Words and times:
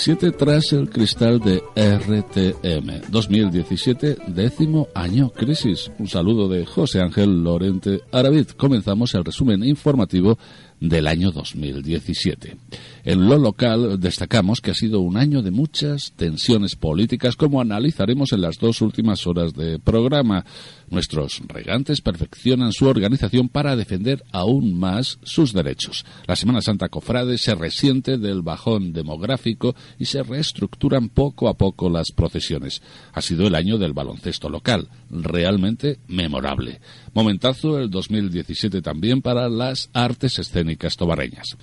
2017 0.00 0.32
tras 0.32 0.72
el 0.72 0.88
cristal 0.88 1.40
de 1.40 1.62
RTM. 1.76 3.10
2017, 3.10 4.16
décimo 4.28 4.88
año 4.94 5.28
crisis. 5.28 5.92
Un 5.98 6.08
saludo 6.08 6.48
de 6.48 6.64
José 6.64 7.02
Ángel 7.02 7.44
Lorente 7.44 8.00
Aravid. 8.10 8.46
Comenzamos 8.56 9.14
el 9.14 9.26
resumen 9.26 9.62
informativo 9.62 10.38
del 10.80 11.06
año 11.06 11.30
2017. 11.30 12.56
En 13.04 13.28
lo 13.28 13.38
local 13.38 13.98
destacamos 13.98 14.60
que 14.60 14.72
ha 14.72 14.74
sido 14.74 15.00
un 15.00 15.16
año 15.16 15.40
de 15.40 15.50
muchas 15.50 16.12
tensiones 16.16 16.76
políticas, 16.76 17.34
como 17.34 17.60
analizaremos 17.60 18.32
en 18.32 18.42
las 18.42 18.58
dos 18.58 18.82
últimas 18.82 19.26
horas 19.26 19.54
de 19.54 19.78
programa. 19.78 20.44
Nuestros 20.90 21.40
regantes 21.48 22.02
perfeccionan 22.02 22.72
su 22.72 22.86
organización 22.86 23.48
para 23.48 23.76
defender 23.76 24.22
aún 24.32 24.78
más 24.78 25.18
sus 25.22 25.52
derechos. 25.52 26.04
La 26.26 26.36
Semana 26.36 26.60
Santa 26.60 26.88
Cofrade 26.88 27.38
se 27.38 27.54
resiente 27.54 28.18
del 28.18 28.42
bajón 28.42 28.92
demográfico 28.92 29.74
y 29.98 30.04
se 30.04 30.22
reestructuran 30.22 31.08
poco 31.08 31.48
a 31.48 31.54
poco 31.54 31.88
las 31.88 32.12
procesiones. 32.12 32.82
Ha 33.12 33.22
sido 33.22 33.46
el 33.46 33.54
año 33.54 33.78
del 33.78 33.94
baloncesto 33.94 34.50
local, 34.50 34.88
realmente 35.10 36.00
memorable. 36.08 36.80
Momentazo 37.14 37.78
el 37.78 37.88
2017 37.88 38.82
también 38.82 39.22
para 39.22 39.48
las 39.48 39.88
artes 39.94 40.38
escénicas 40.38 40.96
tobarreñas. 40.96 41.56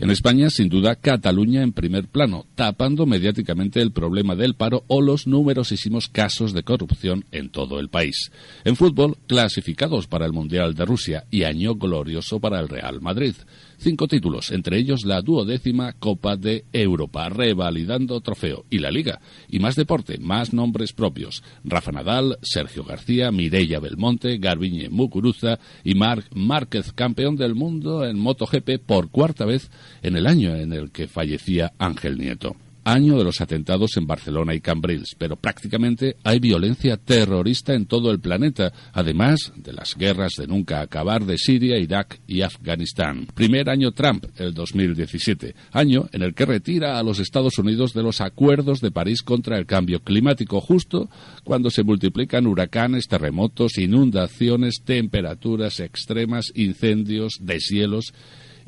En 0.00 0.08
España, 0.08 0.48
sin 0.48 0.70
duda, 0.70 0.96
Cataluña 0.96 1.62
en 1.62 1.72
primer 1.74 2.08
plano, 2.08 2.46
tapando 2.54 3.04
mediáticamente 3.04 3.82
el 3.82 3.92
problema 3.92 4.34
del 4.34 4.54
paro 4.54 4.82
o 4.86 5.02
los 5.02 5.26
numerosísimos 5.26 6.08
casos 6.08 6.54
de 6.54 6.62
corrupción 6.62 7.26
en 7.32 7.50
todo 7.50 7.78
el 7.78 7.90
país. 7.90 8.32
En 8.64 8.76
fútbol, 8.76 9.18
clasificados 9.26 10.06
para 10.06 10.24
el 10.24 10.32
Mundial 10.32 10.74
de 10.74 10.86
Rusia 10.86 11.26
y 11.30 11.42
año 11.42 11.74
glorioso 11.74 12.40
para 12.40 12.60
el 12.60 12.70
Real 12.70 13.02
Madrid 13.02 13.34
cinco 13.80 14.06
títulos, 14.06 14.50
entre 14.50 14.78
ellos 14.78 15.04
la 15.04 15.22
duodécima 15.22 15.94
Copa 15.94 16.36
de 16.36 16.64
Europa, 16.72 17.28
revalidando 17.28 18.20
trofeo, 18.20 18.64
y 18.70 18.78
la 18.78 18.90
Liga. 18.90 19.20
Y 19.48 19.58
más 19.58 19.74
deporte, 19.74 20.18
más 20.18 20.52
nombres 20.52 20.92
propios. 20.92 21.42
Rafa 21.64 21.90
Nadal, 21.90 22.38
Sergio 22.42 22.84
García, 22.84 23.32
Mireia 23.32 23.80
Belmonte, 23.80 24.38
Garbiñe 24.38 24.88
Mucuruza 24.90 25.58
y 25.82 25.94
Marc 25.94 26.26
Márquez, 26.34 26.92
campeón 26.92 27.36
del 27.36 27.54
mundo 27.54 28.06
en 28.06 28.18
MotoGP 28.18 28.78
por 28.84 29.10
cuarta 29.10 29.46
vez 29.46 29.70
en 30.02 30.16
el 30.16 30.26
año 30.26 30.54
en 30.54 30.72
el 30.72 30.90
que 30.90 31.08
fallecía 31.08 31.72
Ángel 31.78 32.18
Nieto 32.18 32.56
año 32.84 33.18
de 33.18 33.24
los 33.24 33.40
atentados 33.40 33.96
en 33.96 34.06
Barcelona 34.06 34.54
y 34.54 34.60
Cambrils, 34.60 35.14
pero 35.18 35.36
prácticamente 35.36 36.16
hay 36.24 36.38
violencia 36.38 36.96
terrorista 36.96 37.74
en 37.74 37.86
todo 37.86 38.10
el 38.10 38.20
planeta, 38.20 38.72
además 38.92 39.52
de 39.56 39.72
las 39.72 39.96
guerras 39.96 40.32
de 40.36 40.46
nunca 40.46 40.80
acabar 40.80 41.24
de 41.24 41.38
Siria, 41.38 41.78
Irak 41.78 42.20
y 42.26 42.42
Afganistán. 42.42 43.26
Primer 43.34 43.68
año 43.68 43.92
Trump, 43.92 44.26
el 44.36 44.54
2017, 44.54 45.54
año 45.72 46.08
en 46.12 46.22
el 46.22 46.34
que 46.34 46.46
retira 46.46 46.98
a 46.98 47.02
los 47.02 47.18
Estados 47.18 47.58
Unidos 47.58 47.92
de 47.92 48.02
los 48.02 48.20
acuerdos 48.20 48.80
de 48.80 48.90
París 48.90 49.22
contra 49.22 49.58
el 49.58 49.66
cambio 49.66 50.00
climático, 50.00 50.60
justo 50.60 51.08
cuando 51.44 51.70
se 51.70 51.82
multiplican 51.82 52.46
huracanes, 52.46 53.08
terremotos, 53.08 53.78
inundaciones, 53.78 54.82
temperaturas 54.84 55.80
extremas, 55.80 56.52
incendios, 56.54 57.38
deshielos 57.40 58.12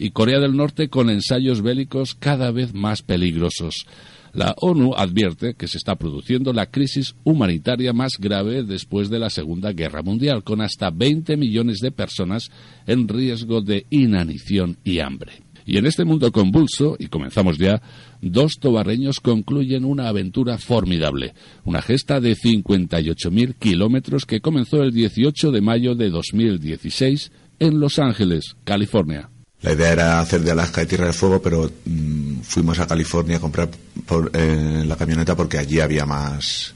y 0.03 0.11
Corea 0.11 0.41
del 0.41 0.57
Norte 0.57 0.89
con 0.89 1.11
ensayos 1.11 1.63
bélicos 1.63 2.17
cada 2.17 2.51
vez 2.51 2.75
más 2.75 3.03
peligrosos. 3.03 3.87
La 4.33 4.53
ONU 4.61 4.95
advierte 4.97 5.55
que 5.55 5.69
se 5.69 5.79
está 5.79 5.95
produciendo 5.95 6.53
la 6.53 6.67
crisis 6.67 7.15
humanitaria 7.23 7.93
más 7.93 8.15
grave 8.19 8.65
después 8.65 9.11
de 9.11 9.21
la 9.21 9.31
Segunda 9.31 9.73
Guerra 9.73 10.03
Mundial, 10.03 10.43
con 10.43 10.61
hasta 10.61 10.91
20 10.91 11.37
millones 11.37 11.79
de 11.79 11.93
personas 11.93 12.51
en 12.85 13.07
riesgo 13.07 13.61
de 13.61 13.87
inanición 13.91 14.77
y 14.83 14.99
hambre. 14.99 15.35
Y 15.65 15.79
en 15.79 15.87
este 15.87 16.05
mundo 16.05 16.33
convulso, 16.33 16.97
y 16.99 17.07
comenzamos 17.07 17.57
ya, 17.59 17.81
dos 18.21 18.55
tobarreños 18.59 19.21
concluyen 19.21 19.85
una 19.85 20.09
aventura 20.09 20.59
formidable, 20.59 21.35
una 21.65 21.81
gesta 21.81 22.21
de 22.21 22.35
58.000 22.35 23.55
kilómetros 23.55 24.27
que 24.27 24.41
comenzó 24.41 24.83
el 24.83 24.93
18 24.93 25.53
de 25.53 25.61
mayo 25.61 25.95
de 25.95 26.11
2016 26.11 27.31
en 27.61 27.79
Los 27.79 28.01
Ángeles, 28.01 28.57
California. 28.65 29.29
La 29.63 29.73
idea 29.73 29.93
era 29.93 30.21
hacer 30.21 30.43
de 30.43 30.51
Alaska 30.51 30.83
y 30.83 30.87
Tierra 30.87 31.07
del 31.07 31.15
Fuego, 31.15 31.41
pero 31.41 31.71
mm, 31.85 32.41
fuimos 32.41 32.81
a 32.81 32.87
California 32.87 33.37
a 33.37 33.41
comprar 33.41 33.71
por, 34.07 34.31
eh, 34.35 34.83
la 34.85 34.97
camioneta 34.97 35.37
porque 35.37 35.59
allí 35.59 35.81
había 35.81 36.05
más, 36.05 36.75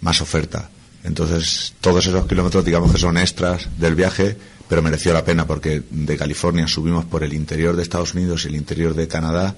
más 0.00 0.20
oferta. 0.22 0.70
Entonces, 1.04 1.74
todos 1.80 2.06
esos 2.06 2.26
kilómetros, 2.26 2.64
digamos 2.64 2.90
que 2.90 2.98
son 2.98 3.18
extras 3.18 3.68
del 3.78 3.94
viaje, 3.94 4.36
pero 4.68 4.82
mereció 4.82 5.12
la 5.12 5.24
pena 5.24 5.46
porque 5.46 5.82
de 5.90 6.16
California 6.16 6.66
subimos 6.66 7.04
por 7.04 7.22
el 7.22 7.34
interior 7.34 7.76
de 7.76 7.82
Estados 7.82 8.14
Unidos 8.14 8.44
y 8.44 8.48
el 8.48 8.56
interior 8.56 8.94
de 8.94 9.06
Canadá, 9.06 9.54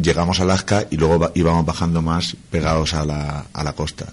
llegamos 0.00 0.38
a 0.38 0.44
Alaska 0.44 0.86
y 0.90 0.96
luego 0.96 1.32
íbamos 1.34 1.66
bajando 1.66 2.02
más 2.02 2.36
pegados 2.50 2.94
a 2.94 3.04
la, 3.04 3.46
a 3.52 3.64
la 3.64 3.72
costa. 3.72 4.06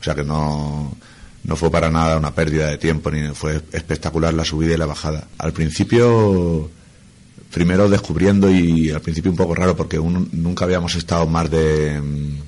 O 0.00 0.02
sea 0.02 0.14
que 0.14 0.24
no, 0.24 0.96
no 1.44 1.56
fue 1.56 1.70
para 1.70 1.90
nada 1.90 2.16
una 2.16 2.34
pérdida 2.34 2.68
de 2.68 2.78
tiempo, 2.78 3.10
ni 3.10 3.34
fue 3.34 3.62
espectacular 3.72 4.34
la 4.34 4.44
subida 4.44 4.74
y 4.74 4.76
la 4.76 4.86
bajada. 4.86 5.26
Al 5.38 5.52
principio, 5.52 6.70
primero 7.50 7.88
descubriendo 7.88 8.50
y 8.50 8.90
al 8.90 9.00
principio 9.00 9.30
un 9.30 9.36
poco 9.36 9.54
raro 9.54 9.76
porque 9.76 9.98
nunca 9.98 10.64
habíamos 10.64 10.94
estado 10.94 11.26
más 11.26 11.50
de 11.50 12.00
mm, 12.00 12.38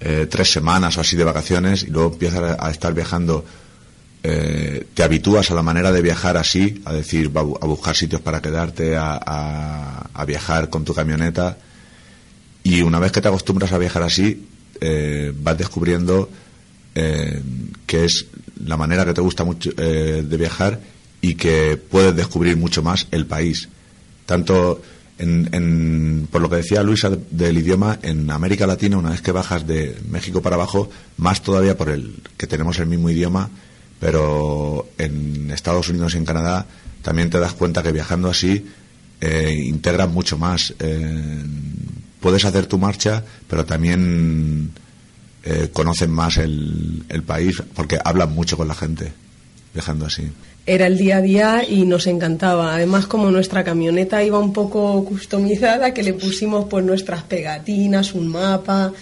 eh, 0.00 0.26
tres 0.28 0.52
semanas 0.52 0.96
o 0.98 1.00
así 1.00 1.16
de 1.16 1.24
vacaciones 1.24 1.84
y 1.84 1.86
luego 1.86 2.12
empiezas 2.12 2.58
a, 2.58 2.70
estar 2.70 2.92
viajando, 2.92 3.44
eh, 4.22 4.86
te 4.92 5.02
habitúas 5.02 5.50
a 5.50 5.54
la 5.54 5.62
manera 5.62 5.92
de 5.92 6.02
viajar 6.02 6.36
así, 6.36 6.82
a 6.84 6.92
decir, 6.92 7.30
a, 7.34 7.42
buscar 7.42 7.94
sitios 7.94 8.20
para 8.20 8.42
quedarte, 8.42 8.96
a, 8.96 10.24
viajar 10.26 10.70
con 10.70 10.84
tu 10.84 10.94
camioneta 10.94 11.58
y 12.62 12.80
una 12.80 12.98
vez 12.98 13.12
que 13.12 13.20
te 13.20 13.28
acostumbras 13.28 13.72
a 13.72 13.78
viajar 13.78 14.02
así, 14.02 14.46
eh, 14.80 15.32
vas 15.36 15.56
descubriendo 15.56 16.28
eh, 16.94 17.42
que 17.86 18.04
es 18.04 18.26
la 18.64 18.76
manera 18.76 19.04
que 19.04 19.14
te 19.14 19.20
gusta 19.20 19.44
mucho 19.44 19.70
eh, 19.76 20.24
de 20.24 20.36
viajar 20.36 20.80
y 21.20 21.34
que 21.34 21.76
puedes 21.76 22.14
descubrir 22.14 22.56
mucho 22.56 22.82
más 22.82 23.08
el 23.10 23.26
país. 23.26 23.68
Tanto 24.26 24.80
en, 25.18 26.28
por 26.30 26.40
lo 26.40 26.48
que 26.48 26.56
decía 26.56 26.82
Luisa 26.82 27.10
del 27.30 27.58
idioma, 27.58 27.98
en 28.02 28.30
América 28.30 28.66
Latina, 28.66 28.96
una 28.96 29.10
vez 29.10 29.22
que 29.22 29.32
bajas 29.32 29.66
de 29.66 29.96
México 30.08 30.40
para 30.40 30.56
abajo, 30.56 30.88
más 31.16 31.42
todavía 31.42 31.76
por 31.76 31.88
el 31.88 32.14
que 32.36 32.46
tenemos 32.46 32.78
el 32.78 32.86
mismo 32.86 33.10
idioma, 33.10 33.50
pero 33.98 34.88
en 34.98 35.50
Estados 35.50 35.88
Unidos 35.88 36.14
y 36.14 36.18
en 36.18 36.24
Canadá 36.24 36.66
también 37.02 37.30
te 37.30 37.40
das 37.40 37.54
cuenta 37.54 37.82
que 37.82 37.92
viajando 37.92 38.28
así 38.28 38.66
eh, 39.20 39.52
integras 39.66 40.08
mucho 40.10 40.38
más. 40.38 40.74
puedes 42.20 42.44
hacer 42.44 42.66
tu 42.66 42.78
marcha, 42.78 43.24
pero 43.48 43.64
también 43.64 44.70
eh, 45.44 45.70
conocen 45.72 46.10
más 46.10 46.38
el, 46.38 47.04
el 47.08 47.22
país 47.22 47.62
porque 47.74 47.98
hablan 48.02 48.32
mucho 48.32 48.56
con 48.56 48.68
la 48.68 48.74
gente, 48.74 49.12
dejando 49.72 50.06
así 50.06 50.30
era 50.66 50.86
el 50.86 50.96
día 50.96 51.18
a 51.18 51.20
día 51.20 51.64
y 51.68 51.84
nos 51.84 52.06
encantaba. 52.06 52.74
Además, 52.74 53.06
como 53.06 53.30
nuestra 53.30 53.64
camioneta 53.64 54.22
iba 54.24 54.38
un 54.38 54.52
poco 54.52 55.04
customizada, 55.04 55.92
que 55.92 56.02
le 56.02 56.14
pusimos 56.14 56.66
pues 56.66 56.84
nuestras 56.84 57.22
pegatinas, 57.22 58.14
un 58.14 58.28
mapa, 58.28 58.92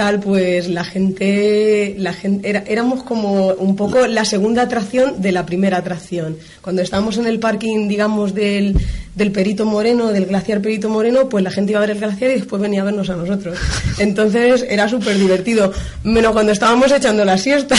tal, 0.00 0.18
pues 0.18 0.66
la 0.70 0.82
gente, 0.82 1.94
la 1.98 2.14
gente 2.14 2.48
era, 2.48 2.64
éramos 2.66 3.02
como 3.02 3.48
un 3.48 3.76
poco 3.76 4.06
la 4.06 4.24
segunda 4.24 4.62
atracción 4.62 5.20
de 5.20 5.30
la 5.30 5.44
primera 5.44 5.76
atracción. 5.76 6.38
Cuando 6.62 6.80
estábamos 6.80 7.18
en 7.18 7.26
el 7.26 7.38
parking, 7.38 7.86
digamos, 7.86 8.34
del, 8.34 8.80
del 9.14 9.30
Perito 9.30 9.66
Moreno, 9.66 10.06
del 10.06 10.24
glaciar 10.24 10.62
Perito 10.62 10.88
Moreno, 10.88 11.28
pues 11.28 11.44
la 11.44 11.50
gente 11.50 11.72
iba 11.72 11.80
a 11.80 11.82
ver 11.82 11.90
el 11.90 11.98
glaciar 11.98 12.30
y 12.30 12.36
después 12.36 12.62
venía 12.62 12.80
a 12.80 12.84
vernos 12.84 13.10
a 13.10 13.16
nosotros. 13.16 13.58
Entonces 13.98 14.64
era 14.70 14.88
súper 14.88 15.18
divertido. 15.18 15.70
Menos 16.02 16.32
cuando 16.32 16.52
estábamos 16.52 16.90
echando 16.92 17.22
la 17.26 17.36
siesta, 17.36 17.76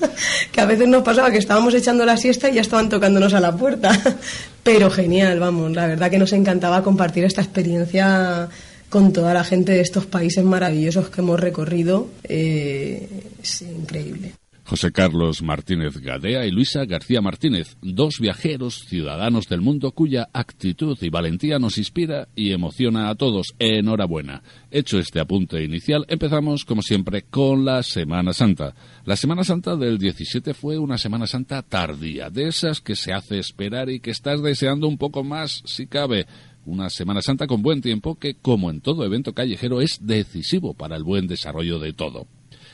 que 0.52 0.62
a 0.62 0.64
veces 0.64 0.88
nos 0.88 1.02
pasaba 1.02 1.30
que 1.30 1.36
estábamos 1.36 1.74
echando 1.74 2.06
la 2.06 2.16
siesta 2.16 2.48
y 2.48 2.54
ya 2.54 2.62
estaban 2.62 2.88
tocándonos 2.88 3.34
a 3.34 3.40
la 3.40 3.54
puerta. 3.54 3.90
Pero 4.62 4.90
genial, 4.90 5.38
vamos, 5.38 5.72
la 5.72 5.86
verdad 5.86 6.10
que 6.10 6.18
nos 6.18 6.32
encantaba 6.32 6.82
compartir 6.82 7.24
esta 7.24 7.42
experiencia 7.42 8.48
con 8.88 9.12
toda 9.12 9.34
la 9.34 9.44
gente 9.44 9.72
de 9.72 9.80
estos 9.80 10.06
países 10.06 10.44
maravillosos 10.44 11.08
que 11.10 11.20
hemos 11.20 11.40
recorrido. 11.40 12.08
Eh, 12.24 13.08
es 13.42 13.62
increíble. 13.62 14.32
José 14.68 14.92
Carlos 14.92 15.40
Martínez 15.40 15.96
Gadea 15.96 16.44
y 16.44 16.50
Luisa 16.50 16.84
García 16.84 17.22
Martínez, 17.22 17.78
dos 17.80 18.18
viajeros 18.20 18.84
ciudadanos 18.86 19.48
del 19.48 19.62
mundo 19.62 19.92
cuya 19.92 20.28
actitud 20.34 20.98
y 21.00 21.08
valentía 21.08 21.58
nos 21.58 21.78
inspira 21.78 22.28
y 22.36 22.52
emociona 22.52 23.08
a 23.08 23.14
todos. 23.14 23.54
Enhorabuena. 23.58 24.42
Hecho 24.70 24.98
este 24.98 25.20
apunte 25.20 25.64
inicial, 25.64 26.04
empezamos 26.06 26.66
como 26.66 26.82
siempre 26.82 27.22
con 27.22 27.64
la 27.64 27.82
Semana 27.82 28.34
Santa. 28.34 28.74
La 29.06 29.16
Semana 29.16 29.42
Santa 29.42 29.74
del 29.74 29.96
17 29.96 30.52
fue 30.52 30.76
una 30.76 30.98
Semana 30.98 31.26
Santa 31.26 31.62
tardía, 31.62 32.28
de 32.28 32.48
esas 32.48 32.82
que 32.82 32.94
se 32.94 33.14
hace 33.14 33.38
esperar 33.38 33.88
y 33.88 34.00
que 34.00 34.10
estás 34.10 34.42
deseando 34.42 34.86
un 34.86 34.98
poco 34.98 35.24
más 35.24 35.62
si 35.64 35.86
cabe. 35.86 36.26
Una 36.68 36.90
Semana 36.90 37.22
Santa 37.22 37.46
con 37.46 37.62
buen 37.62 37.80
tiempo 37.80 38.16
que, 38.16 38.34
como 38.34 38.68
en 38.68 38.82
todo 38.82 39.02
evento 39.02 39.32
callejero, 39.32 39.80
es 39.80 40.00
decisivo 40.02 40.74
para 40.74 40.96
el 40.96 41.02
buen 41.02 41.26
desarrollo 41.26 41.78
de 41.78 41.94
todo. 41.94 42.26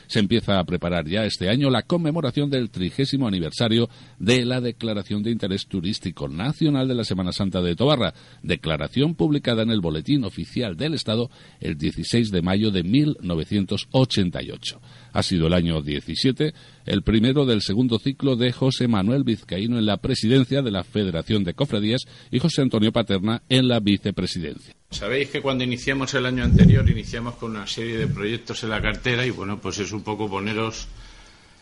Se 0.07 0.19
empieza 0.19 0.59
a 0.59 0.65
preparar 0.65 1.07
ya 1.07 1.23
este 1.23 1.49
año 1.49 1.69
la 1.69 1.83
conmemoración 1.83 2.49
del 2.49 2.69
trigésimo 2.71 3.25
aniversario 3.25 3.89
de 4.19 4.43
la 4.43 4.59
Declaración 4.59 5.23
de 5.23 5.31
Interés 5.31 5.65
Turístico 5.67 6.27
Nacional 6.27 6.89
de 6.89 6.95
la 6.95 7.05
Semana 7.05 7.31
Santa 7.31 7.61
de 7.61 7.77
Tobarra, 7.77 8.13
declaración 8.43 9.15
publicada 9.15 9.63
en 9.63 9.71
el 9.71 9.79
Boletín 9.79 10.25
Oficial 10.25 10.75
del 10.75 10.93
Estado 10.93 11.31
el 11.61 11.77
16 11.77 12.31
de 12.31 12.41
mayo 12.41 12.71
de 12.71 12.83
1988. 12.83 14.81
Ha 15.15 15.23
sido 15.23 15.47
el 15.47 15.53
año 15.53 15.81
17, 15.81 16.53
el 16.85 17.01
primero 17.01 17.45
del 17.45 17.61
segundo 17.61 17.99
ciclo 17.99 18.35
de 18.35 18.51
José 18.51 18.89
Manuel 18.89 19.23
Vizcaíno 19.23 19.79
en 19.79 19.85
la 19.85 19.95
presidencia 19.95 20.61
de 20.61 20.71
la 20.71 20.83
Federación 20.83 21.45
de 21.45 21.53
Cofradías 21.53 22.01
y 22.31 22.39
José 22.39 22.63
Antonio 22.63 22.91
Paterna 22.91 23.41
en 23.47 23.69
la 23.69 23.79
vicepresidencia. 23.79 24.75
Sabéis 24.89 25.29
que 25.29 25.41
cuando 25.41 25.63
iniciamos 25.63 26.13
el 26.15 26.25
año 26.25 26.43
anterior 26.43 26.89
iniciamos 26.89 27.35
con 27.35 27.51
una 27.51 27.65
serie 27.65 27.97
de 27.97 28.07
proyectos 28.07 28.61
en 28.65 28.71
la 28.71 28.81
cartera 28.81 29.25
y 29.25 29.29
bueno, 29.29 29.57
pues 29.61 29.79
es 29.79 29.93
un 29.93 30.03
poco 30.03 30.29
poneros 30.29 30.89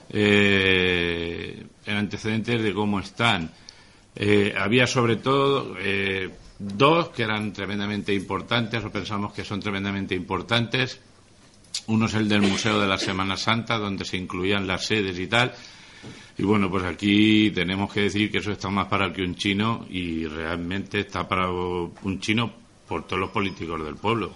eh, 0.09 1.63
en 1.85 1.95
antecedentes 1.95 2.63
de 2.63 2.73
cómo 2.73 2.99
están. 2.99 3.51
Eh, 4.15 4.55
había 4.57 4.87
sobre 4.87 5.17
todo 5.17 5.75
eh, 5.79 6.31
dos 6.57 7.09
que 7.09 7.21
eran 7.21 7.53
tremendamente 7.53 8.15
importantes 8.15 8.83
o 8.83 8.89
pensamos 8.89 9.31
que 9.31 9.45
son 9.45 9.59
tremendamente 9.59 10.15
importantes. 10.15 10.99
Uno 11.87 12.05
es 12.05 12.13
el 12.13 12.29
del 12.29 12.41
Museo 12.41 12.79
de 12.79 12.87
la 12.87 12.97
Semana 12.97 13.35
Santa, 13.35 13.77
donde 13.77 14.05
se 14.05 14.17
incluían 14.17 14.65
las 14.65 14.85
sedes 14.85 15.19
y 15.19 15.27
tal. 15.27 15.53
Y 16.37 16.43
bueno, 16.43 16.69
pues 16.69 16.83
aquí 16.83 17.51
tenemos 17.51 17.91
que 17.91 18.01
decir 18.01 18.31
que 18.31 18.39
eso 18.39 18.51
está 18.51 18.69
más 18.69 18.87
para 18.87 19.05
el 19.05 19.13
que 19.13 19.21
un 19.21 19.35
chino 19.35 19.85
y 19.89 20.25
realmente 20.25 21.01
está 21.01 21.27
para 21.27 21.49
un 21.49 22.19
chino 22.19 22.51
por 22.87 23.05
todos 23.05 23.19
los 23.19 23.29
políticos 23.29 23.83
del 23.83 23.95
pueblo. 23.95 24.33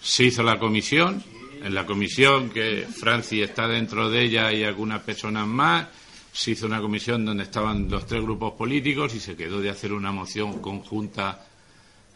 Se 0.00 0.24
hizo 0.24 0.42
la 0.42 0.58
comisión, 0.58 1.22
en 1.62 1.74
la 1.74 1.86
comisión 1.86 2.50
que 2.50 2.86
Francia 2.86 3.44
está 3.44 3.68
dentro 3.68 4.10
de 4.10 4.24
ella 4.24 4.52
y 4.52 4.64
algunas 4.64 5.02
personas 5.02 5.46
más, 5.46 5.88
se 6.32 6.52
hizo 6.52 6.66
una 6.66 6.80
comisión 6.80 7.24
donde 7.24 7.44
estaban 7.44 7.90
los 7.90 8.06
tres 8.06 8.22
grupos 8.22 8.54
políticos 8.54 9.14
y 9.14 9.20
se 9.20 9.36
quedó 9.36 9.60
de 9.60 9.70
hacer 9.70 9.92
una 9.92 10.12
moción 10.12 10.60
conjunta 10.60 11.46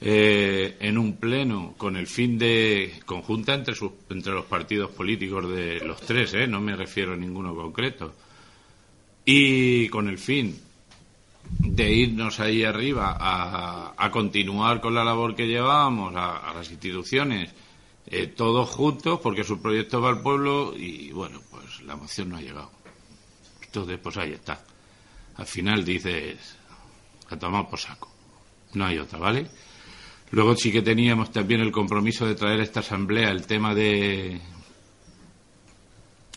eh, 0.07 0.77
en 0.81 0.99
un 0.99 1.17
pleno 1.17 1.73
con 1.79 1.97
el 1.97 2.07
fin 2.07 2.37
de 2.37 3.01
conjunta 3.07 3.55
entre, 3.55 3.75
sus, 3.75 3.91
entre 4.11 4.35
los 4.35 4.45
partidos 4.45 4.91
políticos 4.91 5.49
de 5.49 5.81
los 5.81 5.99
tres, 6.03 6.35
eh, 6.35 6.47
no 6.47 6.61
me 6.61 6.77
refiero 6.77 7.15
a 7.15 7.17
ninguno 7.17 7.55
concreto, 7.55 8.15
y 9.25 9.89
con 9.89 10.11
el 10.11 10.19
fin 10.19 10.61
de 11.59 11.91
irnos 11.91 12.39
ahí 12.39 12.65
arriba 12.65 13.17
a, 13.19 14.11
continuar 14.11 14.83
con 14.83 14.95
la 14.95 15.05
labor 15.05 15.35
que 15.35 15.47
llevábamos 15.47 16.15
a, 16.15 16.53
las 16.55 16.71
instituciones, 16.71 17.55
eh, 18.07 18.27
todos 18.27 18.69
juntos, 18.69 19.21
porque 19.23 19.43
su 19.43 19.63
proyecto 19.63 20.03
va 20.03 20.11
al 20.11 20.21
pueblo 20.21 20.75
y 20.77 21.13
bueno, 21.13 21.41
pues 21.51 21.81
la 21.81 21.97
moción 21.97 22.29
no 22.29 22.37
ha 22.37 22.43
llegado. 22.43 22.71
Entonces, 23.65 23.99
pues 24.03 24.19
ahí 24.19 24.33
está. 24.33 24.63
Al 25.37 25.47
final 25.47 25.83
dices, 25.83 26.59
a 27.31 27.39
tomar 27.39 27.71
por 27.71 27.79
saco. 27.79 28.11
No 28.75 28.85
hay 28.85 28.99
otra, 28.99 29.19
¿vale? 29.19 29.49
Luego 30.35 30.57
sí 30.57 30.73
que 30.73 30.83
teníamos 30.83 31.31
también 31.31 31.61
el 31.61 31.71
compromiso 31.71 32.27
de 32.27 32.35
traer 32.35 32.59
a 32.59 32.65
esta 32.65 32.81
asamblea 32.81 33.31
el 33.31 33.47
tema 33.47 33.73
de 33.73 34.41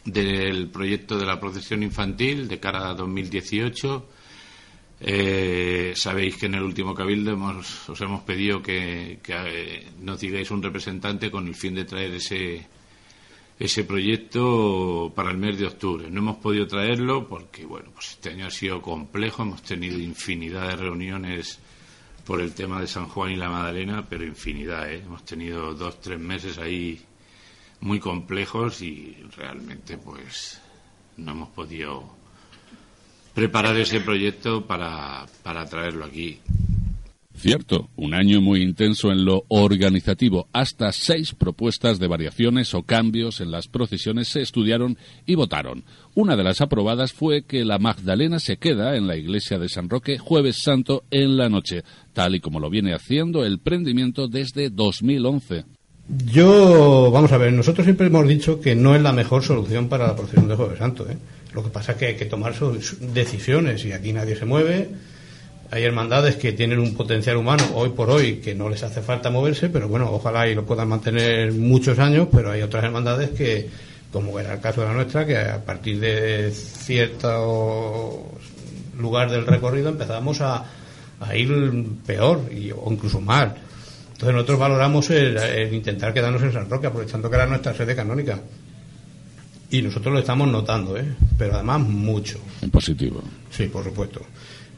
del 0.06 0.70
proyecto 0.70 1.18
de 1.18 1.26
la 1.26 1.40
procesión 1.40 1.82
infantil 1.82 2.48
de 2.48 2.60
cara 2.60 2.90
a 2.90 2.94
2018. 2.94 4.10
Eh, 5.00 5.94
sabéis 5.96 6.38
que 6.38 6.46
en 6.46 6.54
el 6.54 6.62
último 6.62 6.94
cabildo 6.94 7.36
os 7.88 8.02
hemos 8.02 8.22
pedido 8.22 8.62
que, 8.62 9.20
eh, 9.28 9.88
nos 10.00 10.20
digáis 10.20 10.52
un 10.52 10.62
representante 10.62 11.32
con 11.32 11.48
el 11.48 11.56
fin 11.56 11.74
de 11.74 11.86
traer 11.86 12.14
ese 12.14 12.68
ese 13.60 13.84
proyecto 13.84 15.12
para 15.16 15.32
el 15.32 15.38
mes 15.38 15.58
de 15.58 15.66
octubre. 15.66 16.08
No 16.12 16.20
hemos 16.20 16.38
podido 16.38 16.68
traerlo 16.68 17.28
porque, 17.28 17.66
bueno, 17.66 17.90
pues 17.96 18.12
este 18.12 18.30
año 18.30 18.46
ha 18.46 18.52
sido 18.52 18.80
complejo, 18.80 19.42
hemos 19.42 19.64
tenido 19.64 19.98
infinidad 19.98 20.68
de 20.68 20.76
reuniones 20.76 21.60
por 22.27 22.41
el 22.41 22.53
tema 22.53 22.81
de 22.81 22.88
San 22.88 23.07
Juan 23.07 23.31
y 23.31 23.38
la 23.38 23.50
Madalena, 23.50 24.06
pero 24.07 24.25
infinidad, 24.25 24.91
¿eh? 24.91 25.01
Hemos 25.06 25.24
tenido 25.24 25.74
dos, 25.74 26.01
tres 26.01 26.19
meses 26.19 26.57
ahí 26.57 27.01
muy 27.79 28.01
complejos 28.01 28.81
y 28.81 29.15
realmente 29.38 29.97
pues 29.97 30.62
no 31.15 31.31
hemos 31.31 31.50
podido 31.50 32.03
preparar 33.33 33.77
ese 33.77 34.01
proyecto 34.01 34.68
para, 34.68 35.25
para 35.41 35.65
traerlo 35.68 36.03
aquí. 36.03 36.41
Cierto, 37.38 37.89
un 37.95 38.16
año 38.16 38.42
muy 38.42 38.63
intenso 38.63 39.12
en 39.12 39.24
lo 39.24 39.45
organizativo. 39.50 40.48
Hasta 40.54 40.92
seis 40.92 41.36
propuestas 41.36 42.00
de 42.00 42.07
variaciones 42.07 42.74
o 42.74 42.81
cambios 42.81 43.42
en 43.42 43.51
las 43.51 43.68
procesiones 43.68 44.30
se 44.30 44.42
estudiaron 44.42 44.98
y 45.28 45.36
votaron. 45.36 45.84
Una 46.16 46.36
de 46.36 46.44
las 46.44 46.62
aprobadas 46.62 47.13
fue 47.13 47.44
que 47.44 47.63
la 47.63 47.78
Magdalena 47.78 48.39
se 48.39 48.57
queda 48.57 48.95
en 48.95 49.06
la 49.06 49.18
iglesia 49.18 49.60
de 49.60 49.69
San 49.69 49.88
Roque 49.88 50.18
jueves 50.18 50.63
santo 50.63 51.04
en 51.12 51.38
la 51.38 51.48
noche, 51.48 51.84
tal 52.13 52.34
y 52.34 52.39
como 52.39 52.60
lo 52.60 52.72
viene 52.72 52.95
haciendo 52.95 53.45
el 53.45 53.60
prendimiento 53.60 54.28
desde 54.28 54.72
2011. 54.72 55.66
Yo, 56.25 57.12
vamos 57.12 57.31
a 57.34 57.38
ver, 57.38 57.54
nosotros 57.54 57.86
siempre 57.86 58.07
hemos 58.07 58.28
dicho 58.28 58.60
que 58.60 58.74
no 58.74 58.95
es 58.95 59.01
la 59.04 59.13
mejor 59.13 59.44
solución 59.44 59.89
para 59.89 60.07
la 60.07 60.16
procesión 60.16 60.48
de 60.48 60.56
jueves 60.56 60.80
santo. 60.80 61.07
¿eh? 61.07 61.18
Lo 61.54 61.63
que 61.63 61.69
pasa 61.69 61.92
es 61.92 61.98
que 62.00 62.06
hay 62.07 62.16
que 62.16 62.25
tomar 62.25 62.56
sus 62.56 62.98
decisiones 63.13 63.86
y 63.86 63.92
aquí 63.92 64.12
nadie 64.12 64.36
se 64.36 64.45
mueve 64.45 64.89
hay 65.69 65.84
hermandades 65.84 66.38
que 66.38 66.54
tienen 66.54 66.80
un 66.80 66.94
potencial 66.94 67.38
humano 67.38 67.64
hoy 67.74 67.90
por 67.90 68.10
hoy 68.10 68.38
que 68.38 68.56
no 68.56 68.69
les 68.69 68.84
hace 68.84 69.02
falta 69.02 69.30
moverse, 69.30 69.69
pero 69.69 69.88
bueno, 69.88 70.10
ojalá 70.12 70.48
y 70.48 70.56
lo 70.56 70.66
puedan 70.66 70.88
mantener 70.88 71.52
muchos 71.54 72.00
años, 72.00 72.30
pero 72.31 72.52
hay 72.52 72.62
otras 72.62 72.86
hermandades 72.86 73.32
que, 73.32 73.68
como 74.12 74.39
era 74.39 74.53
el 74.53 74.62
caso 74.62 74.82
de 74.82 74.88
la 74.88 74.94
nuestra, 74.94 75.25
que 75.25 75.38
a 75.38 75.63
partir 75.63 76.00
de 76.00 76.51
cierto 76.51 78.32
lugar 78.98 79.30
del 79.30 79.46
recorrido 79.46 79.89
empezamos 79.89 80.39
a, 80.41 80.65
ir 81.36 81.51
peor 82.06 82.41
y, 82.51 82.72
o 82.72 82.88
incluso 82.89 83.20
mal. 83.20 83.56
Entonces 84.13 84.34
nosotros 84.34 84.60
valoramos 84.60 85.10
el, 85.10 85.38
el, 85.38 85.74
intentar 85.74 86.13
quedarnos 86.13 86.41
en 86.44 86.53
San 86.53 86.70
Roque, 86.70 86.88
aprovechando 86.88 87.30
que 87.30 87.36
era 87.36 87.46
nuestra 87.46 87.74
sede 87.74 87.96
canónica. 87.96 88.39
Y 89.70 89.82
nosotros 89.82 90.13
lo 90.13 90.20
estamos 90.20 90.48
notando, 90.48 90.96
¿eh? 90.96 91.06
pero 91.38 91.56
además 91.56 91.82
mucho. 91.82 92.39
En 92.62 92.72
positivo. 92.72 93.22
Sí, 93.50 93.65
por 93.65 93.84
supuesto. 93.84 94.22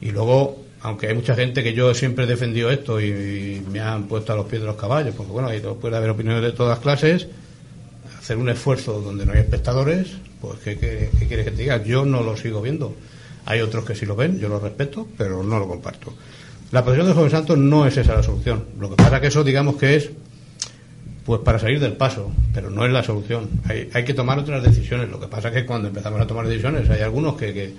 Y 0.00 0.10
luego 0.10 0.69
aunque 0.82 1.08
hay 1.08 1.14
mucha 1.14 1.34
gente 1.34 1.62
que 1.62 1.74
yo 1.74 1.92
siempre 1.94 2.24
he 2.24 2.26
defendido 2.26 2.70
esto 2.70 3.00
y, 3.00 3.62
me 3.70 3.80
han 3.80 4.04
puesto 4.04 4.32
a 4.32 4.36
los 4.36 4.46
pies 4.46 4.62
de 4.62 4.66
los 4.66 4.76
caballos, 4.76 5.14
porque 5.14 5.32
bueno, 5.32 5.48
ahí 5.48 5.62
puede 5.80 5.96
haber 5.96 6.10
opiniones 6.10 6.42
de 6.42 6.52
todas 6.52 6.78
clases, 6.78 7.28
hacer 8.18 8.36
un 8.36 8.48
esfuerzo 8.48 9.00
donde 9.00 9.26
no 9.26 9.32
hay 9.32 9.40
espectadores, 9.40 10.08
pues 10.40 10.58
¿qué, 10.60 10.76
quieres 11.26 11.44
que 11.44 11.50
te 11.50 11.62
diga? 11.62 11.82
Yo 11.82 12.04
no 12.04 12.22
lo 12.22 12.36
sigo 12.36 12.62
viendo. 12.62 12.94
Hay 13.46 13.60
otros 13.60 13.84
que 13.84 13.94
sí 13.94 14.06
lo 14.06 14.16
ven, 14.16 14.38
yo 14.38 14.48
lo 14.48 14.58
respeto, 14.58 15.06
pero 15.16 15.42
no 15.42 15.58
lo 15.58 15.68
comparto. 15.68 16.14
La 16.72 16.84
posición 16.84 17.08
de 17.08 17.14
Joven 17.14 17.30
Santos 17.30 17.58
no 17.58 17.86
es 17.86 17.96
esa 17.96 18.14
la 18.14 18.22
solución. 18.22 18.64
Lo 18.78 18.90
que 18.90 18.96
pasa 18.96 19.20
que 19.20 19.26
eso 19.26 19.44
digamos 19.44 19.76
que 19.76 19.96
es 19.96 20.10
pues 21.24 21.40
para 21.42 21.58
salir 21.58 21.80
del 21.80 21.92
paso, 21.92 22.30
pero 22.54 22.70
no 22.70 22.86
es 22.86 22.92
la 22.92 23.02
solución. 23.02 23.48
Hay, 23.64 23.90
hay 23.92 24.04
que 24.04 24.14
tomar 24.14 24.38
otras 24.38 24.62
decisiones. 24.62 25.10
Lo 25.10 25.20
que 25.20 25.26
pasa 25.26 25.48
es 25.48 25.54
que 25.54 25.66
cuando 25.66 25.88
empezamos 25.88 26.20
a 26.20 26.26
tomar 26.26 26.46
decisiones 26.46 26.88
hay 26.88 27.02
algunos 27.02 27.36
que, 27.36 27.52
que 27.52 27.74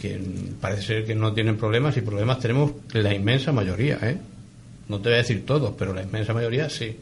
que 0.00 0.20
parece 0.60 0.82
ser 0.82 1.04
que 1.04 1.14
no 1.14 1.32
tienen 1.32 1.56
problemas 1.56 1.96
y 1.96 2.00
problemas 2.00 2.40
tenemos 2.40 2.72
la 2.92 3.14
inmensa 3.14 3.52
mayoría, 3.52 3.98
¿eh? 4.02 4.18
No 4.88 4.98
te 4.98 5.10
voy 5.10 5.14
a 5.14 5.18
decir 5.18 5.46
todos, 5.46 5.74
pero 5.78 5.94
la 5.94 6.02
inmensa 6.02 6.34
mayoría 6.34 6.68
sí. 6.68 6.96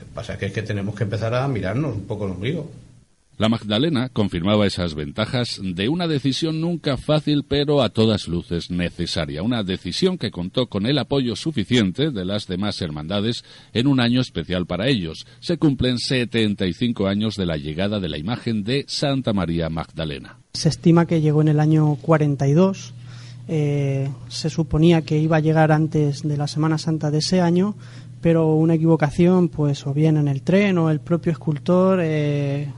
Lo 0.00 0.06
que 0.06 0.12
pasa 0.14 0.34
es 0.34 0.38
que, 0.38 0.46
es 0.46 0.52
que 0.52 0.62
tenemos 0.62 0.94
que 0.94 1.04
empezar 1.04 1.34
a 1.34 1.46
mirarnos 1.48 1.94
un 1.94 2.06
poco 2.06 2.24
el 2.24 2.32
ombligo. 2.32 2.70
La 3.36 3.48
Magdalena 3.48 4.10
confirmaba 4.10 4.64
esas 4.64 4.94
ventajas 4.94 5.60
de 5.60 5.88
una 5.88 6.06
decisión 6.06 6.60
nunca 6.60 6.96
fácil 6.96 7.44
pero 7.48 7.82
a 7.82 7.88
todas 7.88 8.28
luces 8.28 8.70
necesaria, 8.70 9.42
una 9.42 9.64
decisión 9.64 10.18
que 10.18 10.30
contó 10.30 10.68
con 10.68 10.86
el 10.86 10.98
apoyo 10.98 11.34
suficiente 11.34 12.12
de 12.12 12.24
las 12.24 12.46
demás 12.46 12.80
hermandades 12.80 13.44
en 13.72 13.88
un 13.88 13.98
año 13.98 14.20
especial 14.20 14.66
para 14.66 14.86
ellos. 14.86 15.26
Se 15.40 15.58
cumplen 15.58 15.98
75 15.98 17.08
años 17.08 17.34
de 17.34 17.46
la 17.46 17.56
llegada 17.56 17.98
de 17.98 18.08
la 18.08 18.18
imagen 18.18 18.62
de 18.62 18.84
Santa 18.86 19.32
María 19.32 19.68
Magdalena. 19.68 20.38
Se 20.52 20.68
estima 20.68 21.06
que 21.06 21.20
llegó 21.20 21.42
en 21.42 21.48
el 21.48 21.58
año 21.58 21.96
42. 22.02 22.94
Eh, 23.48 24.08
se 24.28 24.48
suponía 24.48 25.02
que 25.02 25.18
iba 25.18 25.38
a 25.38 25.40
llegar 25.40 25.72
antes 25.72 26.22
de 26.22 26.36
la 26.36 26.46
Semana 26.46 26.78
Santa 26.78 27.10
de 27.10 27.18
ese 27.18 27.40
año, 27.40 27.74
pero 28.20 28.54
una 28.54 28.74
equivocación, 28.74 29.48
pues 29.48 29.88
o 29.88 29.92
bien 29.92 30.18
en 30.18 30.28
el 30.28 30.42
tren 30.42 30.78
o 30.78 30.88
el 30.88 31.00
propio 31.00 31.32
escultor, 31.32 31.98
eh, 32.00 32.68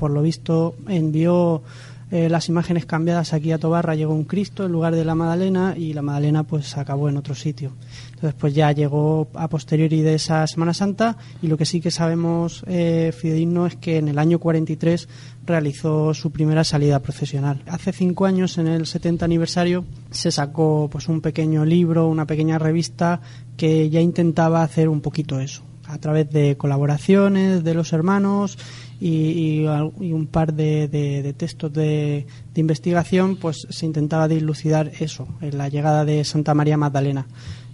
por 0.00 0.10
lo 0.12 0.22
visto 0.22 0.76
envió 0.88 1.62
eh, 2.10 2.30
las 2.30 2.48
imágenes 2.48 2.86
cambiadas 2.86 3.34
aquí 3.34 3.52
a 3.52 3.58
Tobarra, 3.58 3.94
llegó 3.94 4.14
un 4.14 4.24
Cristo 4.24 4.64
en 4.64 4.72
lugar 4.72 4.94
de 4.94 5.04
la 5.04 5.14
Madalena 5.14 5.74
y 5.76 5.92
la 5.92 6.00
Madalena 6.00 6.42
pues 6.42 6.78
acabó 6.78 7.10
en 7.10 7.18
otro 7.18 7.34
sitio. 7.34 7.72
Entonces 8.14 8.34
pues 8.40 8.54
ya 8.54 8.72
llegó 8.72 9.28
a 9.34 9.46
posteriori 9.48 10.00
de 10.00 10.14
esa 10.14 10.46
Semana 10.46 10.72
Santa 10.72 11.18
y 11.42 11.48
lo 11.48 11.58
que 11.58 11.66
sí 11.66 11.82
que 11.82 11.90
sabemos 11.90 12.64
eh, 12.66 13.12
es 13.12 13.76
que 13.76 13.98
en 13.98 14.08
el 14.08 14.18
año 14.18 14.38
43 14.38 15.06
realizó 15.44 16.14
su 16.14 16.32
primera 16.32 16.64
salida 16.64 16.98
procesional. 17.00 17.62
Hace 17.66 17.92
cinco 17.92 18.24
años, 18.24 18.56
en 18.56 18.68
el 18.68 18.86
70 18.86 19.26
aniversario, 19.26 19.84
se 20.10 20.32
sacó 20.32 20.88
pues 20.90 21.08
un 21.08 21.20
pequeño 21.20 21.66
libro, 21.66 22.08
una 22.08 22.24
pequeña 22.24 22.58
revista 22.58 23.20
que 23.58 23.90
ya 23.90 24.00
intentaba 24.00 24.62
hacer 24.62 24.88
un 24.88 25.02
poquito 25.02 25.40
eso 25.40 25.62
a 25.90 25.98
través 25.98 26.30
de 26.30 26.56
colaboraciones 26.56 27.64
de 27.64 27.74
los 27.74 27.92
hermanos 27.92 28.56
y, 29.00 29.64
un 29.64 30.28
par 30.30 30.52
de, 30.52 31.34
textos 31.36 31.72
de, 31.72 32.26
investigación, 32.54 33.36
pues 33.36 33.66
se 33.70 33.86
intentaba 33.86 34.28
dilucidar 34.28 34.92
eso, 35.00 35.26
en 35.40 35.56
la 35.56 35.68
llegada 35.68 36.04
de 36.04 36.22
Santa 36.24 36.52
María 36.52 36.76
Magdalena. 36.76 37.26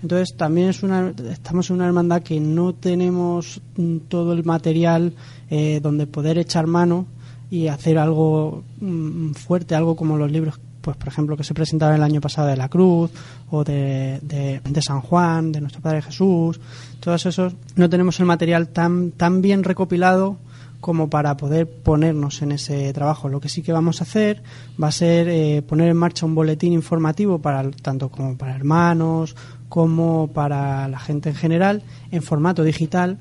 Entonces 0.03 0.37
también 0.37 0.69
es 0.69 0.83
una, 0.83 1.13
estamos 1.31 1.71
en 1.71 1.77
una 1.77 1.87
hermandad 1.87 2.23
que 2.23 2.39
no 2.39 2.75
tenemos 2.75 3.61
mm, 3.77 3.97
todo 4.09 4.35
el 4.35 4.45
material 4.45 5.15
eh, 5.51 5.81
donde 5.83 6.07
poder 6.07 6.39
echar 6.39 6.67
mano 6.67 7.07
y 7.51 7.67
hacer 7.67 7.99
algo 7.99 8.63
mm, 8.81 9.33
fuerte, 9.33 9.75
algo 9.75 9.97
como 9.97 10.17
los 10.17 10.31
libros 10.31 10.61
pues 10.81 10.97
por 10.99 11.09
ejemplo 11.09 11.37
que 11.37 11.43
se 11.43 11.55
presentaba 11.55 11.97
el 11.97 12.03
año 12.05 12.21
pasado 12.21 12.47
de 12.47 12.57
la 12.57 12.69
Cruz 12.69 13.11
o 13.51 13.65
de, 13.65 14.21
de, 14.23 14.83
San 14.83 15.01
Juan, 15.01 15.51
de 15.51 15.61
nuestro 15.61 15.83
Padre 15.83 16.03
Jesús, 16.03 16.61
todos 17.01 17.27
esos 17.27 17.55
no 17.75 17.91
tenemos 17.91 18.21
el 18.21 18.27
material 18.27 18.69
tan, 18.69 19.11
tan 19.11 19.43
bien 19.43 19.65
recopilado 19.65 20.37
como 20.81 21.11
para 21.11 21.37
poder 21.37 21.69
ponernos 21.69 22.43
en 22.43 22.53
ese 22.53 22.93
trabajo. 22.93 23.29
Lo 23.29 23.41
que 23.41 23.49
sí 23.49 23.63
que 23.63 23.73
vamos 23.73 24.01
a 24.01 24.05
hacer 24.05 24.43
va 24.83 24.89
a 24.89 24.93
ser 24.93 25.29
eh, 25.29 25.63
poner 25.63 25.89
en 25.89 25.97
marcha 25.97 26.27
un 26.27 26.35
boletín 26.35 26.73
informativo 26.73 27.41
para 27.41 27.71
tanto 27.71 28.09
como 28.09 28.37
para 28.37 28.55
hermanos 28.55 29.37
como 29.69 30.31
para 30.33 30.89
la 30.89 30.99
gente 30.99 31.31
en 31.31 31.35
general 31.35 31.83
en 32.13 32.23
formato 32.23 32.63
digital 32.63 33.19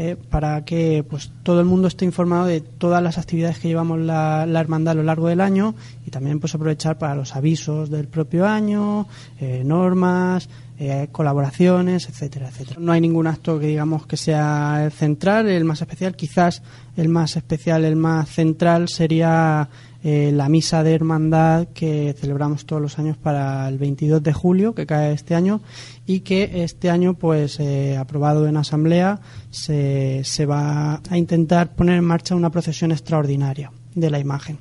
eh, 0.00 0.14
para 0.30 0.64
que 0.64 1.04
pues 1.10 1.32
todo 1.42 1.58
el 1.58 1.66
mundo 1.66 1.88
esté 1.88 2.04
informado 2.04 2.46
de 2.46 2.60
todas 2.60 3.02
las 3.02 3.18
actividades 3.18 3.58
que 3.58 3.66
llevamos 3.66 3.98
la, 3.98 4.44
hermandad 4.44 4.92
a 4.92 4.94
lo 4.94 5.02
largo 5.02 5.26
del 5.26 5.40
año 5.40 5.74
y 6.06 6.12
también 6.12 6.38
pues 6.38 6.54
aprovechar 6.54 6.98
para 6.98 7.16
los 7.16 7.34
avisos 7.34 7.90
del 7.90 8.06
propio 8.06 8.46
año, 8.46 9.08
eh, 9.40 9.62
normas, 9.64 10.48
eh, 10.78 11.08
colaboraciones, 11.10 12.08
etcétera, 12.08 12.46
etcétera. 12.46 12.78
No 12.78 12.92
hay 12.92 13.00
ningún 13.00 13.26
acto 13.26 13.58
que 13.58 13.66
digamos 13.66 14.06
que 14.06 14.16
sea 14.16 14.84
el 14.84 14.92
central, 14.92 15.48
el 15.48 15.64
más 15.64 15.80
especial. 15.80 16.14
Quizás 16.14 16.62
el 16.96 17.08
más 17.08 17.36
especial, 17.36 17.84
el 17.84 17.96
más 17.96 18.28
central 18.28 18.88
sería 18.88 19.68
eh, 20.04 20.30
la 20.32 20.48
misa 20.48 20.84
de 20.84 20.94
hermandad 20.94 21.68
que 21.74 22.14
celebramos 22.16 22.66
todos 22.66 22.80
los 22.80 22.98
años 22.98 23.16
para 23.16 23.68
el 23.68 23.78
22 23.78 24.22
de 24.22 24.32
julio, 24.32 24.74
que 24.74 24.86
cae 24.86 25.12
este 25.12 25.34
año, 25.34 25.60
y 26.06 26.20
que 26.20 26.62
este 26.62 26.88
año, 26.88 27.14
pues, 27.14 27.58
eh, 27.58 27.96
aprobado 27.96 28.46
en 28.46 28.56
asamblea, 28.56 29.20
se, 29.50 30.22
se 30.24 30.46
va 30.46 31.00
a 31.08 31.18
intentar 31.18 31.74
poner 31.74 31.98
en 31.98 32.04
marcha 32.04 32.36
una 32.36 32.50
procesión 32.50 32.92
extraordinaria 32.92 33.72
de 33.94 34.10
la 34.10 34.18
imagen. 34.20 34.58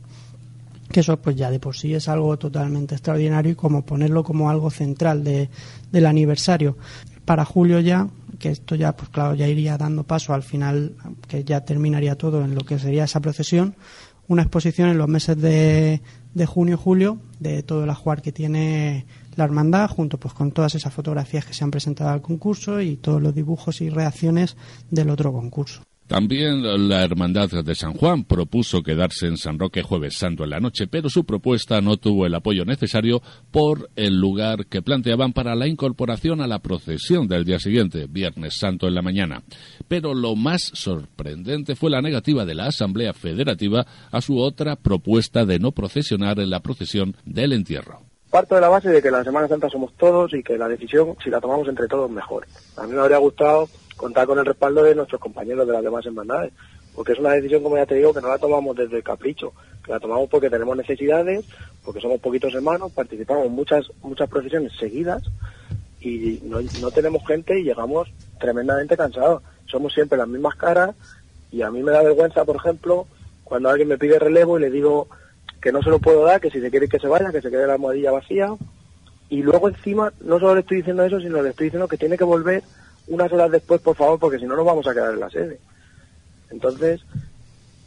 Que 0.91 1.01
eso 1.01 1.17
pues 1.17 1.35
ya 1.35 1.51
de 1.51 1.59
por 1.59 1.75
sí 1.75 1.93
es 1.93 2.07
algo 2.07 2.37
totalmente 2.37 2.95
extraordinario 2.95 3.51
y 3.51 3.55
como 3.55 3.85
ponerlo 3.85 4.23
como 4.23 4.49
algo 4.49 4.71
central 4.71 5.23
de, 5.23 5.49
del 5.91 6.05
aniversario. 6.05 6.77
Para 7.25 7.43
julio 7.43 7.81
ya 7.81 8.07
que 8.39 8.51
esto 8.51 8.75
ya 8.75 8.95
pues 8.95 9.09
claro 9.09 9.33
ya 9.35 9.47
iría 9.47 9.77
dando 9.77 10.03
paso 10.03 10.33
al 10.33 10.43
final 10.43 10.93
que 11.27 11.43
ya 11.43 11.65
terminaría 11.65 12.15
todo 12.15 12.43
en 12.43 12.55
lo 12.55 12.61
que 12.61 12.79
sería 12.79 13.05
esa 13.05 13.19
procesión 13.19 13.75
una 14.27 14.41
exposición 14.41 14.89
en 14.89 14.97
los 14.97 15.07
meses 15.07 15.37
de, 15.39 16.01
de 16.33 16.45
junio 16.45 16.77
julio 16.77 17.19
de 17.39 17.63
todo 17.63 17.83
el 17.83 17.89
ajuar 17.89 18.21
que 18.21 18.31
tiene 18.31 19.05
la 19.35 19.43
hermandad 19.43 19.89
junto 19.89 20.19
pues 20.19 20.33
con 20.33 20.51
todas 20.51 20.75
esas 20.75 20.93
fotografías 20.93 21.45
que 21.45 21.53
se 21.53 21.63
han 21.63 21.71
presentado 21.71 22.09
al 22.09 22.21
concurso 22.21 22.81
y 22.81 22.97
todos 22.97 23.21
los 23.21 23.33
dibujos 23.33 23.81
y 23.81 23.89
reacciones 23.89 24.57
del 24.89 25.09
otro 25.09 25.31
concurso 25.31 25.86
también 26.07 26.63
la 26.87 27.03
Hermandad 27.03 27.49
de 27.49 27.75
San 27.75 27.93
Juan 27.93 28.23
propuso 28.23 28.81
quedarse 28.81 29.27
en 29.27 29.35
San 29.35 29.59
Roque 29.59 29.83
jueves 29.83 30.17
santo 30.17 30.45
en 30.45 30.51
la 30.51 30.59
noche, 30.59 30.87
pero 30.87 31.09
su 31.09 31.25
propuesta 31.25 31.81
no 31.81 31.97
tuvo 31.97 32.25
el 32.25 32.33
apoyo 32.33 32.63
necesario 32.63 33.21
por 33.51 33.89
el 33.95 34.17
lugar 34.17 34.67
que 34.67 34.81
planteaban 34.81 35.33
para 35.33 35.53
la 35.55 35.67
incorporación 35.67 36.39
a 36.41 36.47
la 36.47 36.59
procesión 36.59 37.27
del 37.27 37.43
día 37.43 37.59
siguiente, 37.59 38.07
viernes 38.09 38.55
santo 38.57 38.87
en 38.87 38.95
la 38.95 39.01
mañana. 39.01 39.43
Pero 39.89 40.13
lo 40.13 40.35
más 40.35 40.71
sorprendente 40.73 41.75
fue 41.75 41.89
la 41.89 42.01
negativa 42.01 42.45
de 42.45 42.55
la 42.55 42.67
Asamblea 42.67 43.13
Federativa 43.13 43.85
a 44.09 44.21
su 44.21 44.39
otra 44.39 44.77
propuesta 44.77 45.45
de 45.45 45.59
no 45.59 45.73
procesionar 45.73 46.39
en 46.39 46.49
la 46.49 46.61
procesión 46.61 47.15
del 47.25 47.51
entierro. 47.51 47.99
Parto 48.29 48.55
de 48.55 48.61
la 48.61 48.69
base 48.69 48.89
de 48.89 49.01
que 49.01 49.11
la 49.11 49.23
Semana 49.23 49.47
Santa 49.47 49.69
somos 49.69 49.93
todos 49.95 50.33
y 50.33 50.43
que 50.43 50.57
la 50.57 50.67
decisión, 50.67 51.15
si 51.23 51.29
la 51.29 51.41
tomamos 51.41 51.67
entre 51.67 51.87
todos, 51.87 52.09
mejor. 52.09 52.45
A 52.77 52.83
mí 52.83 52.93
me 52.93 53.01
habría 53.01 53.17
gustado 53.17 53.67
contar 53.97 54.25
con 54.27 54.39
el 54.39 54.45
respaldo 54.45 54.83
de 54.83 54.95
nuestros 54.95 55.19
compañeros 55.19 55.67
de 55.67 55.73
las 55.73 55.83
demás 55.83 56.05
hermandades, 56.05 56.53
porque 56.95 57.11
es 57.11 57.19
una 57.19 57.31
decisión, 57.31 57.61
como 57.61 57.77
ya 57.77 57.85
te 57.85 57.95
digo, 57.95 58.13
que 58.13 58.21
no 58.21 58.29
la 58.29 58.37
tomamos 58.37 58.75
desde 58.75 58.97
el 58.97 59.03
capricho, 59.03 59.53
que 59.83 59.91
la 59.91 59.99
tomamos 59.99 60.29
porque 60.29 60.49
tenemos 60.49 60.77
necesidades, 60.77 61.45
porque 61.83 61.99
somos 61.99 62.19
poquitos 62.21 62.53
hermanos, 62.53 62.91
participamos 62.91 63.49
muchas, 63.49 63.85
muchas 64.01 64.29
procesiones 64.29 64.71
seguidas 64.79 65.23
y 65.99 66.39
no, 66.43 66.59
no 66.79 66.91
tenemos 66.91 67.25
gente 67.27 67.59
y 67.59 67.63
llegamos 67.63 68.11
tremendamente 68.39 68.95
cansados. 68.95 69.43
Somos 69.65 69.93
siempre 69.93 70.17
las 70.17 70.27
mismas 70.27 70.55
caras 70.55 70.95
y 71.51 71.61
a 71.61 71.71
mí 71.71 71.83
me 71.83 71.91
da 71.91 72.03
vergüenza, 72.03 72.45
por 72.45 72.55
ejemplo, 72.55 73.07
cuando 73.43 73.69
alguien 73.69 73.87
me 73.87 73.97
pide 73.97 74.19
relevo 74.19 74.57
y 74.57 74.61
le 74.61 74.69
digo 74.69 75.07
que 75.61 75.71
no 75.71 75.81
se 75.81 75.89
lo 75.89 75.99
puedo 75.99 76.23
dar, 76.23 76.39
que 76.39 76.49
si 76.49 76.61
se 76.61 76.69
quiere 76.69 76.87
que 76.87 76.99
se 76.99 77.07
vaya, 77.07 77.31
que 77.31 77.41
se 77.41 77.49
quede 77.49 77.67
la 77.67 77.73
almohadilla 77.73 78.11
vacía. 78.11 78.49
Y 79.29 79.41
luego 79.41 79.69
encima, 79.69 80.13
no 80.21 80.39
solo 80.39 80.55
le 80.55 80.61
estoy 80.61 80.77
diciendo 80.77 81.03
eso, 81.03 81.19
sino 81.19 81.41
le 81.41 81.49
estoy 81.49 81.65
diciendo 81.65 81.87
que 81.87 81.97
tiene 81.97 82.17
que 82.17 82.23
volver 82.23 82.63
unas 83.07 83.31
horas 83.31 83.51
después, 83.51 83.81
por 83.81 83.95
favor, 83.95 84.19
porque 84.19 84.39
si 84.39 84.45
no 84.45 84.55
nos 84.55 84.65
vamos 84.65 84.87
a 84.87 84.93
quedar 84.93 85.13
en 85.13 85.19
la 85.19 85.29
sede. 85.29 85.59
Entonces, 86.49 87.01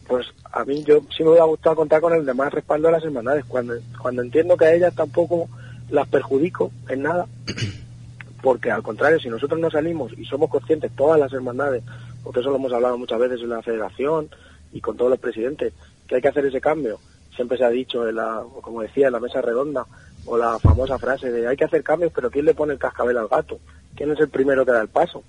pues 0.07 0.27
a 0.51 0.65
mí 0.65 0.83
yo 0.85 1.01
sí 1.17 1.23
me 1.23 1.31
hubiera 1.31 1.45
gustado 1.45 1.77
contar 1.77 2.01
con 2.01 2.13
el 2.13 2.27
demás 2.27 2.53
respaldo 2.53 2.89
de 2.89 2.93
las 2.93 3.05
hermandades, 3.05 3.45
cuando, 3.45 3.75
cuando 4.01 4.23
entiendo 4.23 4.57
que 4.57 4.65
a 4.65 4.75
ellas 4.75 4.95
tampoco 4.95 5.49
las 5.89 6.09
perjudico 6.09 6.73
en 6.89 7.03
nada, 7.03 7.27
porque 8.43 8.71
al 8.71 8.83
contrario, 8.83 9.21
si 9.21 9.29
nosotros 9.29 9.61
no 9.61 9.71
salimos 9.71 10.13
y 10.17 10.25
somos 10.25 10.51
conscientes, 10.51 10.91
todas 10.97 11.21
las 11.21 11.33
hermandades, 11.33 11.83
porque 12.23 12.41
eso 12.41 12.51
lo 12.51 12.57
hemos 12.57 12.73
hablado 12.73 12.99
muchas 12.99 13.19
veces 13.19 13.41
en 13.41 13.51
la 13.51 13.63
federación 13.63 14.29
y 14.73 14.81
con 14.81 14.97
todos 14.97 15.11
los 15.11 15.21
presidentes, 15.21 15.73
que 16.07 16.17
hay 16.17 16.21
que 16.23 16.29
hacer 16.29 16.47
ese 16.47 16.61
cambio. 16.61 16.99
Siempre 17.35 17.57
se 17.57 17.65
ha 17.65 17.71
dicho, 17.71 18.09
en 18.09 18.17
la, 18.17 18.43
como 18.61 18.83
decía, 18.83 19.07
en 19.07 19.13
la 19.13 19.21
mesa 19.21 19.41
redonda, 19.41 19.87
o 20.27 20.37
la 20.37 20.59
famosa 20.59 20.99
frase 20.99 21.31
de 21.31 21.47
hay 21.47 21.57
que 21.57 21.65
hacer 21.65 21.83
cambios, 21.83 22.13
pero 22.15 22.31
¿quién 22.31 22.45
le 22.45 22.55
pone 22.55 22.73
el 22.73 22.79
cascabel 22.79 23.19
al 23.19 23.29
gato? 23.29 23.59
quién 23.97 24.13
es 24.13 24.21
el 24.21 24.29
primero 24.29 24.65
que 24.65 24.73
da 24.73 24.83
el 24.83 24.89
paso. 24.89 25.23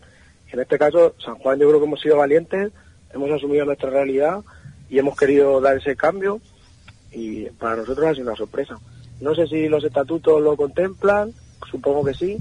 En 0.52 0.60
este 0.60 0.78
caso, 0.78 1.16
San 1.24 1.36
Juan 1.36 1.60
yo 1.60 1.68
creo 1.68 1.80
que 1.80 1.86
hemos 1.86 2.02
sido 2.02 2.18
valientes, 2.18 2.72
hemos 3.14 3.32
asumido 3.32 3.66
nuestra 3.66 3.90
realidad 3.90 4.42
y 4.90 5.00
hemos 5.00 5.18
querido 5.18 5.62
dar 5.62 5.78
ese 5.78 5.96
cambio 5.96 6.40
y 7.12 7.46
para 7.52 7.78
nosotros 7.78 8.08
ha 8.08 8.14
sido 8.14 8.28
una 8.28 8.38
sorpresa. 8.38 8.78
No 9.20 9.36
sé 9.36 9.48
si 9.48 9.68
los 9.68 9.84
estatutos 9.84 10.42
lo 10.42 10.56
contemplan, 10.56 11.34
supongo 11.70 12.06
que 12.06 12.14
sí. 12.14 12.38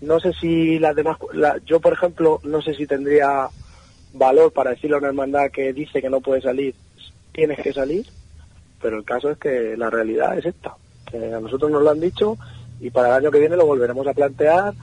No 0.00 0.18
sé 0.18 0.32
si 0.32 0.78
las 0.78 0.96
demás, 0.96 1.18
yo 1.66 1.80
por 1.80 1.92
ejemplo, 1.92 2.40
no 2.42 2.62
sé 2.62 2.74
si 2.74 2.86
tendría 2.86 3.48
valor 4.12 4.52
para 4.52 4.70
decirle 4.70 4.96
a 4.96 4.98
una 4.98 5.08
hermandad 5.08 5.50
que 5.50 5.72
dice 5.72 6.00
que 6.00 6.10
no 6.10 6.20
puede 6.20 6.40
salir, 6.40 6.74
tienes 7.32 7.60
que 7.60 7.72
salir, 7.72 8.06
pero 8.80 8.96
el 8.98 9.04
caso 9.04 9.30
es 9.30 9.38
que 9.38 9.76
la 9.76 9.90
realidad 9.90 10.38
es 10.38 10.46
esta. 10.46 10.74
Que 11.10 11.34
a 11.34 11.40
nosotros 11.40 11.70
nos 11.70 11.82
lo 11.82 11.90
han 11.90 12.00
dicho 12.00 12.38
y 12.80 12.90
para 12.90 13.08
el 13.08 13.14
año 13.14 13.30
que 13.30 13.40
viene 13.40 13.56
lo 13.56 13.66
volveremos 13.66 14.06
a 14.06 14.14
plantear 14.14 14.74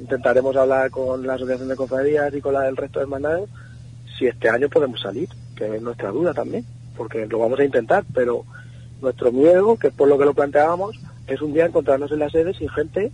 intentaremos 0.00 0.56
hablar 0.56 0.90
con 0.90 1.26
la 1.26 1.34
Asociación 1.34 1.68
de 1.68 1.76
Cofradías 1.76 2.34
y 2.34 2.40
con 2.40 2.54
la 2.54 2.62
del 2.62 2.76
resto 2.76 2.98
de 2.98 3.04
hermandades 3.04 3.48
si 4.18 4.26
este 4.26 4.48
año 4.48 4.68
podemos 4.68 5.00
salir, 5.00 5.28
que 5.56 5.76
es 5.76 5.82
nuestra 5.82 6.10
duda 6.10 6.34
también, 6.34 6.64
porque 6.96 7.26
lo 7.26 7.38
vamos 7.38 7.58
a 7.58 7.64
intentar, 7.64 8.04
pero 8.12 8.44
nuestro 9.00 9.32
miedo, 9.32 9.76
que 9.76 9.88
es 9.88 9.94
por 9.94 10.08
lo 10.08 10.18
que 10.18 10.26
lo 10.26 10.34
planteábamos, 10.34 10.98
es 11.26 11.40
un 11.40 11.54
día 11.54 11.66
encontrarnos 11.66 12.12
en 12.12 12.18
la 12.18 12.28
sede 12.28 12.52
sin 12.52 12.68
gente 12.68 13.10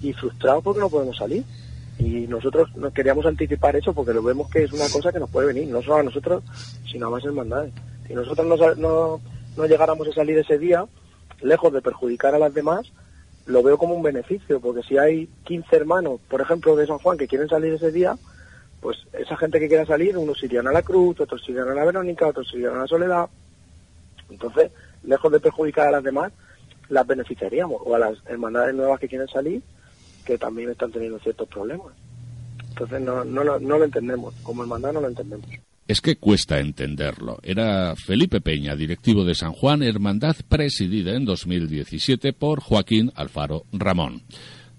y 0.00 0.12
frustrados 0.12 0.62
porque 0.62 0.80
no 0.80 0.90
podemos 0.90 1.16
salir. 1.16 1.44
Y 1.98 2.26
nosotros 2.28 2.76
nos 2.76 2.92
queríamos 2.92 3.26
anticipar 3.26 3.74
eso 3.74 3.94
porque 3.94 4.12
lo 4.12 4.22
vemos 4.22 4.48
que 4.50 4.62
es 4.62 4.72
una 4.72 4.88
cosa 4.88 5.10
que 5.10 5.18
nos 5.18 5.30
puede 5.30 5.48
venir, 5.48 5.66
no 5.68 5.82
solo 5.82 5.96
a 5.96 6.02
nosotros, 6.02 6.44
sino 6.90 7.06
a 7.06 7.10
más 7.10 7.24
hermandades. 7.24 7.72
Si 8.06 8.14
nosotros 8.14 8.46
no, 8.46 8.74
no, 8.76 9.20
no 9.56 9.66
llegáramos 9.66 10.06
a 10.06 10.12
salir 10.12 10.38
ese 10.38 10.58
día, 10.58 10.84
lejos 11.40 11.72
de 11.72 11.82
perjudicar 11.82 12.34
a 12.34 12.38
las 12.38 12.54
demás, 12.54 12.92
lo 13.46 13.62
veo 13.62 13.78
como 13.78 13.94
un 13.94 14.02
beneficio, 14.02 14.60
porque 14.60 14.82
si 14.82 14.98
hay 14.98 15.28
15 15.44 15.76
hermanos, 15.76 16.20
por 16.28 16.40
ejemplo, 16.40 16.74
de 16.76 16.86
San 16.86 16.98
Juan 16.98 17.16
que 17.16 17.28
quieren 17.28 17.48
salir 17.48 17.72
ese 17.72 17.92
día, 17.92 18.16
pues 18.80 18.98
esa 19.12 19.36
gente 19.36 19.60
que 19.60 19.68
quiera 19.68 19.86
salir, 19.86 20.18
unos 20.18 20.42
irían 20.42 20.66
a 20.66 20.72
la 20.72 20.82
Cruz, 20.82 21.20
otros 21.20 21.48
irían 21.48 21.68
a 21.68 21.74
la 21.74 21.84
Verónica, 21.84 22.26
otros 22.26 22.52
irían 22.54 22.76
a 22.76 22.80
la 22.80 22.86
Soledad. 22.86 23.28
Entonces, 24.30 24.72
lejos 25.04 25.30
de 25.30 25.40
perjudicar 25.40 25.88
a 25.88 25.92
las 25.92 26.04
demás, 26.04 26.32
las 26.88 27.06
beneficiaríamos, 27.06 27.80
o 27.84 27.94
a 27.94 27.98
las 27.98 28.18
hermandades 28.26 28.74
nuevas 28.74 28.98
que 28.98 29.08
quieren 29.08 29.28
salir, 29.28 29.62
que 30.24 30.38
también 30.38 30.70
están 30.70 30.90
teniendo 30.90 31.18
ciertos 31.20 31.48
problemas. 31.48 31.92
Entonces, 32.70 33.00
no, 33.00 33.24
no, 33.24 33.44
no 33.44 33.78
lo 33.78 33.84
entendemos, 33.84 34.34
como 34.42 34.62
hermandad 34.62 34.92
no 34.92 35.00
lo 35.00 35.08
entendemos 35.08 35.46
es 35.88 36.00
que 36.00 36.16
cuesta 36.16 36.58
entenderlo. 36.58 37.38
Era 37.42 37.94
Felipe 37.96 38.40
Peña, 38.40 38.76
directivo 38.76 39.24
de 39.24 39.34
San 39.34 39.52
Juan, 39.52 39.82
hermandad 39.82 40.36
presidida 40.48 41.14
en 41.14 41.24
2017 41.24 42.32
por 42.32 42.60
Joaquín 42.60 43.12
Alfaro 43.14 43.64
Ramón. 43.72 44.22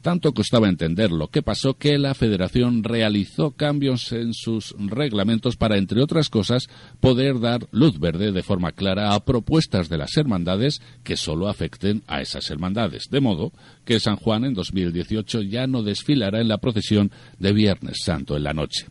Tanto 0.08 0.34
costaba 0.34 0.70
entender 0.70 1.12
lo 1.12 1.28
que 1.28 1.42
pasó 1.42 1.74
que 1.74 1.98
la 1.98 2.14
Federación 2.14 2.86
realizó 2.86 3.52
cambios 3.52 4.14
en 4.14 4.34
sus 4.34 4.74
reglamentos 4.80 5.58
para, 5.58 5.78
entre 5.78 6.02
otras 6.02 6.30
cosas, 6.30 6.70
poder 7.02 7.42
dar 7.42 7.68
luz 7.72 8.00
verde 8.00 8.32
de 8.32 8.42
forma 8.42 8.72
clara 8.72 9.14
a 9.14 9.26
propuestas 9.26 9.90
de 9.90 9.98
las 9.98 10.16
hermandades 10.16 10.82
que 11.04 11.18
solo 11.18 11.50
afecten 11.50 12.04
a 12.08 12.22
esas 12.22 12.50
hermandades. 12.50 13.10
De 13.12 13.20
modo 13.20 13.52
que 13.84 14.00
San 14.00 14.16
Juan 14.16 14.46
en 14.46 14.54
2018 14.54 15.42
ya 15.42 15.68
no 15.68 15.84
desfilará 15.84 16.40
en 16.40 16.48
la 16.48 16.60
procesión 16.60 17.12
de 17.38 17.52
Viernes 17.52 17.98
Santo 18.02 18.38
en 18.38 18.44
la 18.44 18.54
noche. 18.54 18.86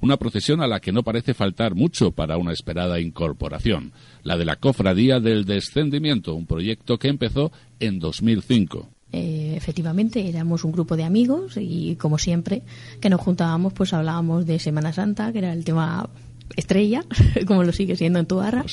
Una 0.00 0.18
procesión 0.18 0.62
a 0.62 0.68
la 0.68 0.78
que 0.78 0.92
no 0.92 1.02
parece 1.02 1.34
faltar 1.34 1.74
mucho 1.74 2.12
para 2.12 2.36
una 2.36 2.52
esperada 2.52 3.00
incorporación, 3.00 3.92
la 4.22 4.36
de 4.36 4.44
la 4.44 4.54
Cofradía 4.54 5.18
del 5.18 5.46
Descendimiento, 5.46 6.36
un 6.36 6.46
proyecto 6.46 6.96
que 6.96 7.08
empezó 7.08 7.50
en 7.80 7.98
2005. 7.98 8.88
Eh, 9.12 9.54
efectivamente 9.56 10.28
éramos 10.28 10.62
un 10.62 10.70
grupo 10.70 10.96
de 10.96 11.02
amigos 11.02 11.56
y 11.56 11.96
como 11.96 12.16
siempre 12.16 12.62
que 13.00 13.10
nos 13.10 13.20
juntábamos 13.20 13.72
pues 13.72 13.92
hablábamos 13.92 14.46
de 14.46 14.60
Semana 14.60 14.92
Santa 14.92 15.32
que 15.32 15.38
era 15.38 15.52
el 15.52 15.64
tema 15.64 16.08
estrella 16.54 17.04
como 17.48 17.64
lo 17.64 17.72
sigue 17.72 17.96
siendo 17.96 18.20
en 18.20 18.26
Tuarra 18.26 18.64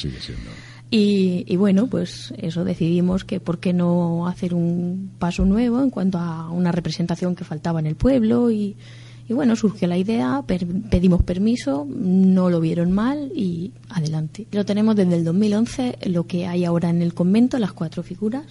Y, 0.91 1.43
y, 1.47 1.55
bueno 1.55 1.87
pues 1.87 2.35
eso 2.37 2.63
decidimos 2.63 3.25
que 3.25 3.39
por 3.39 3.59
qué 3.59 3.73
no 3.73 4.27
hacer 4.27 4.53
un 4.53 5.09
paso 5.17 5.43
nuevo 5.43 5.81
en 5.81 5.89
cuanto 5.89 6.19
a 6.19 6.51
una 6.51 6.71
representación 6.71 7.35
que 7.35 7.43
faltaba 7.43 7.79
en 7.79 7.87
el 7.87 7.95
pueblo 7.95 8.51
y, 8.51 8.77
y 9.27 9.33
bueno 9.33 9.55
surgió 9.55 9.87
la 9.87 9.97
idea 9.97 10.43
pedimos 10.45 11.23
permiso 11.23 11.87
no 11.89 12.51
lo 12.51 12.59
vieron 12.59 12.91
mal 12.91 13.31
y 13.35 13.73
adelante. 13.89 14.45
Lo 14.51 14.65
tenemos 14.65 14.95
desde 14.95 15.15
el 15.15 15.23
2011 15.25 15.97
lo 16.05 16.27
que 16.27 16.45
hay 16.45 16.63
ahora 16.63 16.91
en 16.91 17.01
el 17.01 17.15
convento 17.15 17.57
las 17.57 17.73
cuatro 17.73 18.03
figuras 18.03 18.45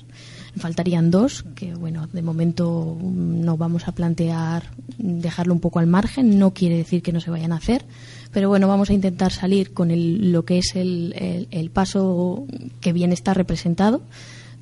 faltarían 0.56 1.10
dos, 1.10 1.44
que 1.54 1.74
bueno, 1.74 2.08
de 2.12 2.22
momento 2.22 2.96
no 3.02 3.56
vamos 3.56 3.88
a 3.88 3.92
plantear 3.92 4.70
dejarlo 4.98 5.52
un 5.52 5.60
poco 5.60 5.78
al 5.78 5.86
margen, 5.86 6.38
no 6.38 6.52
quiere 6.52 6.76
decir 6.76 7.02
que 7.02 7.12
no 7.12 7.20
se 7.20 7.30
vayan 7.30 7.52
a 7.52 7.56
hacer, 7.56 7.84
pero 8.32 8.48
bueno, 8.48 8.66
vamos 8.68 8.90
a 8.90 8.94
intentar 8.94 9.32
salir 9.32 9.72
con 9.72 9.90
el, 9.90 10.32
lo 10.32 10.44
que 10.44 10.58
es 10.58 10.74
el, 10.74 11.46
el, 11.50 11.70
paso 11.70 12.46
que 12.80 12.92
bien 12.92 13.12
está 13.12 13.34
representado, 13.34 14.02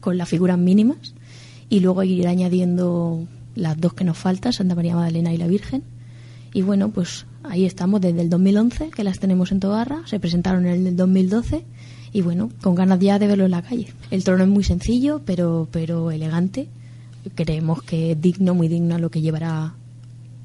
con 0.00 0.18
las 0.18 0.28
figuras 0.28 0.58
mínimas, 0.58 1.14
y 1.68 1.80
luego 1.80 2.02
ir 2.02 2.26
añadiendo 2.26 3.26
las 3.54 3.80
dos 3.80 3.94
que 3.94 4.04
nos 4.04 4.18
faltan, 4.18 4.52
Santa 4.52 4.74
María 4.74 4.94
Magdalena 4.94 5.32
y 5.32 5.38
la 5.38 5.46
Virgen. 5.46 5.82
Y 6.52 6.62
bueno, 6.62 6.90
pues 6.90 7.26
ahí 7.42 7.64
estamos 7.64 8.00
desde 8.00 8.20
el 8.20 8.30
2011, 8.30 8.90
que 8.90 9.04
las 9.04 9.18
tenemos 9.18 9.50
en 9.50 9.60
Tobarra, 9.60 10.02
se 10.06 10.20
presentaron 10.20 10.66
en 10.66 10.86
el 10.86 10.96
2012 10.96 11.64
y 12.14 12.22
bueno, 12.22 12.48
con 12.62 12.76
ganas 12.76 13.00
ya 13.00 13.18
de 13.18 13.26
verlo 13.26 13.44
en 13.44 13.50
la 13.50 13.60
calle. 13.60 13.92
El 14.12 14.22
trono 14.22 14.44
es 14.44 14.48
muy 14.48 14.62
sencillo, 14.62 15.20
pero, 15.26 15.66
pero 15.72 16.12
elegante. 16.12 16.68
Creemos 17.34 17.82
que 17.82 18.12
es 18.12 18.20
digno, 18.20 18.54
muy 18.54 18.68
digno 18.68 18.96
lo 19.00 19.10
que 19.10 19.20
llevará 19.20 19.74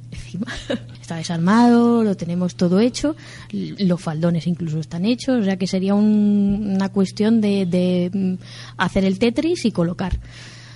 encima. 0.10 0.48
Está 1.00 1.18
desarmado, 1.18 2.04
lo 2.04 2.18
tenemos 2.18 2.56
todo 2.56 2.80
hecho, 2.80 3.16
los 3.52 4.02
faldones 4.02 4.48
incluso 4.48 4.80
están 4.80 5.06
hechos, 5.06 5.42
o 5.42 5.44
sea 5.44 5.58
que 5.58 5.68
sería 5.68 5.94
una 5.94 6.90
cuestión 6.90 7.40
de, 7.40 7.66
de 7.66 8.12
mm, 8.14 8.34
hacer 8.78 9.06
el 9.06 9.20
Tetris 9.20 9.66
y 9.66 9.72
colocar 9.72 10.20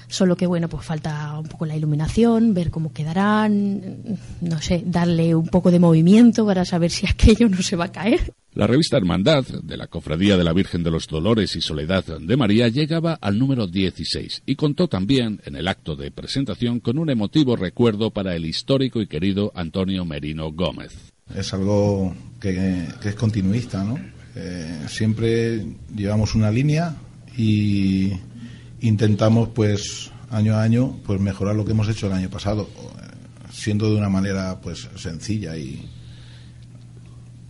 solo 0.08 0.36
que 0.36 0.46
bueno 0.48 0.70
pues 0.70 0.86
falta 0.86 1.40
un 1.40 1.48
poco 1.48 1.66
la 1.66 1.76
iluminación 1.76 2.54
ver 2.54 2.70
cómo 2.70 2.94
quedarán 2.94 4.20
no 4.42 4.62
sé 4.62 4.84
darle 4.86 5.34
un 5.34 5.48
poco 5.48 5.72
de 5.72 5.80
movimiento 5.80 6.46
para 6.46 6.66
saber 6.66 6.92
si 6.92 7.08
aquello 7.10 7.50
no 7.50 7.62
se 7.64 7.76
va 7.76 7.86
a 7.86 7.92
caer 7.92 8.34
la 8.56 8.68
revista 8.68 8.98
Hermandad 8.98 9.46
de 9.46 9.78
la 9.78 9.88
Cofradía 9.88 10.38
de 10.38 10.44
la 10.44 10.54
Virgen 10.54 10.84
de 10.84 10.92
los 10.92 11.08
Dolores 11.08 11.56
y 11.56 11.62
Soledad 11.62 12.04
de 12.20 12.38
María 12.38 12.68
llegaba 12.68 13.18
al 13.20 13.40
número 13.40 13.66
16 13.68 14.44
y 14.46 14.56
contó 14.56 14.88
también 14.88 15.42
en 15.46 15.56
el 15.56 15.68
acto 15.68 15.96
de 15.96 16.12
presentación 16.12 16.80
con 16.80 17.00
un 17.00 17.10
emotivo 17.10 17.56
recuerdo 17.56 18.12
para 18.12 18.36
el 18.36 18.46
histórico 18.46 19.02
y 19.02 19.08
querido 19.08 19.52
Antonio 19.56 20.06
Merino 20.06 20.52
Gómez. 20.52 20.94
Es 21.34 21.54
algo 21.54 22.14
que, 22.40 22.86
es 23.04 23.16
continuista, 23.16 23.84
¿no? 23.84 24.00
Eh, 24.36 24.82
siempre 24.88 25.66
llevamos 25.96 26.36
una 26.36 26.52
línea 26.52 26.96
y 27.36 28.12
intentamos, 28.82 29.50
pues, 29.50 30.12
año 30.30 30.56
a 30.56 30.64
año, 30.64 31.00
pues 31.06 31.20
mejorar 31.20 31.56
lo 31.56 31.66
que 31.66 31.72
hemos 31.72 31.90
hecho 31.90 32.08
el 32.08 32.14
año 32.14 32.30
pasado, 32.30 32.70
siendo 33.52 33.90
de 33.90 33.98
una 33.98 34.10
manera, 34.10 34.60
pues, 34.62 34.90
sencilla 34.96 35.58
y 35.58 35.90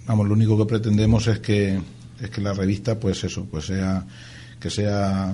vamos, 0.05 0.27
lo 0.27 0.33
único 0.33 0.57
que 0.57 0.65
pretendemos 0.65 1.27
es 1.27 1.39
que, 1.39 1.79
es 2.19 2.29
que 2.29 2.41
la 2.41 2.53
revista, 2.53 2.99
pues 2.99 3.23
eso, 3.23 3.45
pues 3.45 3.65
sea, 3.65 4.05
que 4.59 4.69
sea 4.69 5.33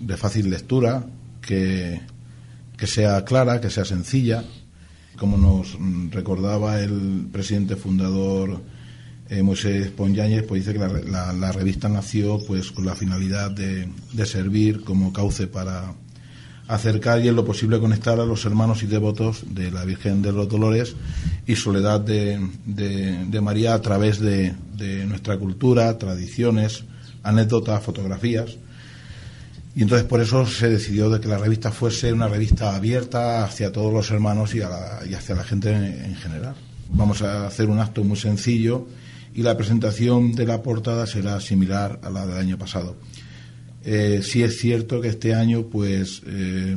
de 0.00 0.16
fácil 0.16 0.50
lectura, 0.50 1.04
que, 1.40 2.00
que 2.76 2.86
sea 2.86 3.24
clara, 3.24 3.60
que 3.60 3.70
sea 3.70 3.84
sencilla. 3.84 4.44
Como 5.16 5.36
nos 5.36 5.76
recordaba 6.10 6.80
el 6.80 7.28
presidente 7.32 7.74
fundador 7.74 8.60
eh, 9.28 9.42
Moisés 9.42 9.90
Ponyáñez, 9.90 10.44
pues 10.44 10.64
dice 10.64 10.78
que 10.78 11.10
la, 11.10 11.32
la, 11.32 11.52
revista 11.52 11.88
nació 11.88 12.38
pues 12.46 12.70
con 12.70 12.86
la 12.86 12.94
finalidad 12.94 13.50
de, 13.50 13.88
de 14.12 14.26
servir 14.26 14.84
como 14.84 15.12
cauce 15.12 15.48
para, 15.48 15.92
acercar 16.68 17.24
y 17.24 17.28
en 17.28 17.36
lo 17.36 17.44
posible 17.44 17.80
conectar 17.80 18.20
a 18.20 18.26
los 18.26 18.44
hermanos 18.44 18.82
y 18.82 18.86
devotos 18.86 19.42
de 19.48 19.70
la 19.70 19.84
Virgen 19.84 20.20
de 20.20 20.32
los 20.32 20.48
Dolores 20.48 20.94
y 21.46 21.56
Soledad 21.56 22.00
de, 22.00 22.38
de, 22.66 23.40
María 23.40 23.72
a 23.72 23.80
través 23.80 24.20
de, 24.20 24.54
de, 24.76 25.06
nuestra 25.06 25.38
cultura, 25.38 25.96
tradiciones, 25.96 26.84
anécdotas, 27.22 27.82
fotografías. 27.82 28.58
Y 29.74 29.82
entonces 29.82 30.06
por 30.06 30.20
eso 30.20 30.44
se 30.46 30.68
decidió 30.68 31.08
de 31.08 31.20
que 31.20 31.28
la 31.28 31.38
revista 31.38 31.72
fuese 31.72 32.12
una 32.12 32.28
revista 32.28 32.76
abierta 32.76 33.44
hacia 33.44 33.72
todos 33.72 33.92
los 33.92 34.10
hermanos 34.10 34.54
y, 34.54 34.58
y 34.58 35.14
hacia 35.14 35.34
la 35.34 35.44
gente 35.44 35.70
en 35.72 36.16
general. 36.16 36.54
Vamos 36.90 37.22
a 37.22 37.46
hacer 37.46 37.70
un 37.70 37.80
acto 37.80 38.04
muy 38.04 38.16
sencillo 38.16 38.86
y 39.32 39.42
la 39.42 39.56
presentación 39.56 40.32
de 40.32 40.46
la 40.46 40.62
portada 40.62 41.06
será 41.06 41.40
similar 41.40 42.00
a 42.02 42.10
la 42.10 42.26
del 42.26 42.36
año 42.36 42.58
pasado. 42.58 42.96
Eh, 43.90 44.20
sí 44.22 44.42
es 44.42 44.58
cierto 44.58 45.00
que 45.00 45.08
este 45.08 45.34
año, 45.34 45.62
pues, 45.62 46.20
eh, 46.26 46.76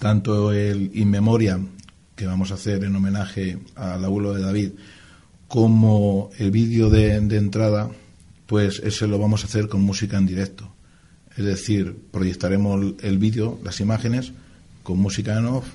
tanto 0.00 0.52
el 0.52 0.90
In 0.94 1.10
Memoriam, 1.10 1.68
que 2.16 2.26
vamos 2.26 2.50
a 2.50 2.54
hacer 2.54 2.82
en 2.82 2.96
homenaje 2.96 3.56
al 3.76 4.04
abuelo 4.04 4.34
de 4.34 4.42
David, 4.42 4.70
como 5.46 6.30
el 6.36 6.50
vídeo 6.50 6.90
de, 6.90 7.14
entrada, 7.14 7.88
pues 8.46 8.80
ese 8.82 9.06
lo 9.06 9.20
vamos 9.20 9.44
a 9.44 9.46
hacer 9.46 9.68
con 9.68 9.82
música 9.82 10.18
en 10.18 10.26
directo. 10.26 10.68
Es 11.36 11.44
decir, 11.44 11.96
proyectaremos 12.10 12.94
el 13.00 13.18
vídeo, 13.18 13.60
las 13.62 13.78
imágenes, 13.78 14.32
con 14.82 14.98
música 14.98 15.38
en 15.38 15.46
off, 15.46 15.68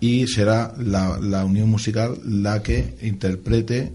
y 0.00 0.26
será 0.26 0.74
la, 0.76 1.18
la 1.18 1.46
unión 1.46 1.70
musical 1.70 2.18
la 2.26 2.62
que 2.62 2.98
interprete 3.00 3.90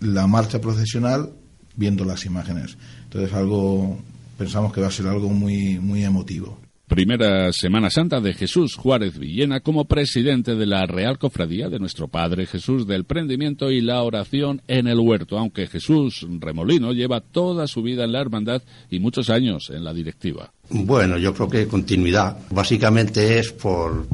la 0.00 0.26
marcha 0.26 0.60
procesional 0.60 1.30
viendo 1.74 2.04
las 2.04 2.26
imágenes. 2.26 2.76
Entonces, 3.04 3.32
algo 3.32 3.98
pensamos 4.38 4.72
que 4.72 4.80
va 4.80 4.86
a 4.86 4.92
ser 4.92 5.08
algo 5.08 5.28
muy, 5.28 5.78
muy 5.80 6.04
emotivo. 6.04 6.58
Primera 6.86 7.52
Semana 7.52 7.90
Santa 7.90 8.18
de 8.18 8.32
Jesús 8.32 8.74
Juárez 8.74 9.18
Villena 9.18 9.60
como 9.60 9.84
presidente 9.84 10.54
de 10.54 10.64
la 10.64 10.86
Real 10.86 11.18
Cofradía 11.18 11.68
de 11.68 11.78
nuestro 11.78 12.08
Padre 12.08 12.46
Jesús 12.46 12.86
del 12.86 13.04
Prendimiento 13.04 13.70
y 13.70 13.82
la 13.82 14.02
oración 14.02 14.62
en 14.68 14.86
el 14.86 14.98
huerto, 14.98 15.38
aunque 15.38 15.66
Jesús 15.66 16.26
Remolino 16.40 16.92
lleva 16.92 17.20
toda 17.20 17.66
su 17.66 17.82
vida 17.82 18.04
en 18.04 18.12
la 18.12 18.22
hermandad 18.22 18.62
y 18.88 19.00
muchos 19.00 19.28
años 19.28 19.68
en 19.68 19.84
la 19.84 19.92
directiva. 19.92 20.50
Bueno, 20.70 21.18
yo 21.18 21.34
creo 21.34 21.50
que 21.50 21.68
continuidad. 21.68 22.38
Básicamente 22.48 23.38
es 23.38 23.52
por, 23.52 24.06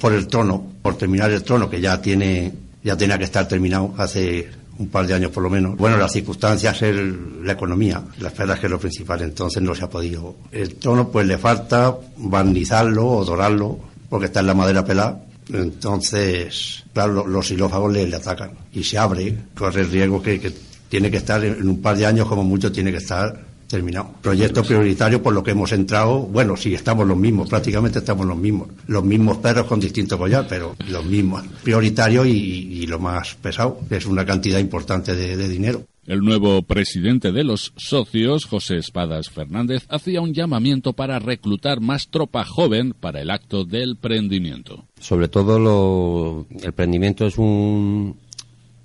por 0.00 0.14
el 0.14 0.26
trono, 0.26 0.72
por 0.80 0.96
terminar 0.96 1.30
el 1.32 1.42
trono 1.42 1.68
que 1.68 1.82
ya 1.82 2.00
tiene, 2.00 2.50
ya 2.82 2.96
tenía 2.96 3.18
que 3.18 3.24
estar 3.24 3.46
terminado 3.46 3.94
hace 3.98 4.48
un 4.78 4.88
par 4.88 5.06
de 5.06 5.14
años 5.14 5.30
por 5.30 5.42
lo 5.42 5.50
menos. 5.50 5.76
Bueno, 5.76 5.96
las 5.96 6.12
circunstancias 6.12 6.82
es 6.82 6.96
la 7.42 7.52
economía, 7.52 8.02
las 8.18 8.32
perdas 8.32 8.58
que 8.58 8.66
es 8.66 8.70
lo 8.70 8.78
principal, 8.78 9.22
entonces 9.22 9.62
no 9.62 9.74
se 9.74 9.84
ha 9.84 9.90
podido. 9.90 10.36
El 10.50 10.74
trono 10.76 11.08
pues 11.08 11.26
le 11.26 11.38
falta 11.38 11.96
barnizarlo 12.16 13.06
o 13.06 13.24
dorarlo, 13.24 13.78
porque 14.08 14.26
está 14.26 14.40
en 14.40 14.46
la 14.46 14.54
madera 14.54 14.84
pelada, 14.84 15.22
entonces, 15.52 16.84
claro, 16.92 17.26
los 17.26 17.46
xilófagos 17.46 17.92
le, 17.92 18.06
le, 18.06 18.16
atacan 18.16 18.52
y 18.72 18.84
se 18.84 18.98
abre, 18.98 19.36
corre 19.54 19.82
el 19.82 19.90
riesgo 19.90 20.22
que 20.22 20.52
tiene 20.88 21.10
que 21.10 21.16
estar 21.16 21.44
en 21.44 21.68
un 21.68 21.80
par 21.80 21.96
de 21.96 22.06
años 22.06 22.28
como 22.28 22.44
mucho 22.44 22.70
tiene 22.70 22.90
que 22.90 22.98
estar 22.98 23.51
terminado. 23.72 24.10
Proyecto 24.20 24.62
prioritario 24.62 25.22
por 25.22 25.32
lo 25.32 25.42
que 25.42 25.52
hemos 25.52 25.72
entrado, 25.72 26.20
bueno, 26.20 26.58
sí, 26.58 26.74
estamos 26.74 27.06
los 27.06 27.16
mismos, 27.16 27.48
prácticamente 27.48 28.00
estamos 28.00 28.26
los 28.26 28.36
mismos. 28.36 28.68
Los 28.86 29.02
mismos 29.02 29.38
perros 29.38 29.66
con 29.66 29.80
distinto 29.80 30.18
collar, 30.18 30.46
pero 30.46 30.76
los 30.88 31.04
mismos. 31.06 31.42
Prioritario 31.64 32.26
y, 32.26 32.86
lo 32.86 32.98
más 32.98 33.34
pesado, 33.36 33.78
que 33.88 33.96
es 33.96 34.04
una 34.04 34.26
cantidad 34.26 34.58
importante 34.58 35.16
de, 35.16 35.48
dinero. 35.48 35.86
El 36.06 36.20
nuevo 36.20 36.62
presidente 36.62 37.32
de 37.32 37.44
los 37.44 37.72
socios, 37.76 38.44
José 38.44 38.76
Espadas 38.76 39.30
Fernández, 39.30 39.86
hacía 39.88 40.20
un 40.20 40.34
llamamiento 40.34 40.92
para 40.92 41.18
reclutar 41.18 41.80
más 41.80 42.08
tropa 42.08 42.44
joven 42.44 42.92
para 42.92 43.22
el 43.22 43.30
acto 43.30 43.64
del 43.64 43.96
prendimiento. 43.96 44.84
Sobre 45.00 45.28
todo 45.28 45.58
lo, 45.58 46.46
el 46.62 46.72
prendimiento 46.74 47.24
es 47.24 47.38
un, 47.38 48.16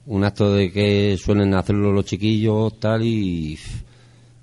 un 0.05 0.23
acto 0.23 0.53
de 0.53 0.71
que 0.71 1.17
suelen 1.17 1.53
hacerlo 1.55 1.91
los 1.91 2.05
chiquillos 2.05 2.79
tal 2.79 3.03
y 3.03 3.59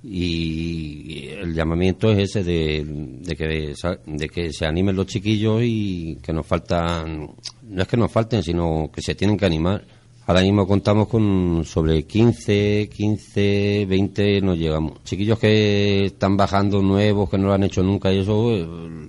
y 0.07 1.29
el 1.29 1.55
llamamiento 1.55 2.11
es 2.11 2.31
ese 2.37 2.45
de, 2.45 3.35
que, 3.37 3.75
de 4.07 4.29
que 4.29 4.53
se 4.53 4.67
animen 4.67 4.97
los 4.97 5.07
chiquillos 5.07 5.63
y 5.65 6.19
que 6.23 6.31
nos 6.31 6.47
faltan, 6.47 7.31
no 7.63 7.83
es 7.83 7.89
que 7.89 7.97
nos 7.97 8.13
falten, 8.13 8.43
sino 8.43 8.91
que 8.93 9.01
se 9.01 9.15
tienen 9.15 9.39
que 9.39 9.47
animar. 9.47 9.83
Ahora 10.27 10.43
mismo 10.43 10.67
contamos 10.67 11.09
con 11.09 11.65
sobre 11.65 12.03
15, 12.05 12.91
15, 12.95 13.87
20 13.89 14.41
nos 14.43 14.59
llegamos. 14.59 15.03
Chiquillos 15.05 15.39
que 15.39 16.05
están 16.07 16.37
bajando 16.37 16.83
nuevos, 16.83 17.31
que 17.31 17.39
no 17.39 17.49
lo 17.49 17.55
han 17.55 17.65
hecho 17.65 17.83
nunca 17.83 18.13
y 18.13 18.19
eso 18.19 18.53
eh, 18.53 19.09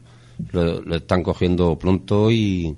lo, 0.51 0.95
están 0.95 1.23
cogiendo 1.23 1.77
pronto 1.77 2.31
y, 2.31 2.73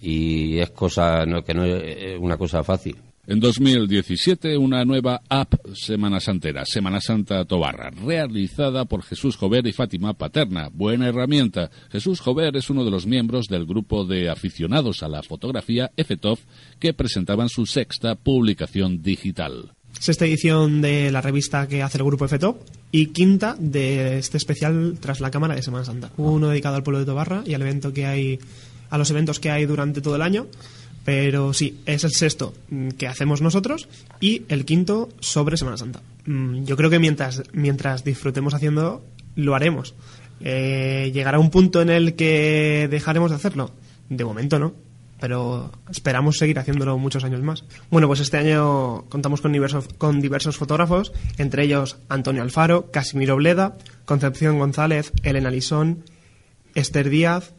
y 0.00 0.58
es 0.58 0.70
cosa 0.70 1.24
no, 1.24 1.44
que 1.44 1.54
no 1.54 1.64
es 1.64 2.18
una 2.18 2.36
cosa 2.36 2.64
fácil. 2.64 2.96
En 3.24 3.38
2017, 3.38 4.58
una 4.58 4.84
nueva 4.84 5.22
app 5.28 5.54
Semana 5.74 6.18
Santera, 6.18 6.64
Semana 6.66 7.00
Santa 7.00 7.44
Tobarra, 7.44 7.90
realizada 7.90 8.84
por 8.84 9.04
Jesús 9.04 9.36
Jover 9.36 9.64
y 9.68 9.72
Fátima 9.72 10.14
Paterna. 10.14 10.70
Buena 10.72 11.06
herramienta. 11.06 11.70
Jesús 11.92 12.18
Jover 12.18 12.56
es 12.56 12.68
uno 12.68 12.84
de 12.84 12.90
los 12.90 13.06
miembros 13.06 13.46
del 13.46 13.64
grupo 13.64 14.04
de 14.04 14.28
aficionados 14.28 15.04
a 15.04 15.08
la 15.08 15.22
fotografía 15.22 15.92
EFETOF 15.96 16.40
que 16.80 16.94
presentaban 16.94 17.48
su 17.48 17.64
sexta 17.64 18.16
publicación 18.16 19.02
digital. 19.02 19.70
Sexta 20.00 20.26
edición 20.26 20.82
de 20.82 21.12
la 21.12 21.20
revista 21.20 21.68
que 21.68 21.80
hace 21.80 21.98
el 21.98 22.04
grupo 22.04 22.24
EFETOF 22.24 22.56
y 22.90 23.06
quinta 23.06 23.54
de 23.56 24.18
este 24.18 24.36
especial 24.36 24.98
tras 24.98 25.20
la 25.20 25.30
cámara 25.30 25.54
de 25.54 25.62
Semana 25.62 25.84
Santa. 25.84 26.10
Uno 26.16 26.48
dedicado 26.48 26.74
al 26.74 26.82
pueblo 26.82 26.98
de 26.98 27.06
Tobarra 27.06 27.44
y 27.46 27.54
al 27.54 27.62
evento 27.62 27.92
que 27.92 28.04
hay, 28.04 28.40
a 28.90 28.98
los 28.98 29.08
eventos 29.12 29.38
que 29.38 29.52
hay 29.52 29.64
durante 29.64 30.00
todo 30.00 30.16
el 30.16 30.22
año 30.22 30.48
pero 31.04 31.52
sí, 31.52 31.80
es 31.86 32.04
el 32.04 32.12
sexto 32.12 32.54
que 32.96 33.08
hacemos 33.08 33.40
nosotros 33.42 33.88
y 34.20 34.42
el 34.48 34.64
quinto 34.64 35.08
sobre 35.20 35.56
Semana 35.56 35.76
Santa. 35.76 36.00
Mm, 36.26 36.64
yo 36.64 36.76
creo 36.76 36.90
que 36.90 36.98
mientras, 36.98 37.42
mientras 37.52 38.04
disfrutemos 38.04 38.54
haciendo, 38.54 39.04
lo 39.34 39.54
haremos. 39.54 39.94
Eh, 40.40 41.10
¿Llegará 41.12 41.38
un 41.38 41.50
punto 41.50 41.82
en 41.82 41.90
el 41.90 42.14
que 42.14 42.88
dejaremos 42.90 43.30
de 43.30 43.36
hacerlo? 43.36 43.70
De 44.08 44.24
momento 44.24 44.58
no, 44.58 44.74
pero 45.20 45.70
esperamos 45.88 46.38
seguir 46.38 46.58
haciéndolo 46.58 46.98
muchos 46.98 47.24
años 47.24 47.40
más. 47.42 47.64
Bueno, 47.90 48.06
pues 48.06 48.20
este 48.20 48.38
año 48.38 49.04
contamos 49.08 49.40
con 49.40 49.52
diversos, 49.52 49.88
con 49.98 50.20
diversos 50.20 50.56
fotógrafos, 50.56 51.12
entre 51.38 51.64
ellos 51.64 51.98
Antonio 52.08 52.42
Alfaro, 52.42 52.90
Casimiro 52.90 53.36
Bleda, 53.36 53.76
Concepción 54.04 54.58
González, 54.58 55.12
Elena 55.22 55.50
Lisón, 55.50 56.04
Esther 56.74 57.08
Díaz, 57.08 57.54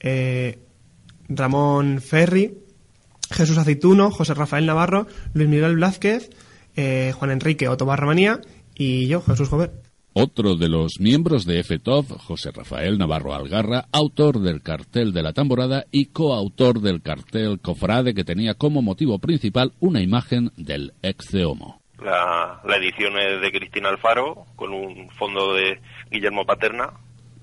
eh, 0.00 0.60
Ramón 1.28 2.00
Ferri, 2.00 2.58
Jesús 3.32 3.58
Aceituno, 3.58 4.10
José 4.10 4.34
Rafael 4.34 4.66
Navarro, 4.66 5.06
Luis 5.34 5.48
Miguel 5.48 5.76
Blázquez, 5.76 6.30
eh, 6.76 7.12
Juan 7.14 7.30
Enrique 7.30 7.68
Otto 7.68 7.86
Barramanía 7.86 8.40
y 8.74 9.06
yo, 9.08 9.22
Jesús 9.22 9.48
Jover. 9.48 9.72
Otro 10.14 10.56
de 10.56 10.68
los 10.68 11.00
miembros 11.00 11.46
de 11.46 11.62
FETOF, 11.64 12.10
José 12.18 12.50
Rafael 12.50 12.98
Navarro 12.98 13.34
Algarra, 13.34 13.86
autor 13.92 14.40
del 14.40 14.60
cartel 14.60 15.14
de 15.14 15.22
la 15.22 15.32
tamborada 15.32 15.86
y 15.90 16.06
coautor 16.06 16.80
del 16.80 17.00
cartel 17.00 17.60
Cofrade 17.60 18.12
que 18.12 18.22
tenía 18.22 18.52
como 18.52 18.82
motivo 18.82 19.18
principal 19.18 19.72
una 19.80 20.02
imagen 20.02 20.50
del 20.58 20.92
ex 21.00 21.34
Homo. 21.34 21.80
La, 21.98 22.60
la 22.62 22.76
edición 22.76 23.16
es 23.18 23.40
de 23.40 23.52
Cristina 23.52 23.88
Alfaro 23.88 24.44
con 24.54 24.74
un 24.74 25.08
fondo 25.10 25.54
de 25.54 25.80
Guillermo 26.10 26.44
Paterna 26.44 26.90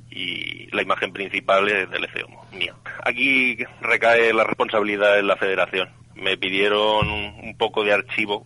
y 0.09 0.67
la 0.71 0.81
imagen 0.81 1.13
principal 1.13 1.67
es 1.69 1.89
del 1.89 2.05
ECEOMO, 2.05 2.47
mía. 2.53 2.75
Aquí 3.03 3.57
recae 3.81 4.33
la 4.33 4.43
responsabilidad 4.43 5.19
en 5.19 5.27
la 5.27 5.37
federación. 5.37 5.89
Me 6.15 6.37
pidieron 6.37 7.07
un 7.09 7.55
poco 7.57 7.83
de 7.83 7.93
archivo 7.93 8.45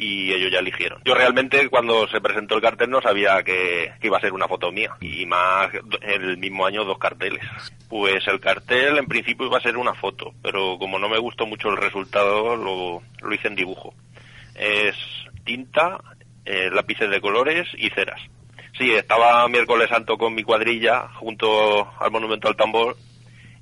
y 0.00 0.32
ellos 0.32 0.50
ya 0.50 0.60
eligieron. 0.60 1.02
Yo 1.04 1.14
realmente 1.14 1.68
cuando 1.68 2.08
se 2.08 2.20
presentó 2.20 2.54
el 2.54 2.62
cartel 2.62 2.88
no 2.88 3.02
sabía 3.02 3.42
que, 3.42 3.92
iba 4.02 4.16
a 4.16 4.20
ser 4.20 4.32
una 4.32 4.48
foto 4.48 4.72
mía 4.72 4.96
y 5.00 5.26
más 5.26 5.70
en 6.00 6.22
el 6.22 6.38
mismo 6.38 6.64
año 6.64 6.84
dos 6.84 6.98
carteles. 6.98 7.44
Pues 7.88 8.26
el 8.26 8.40
cartel 8.40 8.96
en 8.96 9.06
principio 9.06 9.46
iba 9.46 9.58
a 9.58 9.62
ser 9.62 9.76
una 9.76 9.94
foto, 9.94 10.32
pero 10.42 10.78
como 10.78 10.98
no 10.98 11.08
me 11.08 11.18
gustó 11.18 11.46
mucho 11.46 11.68
el 11.68 11.76
resultado 11.76 12.56
lo, 12.56 13.02
lo 13.20 13.34
hice 13.34 13.48
en 13.48 13.56
dibujo. 13.56 13.92
Es 14.54 14.96
tinta, 15.44 15.98
eh, 16.44 16.70
lápices 16.72 17.10
de 17.10 17.20
colores 17.20 17.68
y 17.76 17.90
ceras. 17.90 18.20
Sí, 18.80 18.94
estaba 18.94 19.46
miércoles 19.46 19.90
santo 19.90 20.16
con 20.16 20.34
mi 20.34 20.42
cuadrilla 20.42 21.08
junto 21.16 21.86
al 22.00 22.10
monumento 22.10 22.48
al 22.48 22.56
tambor 22.56 22.96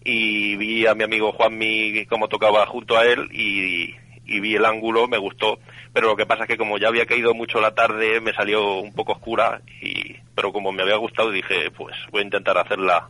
y 0.04 0.54
vi 0.54 0.86
a 0.86 0.94
mi 0.94 1.02
amigo 1.02 1.32
Juanmi 1.32 2.06
cómo 2.06 2.28
tocaba 2.28 2.64
junto 2.66 2.96
a 2.96 3.04
él 3.04 3.28
y, 3.32 3.96
vi 4.24 4.54
el 4.54 4.64
ángulo, 4.64 5.08
me 5.08 5.18
gustó, 5.18 5.58
pero 5.92 6.06
lo 6.06 6.16
que 6.16 6.24
pasa 6.24 6.44
es 6.44 6.48
que 6.48 6.56
como 6.56 6.78
ya 6.78 6.86
había 6.86 7.04
caído 7.04 7.34
mucho 7.34 7.60
la 7.60 7.74
tarde 7.74 8.20
me 8.20 8.32
salió 8.32 8.74
un 8.74 8.94
poco 8.94 9.14
oscura 9.14 9.60
y 9.82 10.14
pero 10.36 10.52
como 10.52 10.70
me 10.70 10.84
había 10.84 10.94
gustado 10.94 11.32
dije 11.32 11.72
pues 11.72 11.96
voy 12.12 12.20
a 12.20 12.26
intentar 12.26 12.56
hacerla 12.56 13.08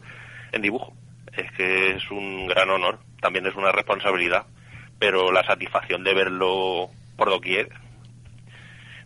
en 0.52 0.62
dibujo. 0.62 0.94
Es 1.36 1.52
que 1.52 1.90
es 1.90 2.10
un 2.10 2.46
gran 2.46 2.70
honor, 2.70 3.00
también 3.20 3.46
es 3.46 3.54
una 3.54 3.70
responsabilidad, 3.70 4.46
pero 4.98 5.30
la 5.30 5.44
satisfacción 5.44 6.04
de 6.04 6.14
verlo 6.14 6.88
por 7.18 7.28
doquier 7.28 7.68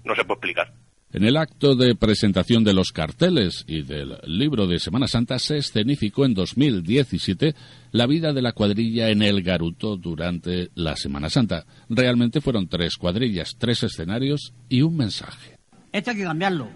no 0.04 0.14
se 0.14 0.22
puede 0.22 0.36
explicar. 0.36 0.81
En 1.12 1.24
el 1.24 1.36
acto 1.36 1.76
de 1.76 1.94
presentación 1.94 2.64
de 2.64 2.72
los 2.72 2.90
carteles 2.90 3.64
y 3.66 3.82
del 3.82 4.18
libro 4.24 4.66
de 4.66 4.78
Semana 4.78 5.06
Santa 5.06 5.38
se 5.38 5.58
escenificó 5.58 6.24
en 6.24 6.32
2017 6.32 7.54
la 7.90 8.06
vida 8.06 8.32
de 8.32 8.40
la 8.40 8.52
cuadrilla 8.52 9.10
en 9.10 9.20
el 9.20 9.42
Garuto 9.42 9.98
durante 9.98 10.70
la 10.74 10.96
Semana 10.96 11.28
Santa. 11.28 11.66
Realmente 11.90 12.40
fueron 12.40 12.66
tres 12.66 12.96
cuadrillas, 12.96 13.56
tres 13.58 13.82
escenarios 13.82 14.54
y 14.70 14.80
un 14.80 14.96
mensaje. 14.96 15.58
Esto 15.92 16.12
hay 16.12 16.16
que 16.16 16.24
cambiarlo. 16.24 16.70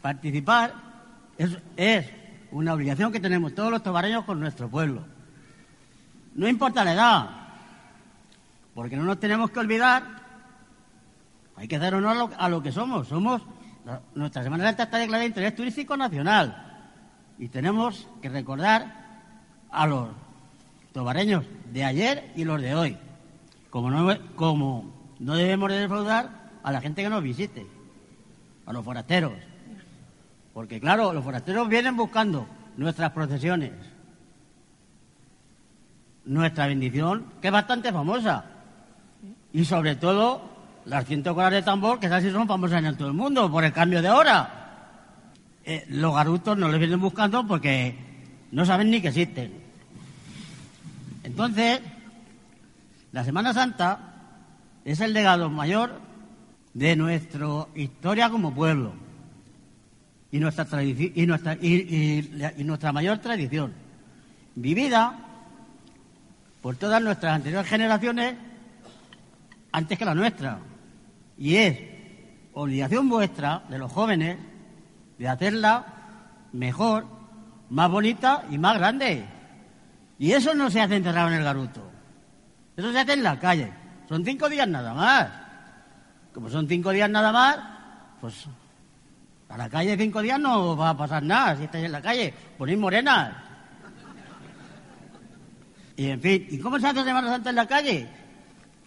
Participar 0.00 0.72
es, 1.76 2.06
una 2.52 2.72
obligación 2.72 3.10
que 3.10 3.18
tenemos 3.18 3.52
todos 3.52 3.72
los 3.72 3.82
tobareños 3.82 4.24
con 4.24 4.38
nuestro 4.38 4.68
pueblo. 4.70 5.04
No 6.36 6.48
importa 6.48 6.84
la 6.84 6.92
edad, 6.92 7.30
porque 8.76 8.96
no 8.96 9.02
nos 9.02 9.18
tenemos 9.18 9.50
que 9.50 9.58
olvidar 9.58 10.23
hay 11.56 11.68
que 11.68 11.78
dar 11.78 11.94
honor 11.94 12.30
a 12.36 12.48
lo, 12.48 12.62
que 12.62 12.72
somos. 12.72 13.08
Somos 13.08 13.42
nuestra 14.14 14.42
Semana 14.42 14.64
Santa 14.64 14.84
está 14.84 14.98
declarada 14.98 15.22
de 15.22 15.28
interés 15.28 15.54
turístico 15.54 15.96
nacional 15.96 16.90
y 17.38 17.48
tenemos 17.48 18.08
que 18.22 18.28
recordar 18.28 19.04
a 19.70 19.86
los 19.86 20.08
tobareños 20.92 21.44
de 21.72 21.84
ayer 21.84 22.32
y 22.36 22.44
los 22.44 22.60
de 22.60 22.74
hoy. 22.74 22.96
Como 23.70 23.90
no, 23.90 24.16
como 24.36 24.92
no 25.18 25.34
debemos 25.34 25.70
de 25.70 25.80
defraudar 25.80 26.50
a 26.62 26.72
la 26.72 26.80
gente 26.80 27.02
que 27.02 27.10
nos 27.10 27.22
visite, 27.22 27.66
a 28.66 28.72
los 28.72 28.84
forasteros. 28.84 29.32
Porque 30.52 30.80
claro, 30.80 31.12
los 31.12 31.24
forasteros 31.24 31.68
vienen 31.68 31.96
buscando 31.96 32.46
nuestras 32.76 33.10
procesiones, 33.10 33.72
nuestra 36.24 36.68
bendición, 36.68 37.26
que 37.42 37.48
es 37.48 37.52
bastante 37.52 37.92
famosa, 37.92 38.44
y 39.52 39.64
sobre 39.64 39.96
todo 39.96 40.53
las 40.86 41.06
100 41.06 41.22
colas 41.22 41.52
de 41.52 41.62
tambor, 41.62 41.98
que 41.98 42.08
casi 42.08 42.30
son 42.30 42.46
famosas 42.46 42.84
en 42.84 42.96
todo 42.96 43.08
el 43.08 43.14
mundo 43.14 43.50
por 43.50 43.64
el 43.64 43.72
cambio 43.72 44.02
de 44.02 44.10
hora. 44.10 44.60
Eh, 45.64 45.84
los 45.88 46.14
garutos 46.14 46.58
no 46.58 46.68
les 46.68 46.78
vienen 46.78 47.00
buscando 47.00 47.46
porque 47.46 47.96
no 48.52 48.66
saben 48.66 48.90
ni 48.90 49.00
que 49.00 49.08
existen. 49.08 49.52
Entonces, 51.22 51.80
la 53.12 53.24
Semana 53.24 53.54
Santa 53.54 53.98
es 54.84 55.00
el 55.00 55.14
legado 55.14 55.48
mayor 55.48 56.00
de 56.74 56.96
nuestra 56.96 57.46
historia 57.74 58.28
como 58.28 58.54
pueblo 58.54 58.92
y 60.30 60.38
nuestra 60.40 60.66
mayor 62.92 63.18
tradición, 63.18 63.72
vivida 64.56 65.18
por 66.60 66.76
todas 66.76 67.00
nuestras 67.00 67.34
anteriores 67.34 67.68
generaciones 67.68 68.34
antes 69.70 69.98
que 69.98 70.04
la 70.04 70.14
nuestra. 70.14 70.58
Y 71.36 71.56
es 71.56 71.78
obligación 72.52 73.08
vuestra, 73.08 73.62
de 73.68 73.78
los 73.78 73.90
jóvenes, 73.90 74.38
de 75.18 75.28
hacerla 75.28 75.84
mejor, 76.52 77.06
más 77.70 77.90
bonita 77.90 78.44
y 78.50 78.58
más 78.58 78.78
grande. 78.78 79.24
Y 80.18 80.32
eso 80.32 80.54
no 80.54 80.70
se 80.70 80.80
hace 80.80 80.96
enterrado 80.96 81.28
en 81.28 81.34
el 81.34 81.44
garuto. 81.44 81.82
Eso 82.76 82.92
se 82.92 82.98
hace 82.98 83.12
en 83.14 83.22
la 83.22 83.38
calle. 83.38 83.72
Son 84.08 84.24
cinco 84.24 84.48
días 84.48 84.68
nada 84.68 84.94
más. 84.94 85.28
Como 86.32 86.48
son 86.48 86.68
cinco 86.68 86.90
días 86.90 87.10
nada 87.10 87.32
más, 87.32 87.58
pues 88.20 88.46
a 89.48 89.56
la 89.56 89.68
calle 89.68 89.96
cinco 89.96 90.20
días 90.20 90.40
no 90.40 90.76
va 90.76 90.90
a 90.90 90.96
pasar 90.96 91.22
nada 91.22 91.56
si 91.56 91.64
estáis 91.64 91.84
en 91.84 91.92
la 91.92 92.02
calle. 92.02 92.34
Ponéis 92.58 92.78
morenas. 92.78 93.32
Y 95.96 96.08
en 96.08 96.20
fin, 96.20 96.46
¿y 96.50 96.58
cómo 96.58 96.78
se 96.78 96.88
hace 96.88 97.04
Semana 97.04 97.28
Santa 97.28 97.50
en 97.50 97.56
la 97.56 97.66
calle? 97.66 98.08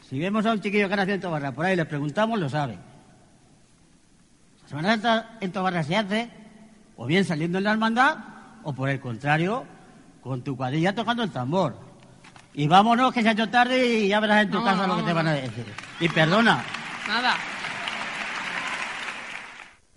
Si 0.10 0.18
vemos 0.20 0.46
a 0.46 0.54
un 0.54 0.62
chiquillo 0.62 0.88
que 0.88 0.96
nació 0.96 1.16
en 1.16 1.22
Tobarra 1.22 1.52
por 1.52 1.66
ahí 1.66 1.76
le 1.76 1.86
preguntamos, 1.86 2.40
lo 2.40 2.50
sabe. 2.50 2.78
La 4.64 4.68
Semana 4.70 4.90
Santa 4.92 5.38
en 5.42 5.52
Tobarra 5.52 5.84
se 5.84 5.96
hace 5.96 6.30
o 6.96 7.06
bien 7.06 7.26
saliendo 7.26 7.58
en 7.58 7.66
la 7.66 7.72
hermandad 7.72 8.18
o 8.64 8.74
por 8.74 8.90
el 8.90 9.00
contrario, 9.00 9.66
con 10.22 10.44
tu 10.44 10.58
cuadrilla 10.58 10.94
tocando 10.94 11.24
el 11.24 11.32
tambor. 11.32 11.78
Y 12.54 12.68
vámonos 12.68 13.14
que 13.14 13.22
se 13.22 13.30
ha 13.30 13.32
hecho 13.32 13.50
tarde 13.50 13.86
y 13.86 14.08
ya 14.10 14.20
verás 14.20 14.44
en 14.44 14.52
tu 14.52 14.64
casa 14.64 14.88
lo 14.88 14.98
que 14.98 15.04
te 15.04 15.14
van 15.14 15.28
a 15.28 15.34
decir. 15.34 15.66
Y 16.00 16.10
perdona. 16.10 16.64
Nada. 17.08 17.36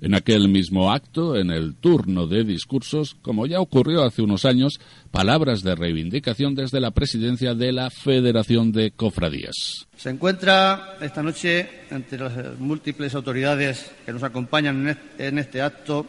En 0.03 0.15
aquel 0.15 0.49
mismo 0.49 0.93
acto, 0.93 1.37
en 1.37 1.51
el 1.51 1.75
turno 1.75 2.27
de 2.27 2.43
discursos, 2.43 3.17
como 3.21 3.47
ya 3.47 3.61
ocurrió 3.61 4.03
hace 4.03 4.23
unos 4.23 4.47
años, 4.47 4.81
palabras 5.11 5.63
de 5.63 5.75
reivindicación 5.75 6.55
desde 6.55 6.81
la 6.81 6.93
presidencia 6.93 7.55
de 7.55 7.73
la 7.73 7.91
Federación 7.91 8.73
de 8.73 8.93
Cofradías. 8.93 9.87
Se 9.97 10.09
encuentra 10.09 10.97
esta 11.03 11.23
noche 11.23 11.69
entre 11.91 12.19
las 12.19 12.59
múltiples 12.59 13.15
autoridades 13.15 13.93
que 14.07 14.13
nos 14.13 14.23
acompañan 14.23 14.97
en 15.19 15.39
este 15.39 15.61
acto 15.61 16.07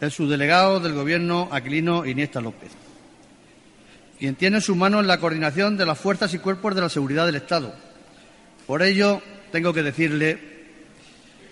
el 0.00 0.10
subdelegado 0.10 0.80
del 0.80 0.94
Gobierno, 0.94 1.48
Aquilino 1.52 2.06
Iniesta 2.06 2.40
López, 2.40 2.70
quien 4.18 4.34
tiene 4.34 4.56
en 4.56 4.62
su 4.62 4.74
mano 4.74 5.02
la 5.02 5.20
coordinación 5.20 5.76
de 5.76 5.84
las 5.84 5.98
fuerzas 5.98 6.32
y 6.32 6.38
cuerpos 6.38 6.74
de 6.74 6.80
la 6.80 6.88
seguridad 6.88 7.26
del 7.26 7.36
Estado. 7.36 7.74
Por 8.66 8.82
ello, 8.82 9.20
tengo 9.52 9.74
que 9.74 9.82
decirle 9.82 10.59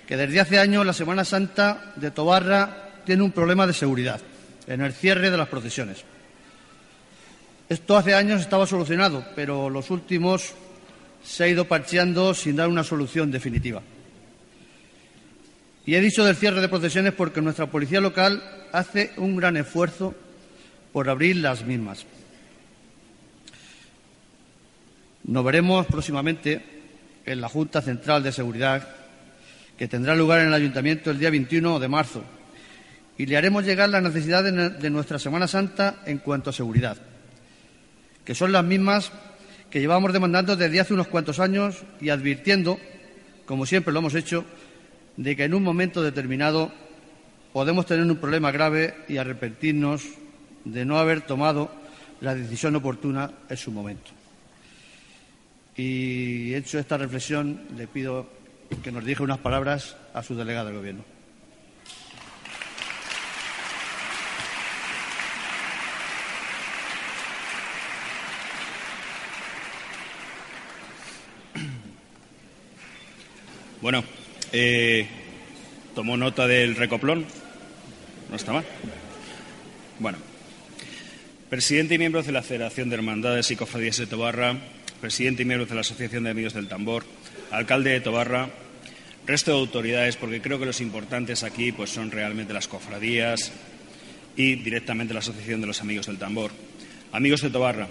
que 0.08 0.16
desde 0.16 0.40
hace 0.40 0.58
años 0.58 0.86
la 0.86 0.94
Semana 0.94 1.22
Santa 1.22 1.92
de 1.96 2.10
Tobarra 2.10 3.02
tiene 3.04 3.22
un 3.22 3.30
problema 3.30 3.66
de 3.66 3.74
seguridad 3.74 4.18
en 4.66 4.80
el 4.80 4.94
cierre 4.94 5.30
de 5.30 5.36
las 5.36 5.48
procesiones. 5.48 6.02
Esto 7.68 7.94
hace 7.94 8.14
años 8.14 8.40
estaba 8.40 8.66
solucionado, 8.66 9.22
pero 9.36 9.68
los 9.68 9.90
últimos 9.90 10.54
se 11.22 11.44
ha 11.44 11.48
ido 11.48 11.66
parcheando 11.66 12.32
sin 12.32 12.56
dar 12.56 12.68
una 12.68 12.84
solución 12.84 13.30
definitiva. 13.30 13.82
Y 15.84 15.94
he 15.94 16.00
dicho 16.00 16.24
del 16.24 16.36
cierre 16.36 16.62
de 16.62 16.70
procesiones 16.70 17.12
porque 17.12 17.42
nuestra 17.42 17.66
policía 17.66 18.00
local 18.00 18.42
hace 18.72 19.12
un 19.18 19.36
gran 19.36 19.58
esfuerzo 19.58 20.14
por 20.90 21.10
abrir 21.10 21.36
las 21.36 21.66
mismas. 21.66 22.06
Nos 25.24 25.44
veremos 25.44 25.84
próximamente 25.84 26.64
en 27.26 27.42
la 27.42 27.50
Junta 27.50 27.82
Central 27.82 28.22
de 28.22 28.32
Seguridad 28.32 28.88
que 29.78 29.88
tendrá 29.88 30.16
lugar 30.16 30.40
en 30.40 30.48
el 30.48 30.54
Ayuntamiento 30.54 31.10
el 31.10 31.20
día 31.20 31.30
21 31.30 31.78
de 31.78 31.88
marzo, 31.88 32.24
y 33.16 33.26
le 33.26 33.36
haremos 33.36 33.64
llegar 33.64 33.88
las 33.88 34.02
necesidades 34.02 34.80
de 34.80 34.90
nuestra 34.90 35.18
Semana 35.18 35.46
Santa 35.46 36.02
en 36.04 36.18
cuanto 36.18 36.50
a 36.50 36.52
seguridad, 36.52 36.96
que 38.24 38.34
son 38.34 38.52
las 38.52 38.64
mismas 38.64 39.12
que 39.70 39.80
llevamos 39.80 40.12
demandando 40.12 40.56
desde 40.56 40.80
hace 40.80 40.94
unos 40.94 41.08
cuantos 41.08 41.38
años 41.38 41.82
y 42.00 42.08
advirtiendo, 42.08 42.78
como 43.46 43.66
siempre 43.66 43.92
lo 43.92 44.00
hemos 44.00 44.14
hecho, 44.14 44.44
de 45.16 45.36
que 45.36 45.44
en 45.44 45.54
un 45.54 45.62
momento 45.62 46.02
determinado 46.02 46.72
podemos 47.52 47.86
tener 47.86 48.04
un 48.04 48.16
problema 48.16 48.50
grave 48.50 48.94
y 49.08 49.16
arrepentirnos 49.16 50.02
de 50.64 50.84
no 50.84 50.98
haber 50.98 51.22
tomado 51.22 51.70
la 52.20 52.34
decisión 52.34 52.74
oportuna 52.76 53.30
en 53.48 53.56
su 53.56 53.70
momento. 53.70 54.10
Y 55.76 56.54
hecho 56.54 56.78
esta 56.78 56.96
reflexión, 56.96 57.62
le 57.76 57.86
pido 57.86 58.37
que 58.82 58.92
nos 58.92 59.04
dije 59.04 59.22
unas 59.22 59.38
palabras 59.38 59.96
a 60.14 60.22
su 60.22 60.34
delegado 60.34 60.68
del 60.68 60.76
Gobierno. 60.76 61.04
Bueno, 73.80 74.02
eh, 74.52 75.06
tomó 75.94 76.16
nota 76.16 76.46
del 76.46 76.74
recoplón. 76.76 77.24
No 78.28 78.36
está 78.36 78.52
mal. 78.52 78.64
Bueno, 79.98 80.18
presidente 81.48 81.94
y 81.94 81.98
miembros 81.98 82.26
de 82.26 82.32
la 82.32 82.42
Federación 82.42 82.90
de 82.90 82.96
Hermandades 82.96 83.50
y 83.50 83.56
Cofradías 83.56 83.96
de 83.96 84.06
Tobarra, 84.06 84.56
presidente 85.00 85.42
y 85.42 85.46
miembros 85.46 85.68
de 85.68 85.76
la 85.76 85.80
Asociación 85.82 86.24
de 86.24 86.30
Amigos 86.30 86.54
del 86.54 86.68
Tambor, 86.68 87.04
alcalde 87.50 87.90
de 87.90 88.00
Tobarra, 88.00 88.50
resto 89.26 89.52
de 89.52 89.58
autoridades, 89.58 90.16
porque 90.16 90.40
creo 90.40 90.58
que 90.58 90.66
los 90.66 90.80
importantes 90.80 91.42
aquí 91.42 91.72
pues, 91.72 91.90
son 91.90 92.10
realmente 92.10 92.52
las 92.52 92.68
cofradías 92.68 93.52
y 94.36 94.56
directamente 94.56 95.14
la 95.14 95.20
Asociación 95.20 95.60
de 95.60 95.66
los 95.66 95.80
Amigos 95.80 96.06
del 96.06 96.18
Tambor. 96.18 96.50
Amigos 97.12 97.42
de 97.42 97.50
Tobarra, 97.50 97.88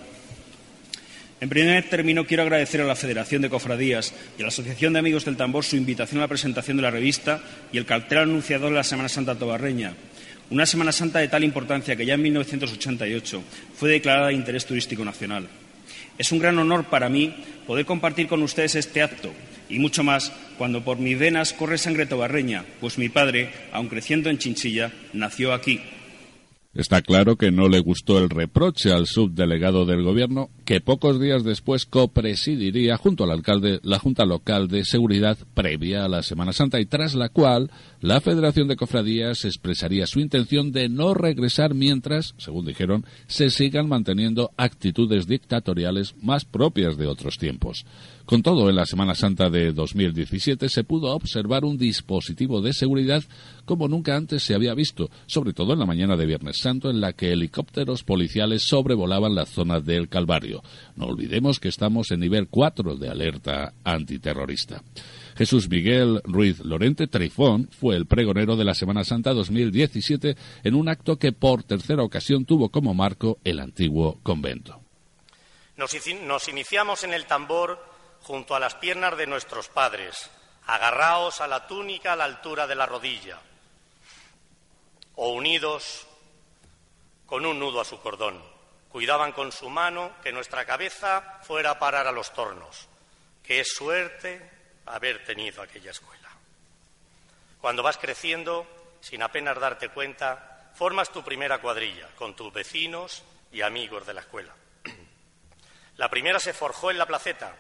en 1.40 1.50
primer 1.50 1.88
término, 1.88 2.26
quiero 2.26 2.42
agradecer 2.42 2.82
a 2.82 2.86
la 2.86 2.96
Federación 2.96 3.44
de 3.44 3.50
Cofradías 3.50 4.12
y 4.38 4.42
a 4.42 4.46
la 4.46 4.48
Asociación 4.48 4.94
de 4.94 5.00
Amigos 5.00 5.26
del 5.26 5.38
Tambor 5.38 5.64
su 5.64 5.76
invitación 5.76 6.20
a 6.20 6.24
la 6.24 6.28
presentación 6.28 6.78
de 6.78 6.84
la 6.84 6.90
revista 6.90 7.42
y 7.72 7.78
el 7.78 7.86
cartel 7.86 8.20
anunciador 8.20 8.70
de 8.72 8.78
la 8.78 8.84
Semana 8.84 9.08
Santa 9.08 9.36
Tobarreña. 9.36 9.94
Una 10.50 10.66
Semana 10.66 10.92
Santa 10.92 11.20
de 11.20 11.28
tal 11.28 11.44
importancia 11.44 11.96
que 11.96 12.08
ya 12.08 12.16
en 12.16 12.24
1988 12.24 13.44
fue 13.76 13.90
declarada 13.90 14.28
de 14.28 14.34
interés 14.34 14.66
turístico 14.66 15.06
nacional. 15.06 15.48
Es 16.18 16.32
un 16.32 16.40
gran 16.40 16.58
honor 16.58 16.86
para 16.86 17.10
mí 17.10 17.34
poder 17.66 17.86
compartir 17.86 18.28
con 18.28 18.42
ustedes 18.44 18.76
este 18.76 19.02
acto 19.02 19.32
y 19.70 19.80
mucho 19.80 20.04
más 20.04 20.32
cuando 20.58 20.84
por 20.84 20.98
mis 20.98 21.20
venas 21.20 21.54
corre 21.54 21.78
sangre 21.78 22.06
tobarreña, 22.06 22.66
pues 22.80 22.98
mi 22.98 23.10
padre, 23.10 23.50
aun 23.72 23.90
creciendo 23.90 24.30
en 24.30 24.38
Chinchilla, 24.38 24.92
nació 25.14 25.54
aquí, 25.54 25.82
Está 26.78 27.02
claro 27.02 27.38
que 27.38 27.52
no 27.52 27.70
le 27.70 27.80
gustó 27.80 28.20
el 28.20 28.30
reproche 28.30 28.92
al 28.92 29.08
subdelegado 29.08 29.88
del 29.88 30.04
gobierno, 30.04 30.52
que 30.64 30.80
pocos 30.80 31.20
días 31.20 31.44
después 31.44 31.88
copresidiría 31.88 32.98
junto 32.98 33.24
al 33.24 33.32
alcalde 33.32 33.80
la 33.82 33.98
Junta 33.98 34.26
Local 34.26 34.68
de 34.68 34.86
Seguridad 34.86 35.40
previa 35.56 36.06
a 36.06 36.08
la 36.08 36.22
Semana 36.22 36.54
Santa 36.54 36.80
y 36.80 36.86
tras 36.86 37.16
la 37.16 37.30
cual 37.30 37.72
la 38.00 38.22
Federación 38.22 38.68
de 38.68 38.76
Cofradías 38.76 39.44
expresaría 39.44 40.06
su 40.06 40.20
intención 40.20 40.72
de 40.72 40.88
no 40.88 41.16
regresar 41.16 41.74
mientras, 41.74 42.36
según 42.38 42.66
dijeron, 42.66 43.06
se 43.26 43.50
sigan 43.50 43.90
manteniendo 43.90 44.52
actitudes 44.56 45.26
dictatoriales 45.26 46.16
más 46.22 46.46
propias 46.46 46.96
de 46.98 47.08
otros 47.08 47.40
tiempos. 47.40 47.86
Con 48.28 48.44
todo, 48.44 48.70
en 48.70 48.76
la 48.76 48.86
Semana 48.86 49.16
Santa 49.16 49.50
de 49.50 49.72
2017 49.72 50.70
se 50.70 50.84
pudo 50.84 51.16
observar 51.16 51.66
un 51.66 51.78
dispositivo 51.78 52.62
de 52.62 52.74
seguridad 52.74 53.24
como 53.66 53.88
nunca 53.88 54.16
antes 54.16 54.44
se 54.44 54.54
había 54.54 54.74
visto, 54.74 55.10
sobre 55.26 55.54
todo 55.54 55.74
en 55.74 55.80
la 55.80 55.86
mañana 55.86 56.16
de 56.16 56.26
Viernes 56.26 56.58
Santo 56.62 56.90
en 56.90 57.02
la 57.02 57.14
que 57.14 57.32
helicópteros 57.32 58.04
policiales 58.04 58.64
sobrevolaban 58.68 59.34
la 59.34 59.46
zona 59.46 59.80
del 59.80 60.08
Calvario. 60.08 60.62
No 60.96 61.06
olvidemos 61.06 61.60
que 61.60 61.70
estamos 61.70 62.12
en 62.12 62.20
nivel 62.20 62.48
4 62.48 62.96
de 62.96 63.10
alerta 63.10 63.74
antiterrorista. 63.84 64.84
Jesús 65.38 65.70
Miguel 65.70 66.20
Ruiz 66.24 66.60
Lorente 66.62 67.06
Trifón 67.06 67.70
fue 67.70 67.96
el 67.96 68.08
pregonero 68.08 68.56
de 68.56 68.66
la 68.66 68.74
Semana 68.74 69.04
Santa 69.04 69.34
2017 69.34 70.36
en 70.64 70.74
un 70.74 70.90
acto 70.90 71.20
que 71.20 71.32
por 71.32 71.64
tercera 71.64 72.02
ocasión 72.02 72.44
tuvo 72.46 72.70
como 72.70 72.96
marco 72.96 73.38
el 73.44 73.60
antiguo 73.60 74.20
convento. 74.24 74.82
Nos, 75.76 76.48
iniciamos 76.48 77.04
en 77.04 77.14
el 77.14 77.28
tambor 77.28 77.80
junto 78.22 78.56
a 78.56 78.60
las 78.60 78.74
piernas 78.76 79.16
de 79.16 79.28
nuestros 79.28 79.68
padres, 79.68 80.28
agarraos 80.66 81.40
a 81.40 81.46
la 81.46 81.68
túnica 81.68 82.14
a 82.14 82.16
la 82.16 82.26
altura 82.26 82.66
de 82.66 82.76
la 82.76 82.88
rodilla, 82.88 83.40
o 85.18 85.34
unidos 85.34 86.08
con 87.28 87.46
un 87.46 87.60
nudo 87.60 87.80
a 87.80 87.86
su 87.86 88.00
cordón. 88.00 88.42
Cuidaban 88.90 89.34
con 89.34 89.52
su 89.52 89.70
mano 89.70 90.14
que 90.24 90.32
nuestra 90.32 90.66
cabeza 90.66 91.40
fuera 91.44 91.72
a 91.72 91.80
parar 91.80 92.08
a 92.08 92.12
los 92.12 92.34
tornos. 92.34 92.88
Qué 93.44 93.64
suerte 93.64 94.57
haber 94.88 95.24
tenido 95.26 95.62
aquella 95.62 95.92
escuela. 95.92 96.30
Cuando 97.62 97.84
vas 97.84 97.98
creciendo, 97.98 98.68
sin 99.02 99.22
apenas 99.22 99.60
darte 99.60 99.90
cuenta, 99.90 100.72
formas 100.76 101.12
tu 101.12 101.24
primera 101.24 101.60
cuadrilla 101.60 102.08
con 102.16 102.36
tus 102.36 102.54
vecinos 102.54 103.24
y 103.52 103.62
amigos 103.62 104.06
de 104.06 104.14
la 104.14 104.22
escuela. 104.22 104.54
La 105.98 106.10
primera 106.10 106.40
se 106.40 106.54
forjó 106.54 106.92
en 106.92 107.00
la 107.00 107.08
placeta, 107.08 107.56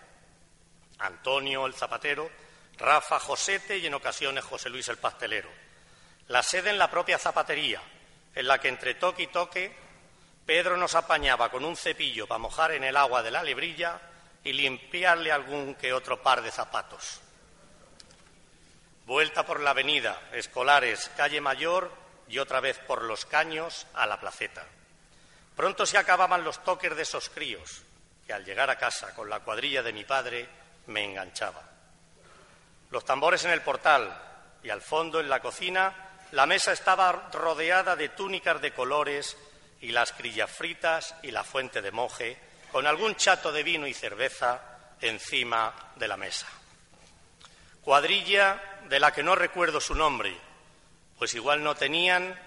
Antonio 1.00 1.66
el 1.66 1.74
zapatero, 1.74 2.30
Rafa 2.78 3.20
Josete 3.20 3.78
y 3.80 3.88
en 3.88 3.96
ocasiones 3.96 4.44
José 4.44 4.70
Luis 4.70 4.88
el 4.90 4.98
pastelero. 4.98 5.50
La 6.28 6.44
sede 6.44 6.70
en 6.70 6.78
la 6.78 6.92
propia 6.92 7.18
zapatería, 7.18 7.82
en 8.36 8.48
la 8.48 8.60
que 8.60 8.68
entre 8.68 8.94
toque 8.96 9.24
y 9.24 9.28
toque 9.28 9.76
Pedro 10.48 10.78
nos 10.78 10.96
apañaba 10.96 11.50
con 11.50 11.66
un 11.66 11.76
cepillo 11.76 12.26
para 12.26 12.38
mojar 12.38 12.72
en 12.72 12.86
el 12.86 12.96
agua 12.96 13.22
de 13.22 13.32
la 13.32 13.44
lebrilla 13.44 14.00
y 14.48 14.54
limpiarle 14.54 15.30
algún 15.30 15.76
que 15.76 15.92
otro 15.92 16.24
par 16.24 16.42
de 16.42 16.52
zapatos. 16.52 17.20
Vuelta 19.06 19.46
por 19.46 19.60
la 19.60 19.72
avenida, 19.72 20.22
Escolares, 20.32 21.12
calle 21.18 21.42
Mayor 21.42 21.92
y 22.30 22.40
otra 22.40 22.62
vez 22.62 22.80
por 22.80 23.02
los 23.02 23.26
caños 23.26 23.88
a 23.94 24.06
la 24.06 24.22
placeta. 24.22 24.64
Pronto 25.54 25.86
se 25.86 25.98
acababan 25.98 26.46
los 26.46 26.64
toques 26.64 26.96
de 26.96 27.02
esos 27.02 27.30
críos, 27.30 27.82
que 28.26 28.32
al 28.32 28.46
llegar 28.46 28.70
a 28.70 28.78
casa 28.78 29.14
con 29.14 29.30
la 29.30 29.42
cuadrilla 29.42 29.84
de 29.84 29.92
mi 29.92 30.06
padre 30.06 30.48
me 30.86 31.04
enganchaba. 31.04 31.64
Los 32.90 33.04
tambores 33.04 33.44
en 33.44 33.52
el 33.52 33.64
portal 33.64 34.18
y 34.64 34.70
al 34.70 34.82
fondo 34.82 35.20
en 35.20 35.28
la 35.28 35.42
cocina, 35.42 35.94
la 36.32 36.46
mesa 36.46 36.72
estaba 36.72 37.12
rodeada 37.34 37.98
de 37.98 38.08
túnicas 38.08 38.62
de 38.62 38.72
colores 38.72 39.36
y 39.82 39.90
las 39.90 40.14
crillas 40.14 40.50
fritas 40.50 41.16
y 41.22 41.32
la 41.32 41.44
fuente 41.44 41.82
de 41.82 41.92
moje, 41.92 42.47
con 42.72 42.88
algún 42.88 43.16
chato 43.16 43.52
de 43.52 43.64
vino 43.64 43.88
y 43.88 43.94
cerveza 43.94 44.62
encima 45.02 45.74
de 45.96 46.08
la 46.08 46.18
mesa. 46.18 46.48
Cuadrilla 47.82 48.62
de 48.90 49.00
la 49.00 49.14
que 49.14 49.24
no 49.24 49.36
recuerdo 49.36 49.80
su 49.80 49.96
nombre, 49.96 50.36
pues 51.18 51.34
igual 51.34 51.64
no 51.64 51.76
tenían, 51.76 52.38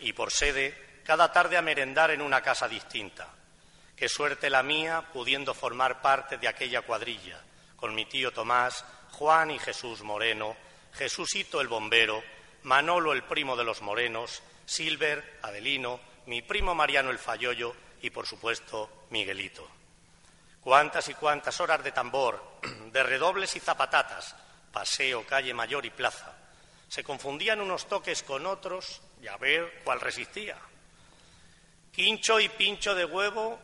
y 0.00 0.12
por 0.12 0.30
sede, 0.30 1.00
cada 1.04 1.32
tarde 1.32 1.56
a 1.56 1.62
merendar 1.62 2.10
en 2.10 2.20
una 2.20 2.42
casa 2.42 2.68
distinta. 2.68 3.28
Qué 3.96 4.08
suerte 4.08 4.50
la 4.50 4.62
mía 4.62 5.04
pudiendo 5.12 5.54
formar 5.54 6.00
parte 6.00 6.38
de 6.38 6.48
aquella 6.48 6.82
cuadrilla, 6.82 7.40
con 7.76 7.94
mi 7.94 8.04
tío 8.06 8.32
Tomás, 8.32 8.84
Juan 9.12 9.50
y 9.50 9.58
Jesús 9.58 10.02
Moreno, 10.02 10.56
Jesúsito 10.92 11.60
el 11.60 11.68
bombero 11.68 12.22
Manolo 12.64 13.12
el 13.12 13.22
primo 13.22 13.56
de 13.56 13.64
los 13.64 13.82
morenos, 13.82 14.42
Silver, 14.66 15.38
Adelino, 15.42 16.00
mi 16.26 16.42
primo 16.42 16.74
Mariano 16.74 17.10
el 17.10 17.18
Fayollo 17.18 17.74
y, 18.02 18.10
por 18.10 18.26
supuesto, 18.26 19.04
Miguelito. 19.10 19.68
Cuántas 20.60 21.08
y 21.08 21.14
cuántas 21.14 21.60
horas 21.60 21.82
de 21.82 21.92
tambor, 21.92 22.42
de 22.92 23.02
redobles 23.02 23.54
y 23.56 23.60
zapatatas, 23.60 24.34
paseo, 24.72 25.24
calle 25.26 25.54
mayor 25.54 25.86
y 25.86 25.90
plaza. 25.90 26.34
Se 26.88 27.04
confundían 27.04 27.60
unos 27.60 27.86
toques 27.86 28.22
con 28.22 28.46
otros 28.46 29.00
y 29.22 29.26
a 29.28 29.36
ver 29.36 29.82
cuál 29.84 30.00
resistía. 30.00 30.56
Quincho 31.92 32.40
y 32.40 32.48
pincho 32.48 32.94
de 32.94 33.04
huevo 33.04 33.58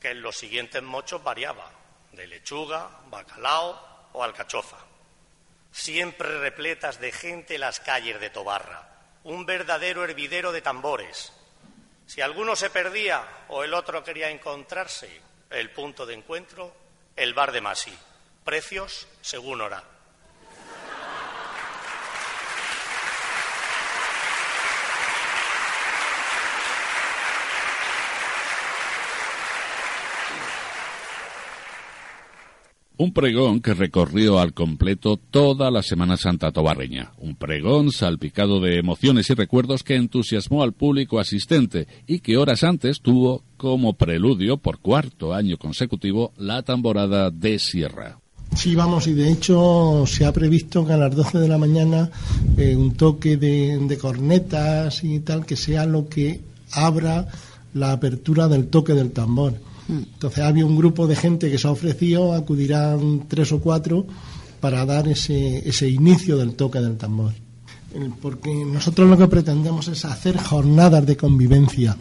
que 0.00 0.10
en 0.10 0.22
los 0.22 0.36
siguientes 0.36 0.82
mochos 0.82 1.22
variaba, 1.22 1.70
de 2.12 2.26
lechuga, 2.26 2.90
bacalao 3.08 4.08
o 4.12 4.22
alcachofa. 4.22 4.78
Siempre 5.72 6.40
repletas 6.40 7.00
de 7.00 7.12
gente 7.12 7.58
las 7.58 7.80
calles 7.80 8.20
de 8.20 8.30
Tobarra, 8.30 8.88
un 9.24 9.44
verdadero 9.44 10.04
hervidero 10.04 10.52
de 10.52 10.62
tambores. 10.62 11.32
Si 12.06 12.20
alguno 12.20 12.54
se 12.56 12.70
perdía 12.70 13.26
o 13.48 13.64
el 13.64 13.74
otro 13.74 14.04
quería 14.04 14.30
encontrarse, 14.30 15.20
el 15.50 15.70
punto 15.70 16.06
de 16.06 16.14
encuentro, 16.14 16.74
el 17.16 17.34
bar 17.34 17.52
de 17.52 17.60
Masi. 17.60 17.96
Precios 18.44 19.08
según 19.20 19.60
hora. 19.60 19.95
Un 32.98 33.12
pregón 33.12 33.60
que 33.60 33.74
recorrió 33.74 34.38
al 34.38 34.54
completo 34.54 35.18
toda 35.18 35.70
la 35.70 35.82
Semana 35.82 36.16
Santa 36.16 36.50
tobarreña. 36.50 37.12
Un 37.18 37.36
pregón 37.36 37.92
salpicado 37.92 38.58
de 38.58 38.78
emociones 38.78 39.28
y 39.28 39.34
recuerdos 39.34 39.82
que 39.82 39.96
entusiasmó 39.96 40.62
al 40.62 40.72
público 40.72 41.18
asistente 41.18 41.88
y 42.06 42.20
que 42.20 42.38
horas 42.38 42.64
antes 42.64 43.02
tuvo 43.02 43.42
como 43.58 43.92
preludio 43.92 44.56
por 44.56 44.78
cuarto 44.78 45.34
año 45.34 45.58
consecutivo 45.58 46.32
la 46.38 46.62
tamborada 46.62 47.30
de 47.30 47.58
Sierra. 47.58 48.18
Sí, 48.54 48.74
vamos, 48.74 49.06
y 49.08 49.12
de 49.12 49.30
hecho 49.30 50.04
se 50.06 50.24
ha 50.24 50.32
previsto 50.32 50.86
que 50.86 50.94
a 50.94 50.96
las 50.96 51.14
12 51.14 51.38
de 51.38 51.48
la 51.48 51.58
mañana 51.58 52.10
eh, 52.56 52.74
un 52.76 52.94
toque 52.94 53.36
de, 53.36 53.78
de 53.78 53.98
cornetas 53.98 55.04
y 55.04 55.20
tal, 55.20 55.44
que 55.44 55.56
sea 55.56 55.84
lo 55.84 56.08
que 56.08 56.40
abra 56.72 57.28
la 57.74 57.92
apertura 57.92 58.48
del 58.48 58.68
toque 58.68 58.94
del 58.94 59.10
tambor 59.10 59.52
entonces 59.88 60.44
había 60.44 60.66
un 60.66 60.76
grupo 60.76 61.06
de 61.06 61.16
gente 61.16 61.50
que 61.50 61.58
se 61.58 61.68
ha 61.68 61.70
ofrecido, 61.70 62.32
acudirán 62.32 63.26
tres 63.28 63.52
o 63.52 63.60
cuatro 63.60 64.06
para 64.60 64.84
dar 64.84 65.06
ese, 65.08 65.68
ese 65.68 65.88
inicio 65.88 66.36
del 66.36 66.54
toque 66.54 66.80
del 66.80 66.96
tambor. 66.96 67.32
Porque 68.20 68.52
nosotros 68.52 69.08
lo 69.08 69.16
que 69.16 69.28
pretendemos 69.28 69.88
es 69.88 70.04
hacer 70.04 70.36
jornadas 70.36 71.06
de 71.06 71.16
convivencia 71.16 71.96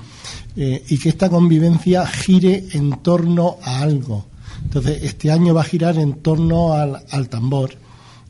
eh, 0.56 0.84
y 0.89 0.98
que 0.98 1.10
esta 1.10 1.30
convivencia 1.30 2.06
gire 2.06 2.65
en 2.74 3.02
torno 3.02 3.58
a 3.62 3.80
algo. 3.80 4.26
Entonces, 4.63 5.04
este 5.04 5.32
año 5.32 5.54
va 5.54 5.62
a 5.62 5.65
girar 5.65 5.98
en 5.98 6.15
torno 6.15 6.74
al, 6.74 7.04
al 7.10 7.30
tambor. 7.30 7.71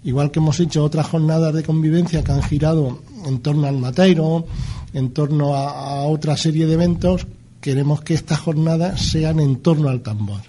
Igual 0.03 0.29
que 0.29 0.39
hemos 0.39 0.59
hecho 0.59 0.83
otras 0.83 1.07
jornadas 1.07 1.53
de 1.53 1.63
convivencia 1.63 2.23
que 2.23 2.31
han 2.31 2.43
girado 2.43 2.99
en 3.25 3.39
torno 3.39 3.65
al 3.65 3.77
mateiro, 3.77 4.45
en 4.93 5.11
torno 5.11 5.55
a, 5.55 6.01
a 6.01 6.03
otra 6.03 6.37
serie 6.37 6.67
de 6.67 6.73
eventos, 6.73 7.25
queremos 7.65 8.01
que 8.01 8.13
estas 8.13 8.41
jornadas 8.41 9.01
sean 9.01 9.39
en 9.39 9.55
torno 9.55 9.89
al 9.89 10.03
tambor. 10.03 10.41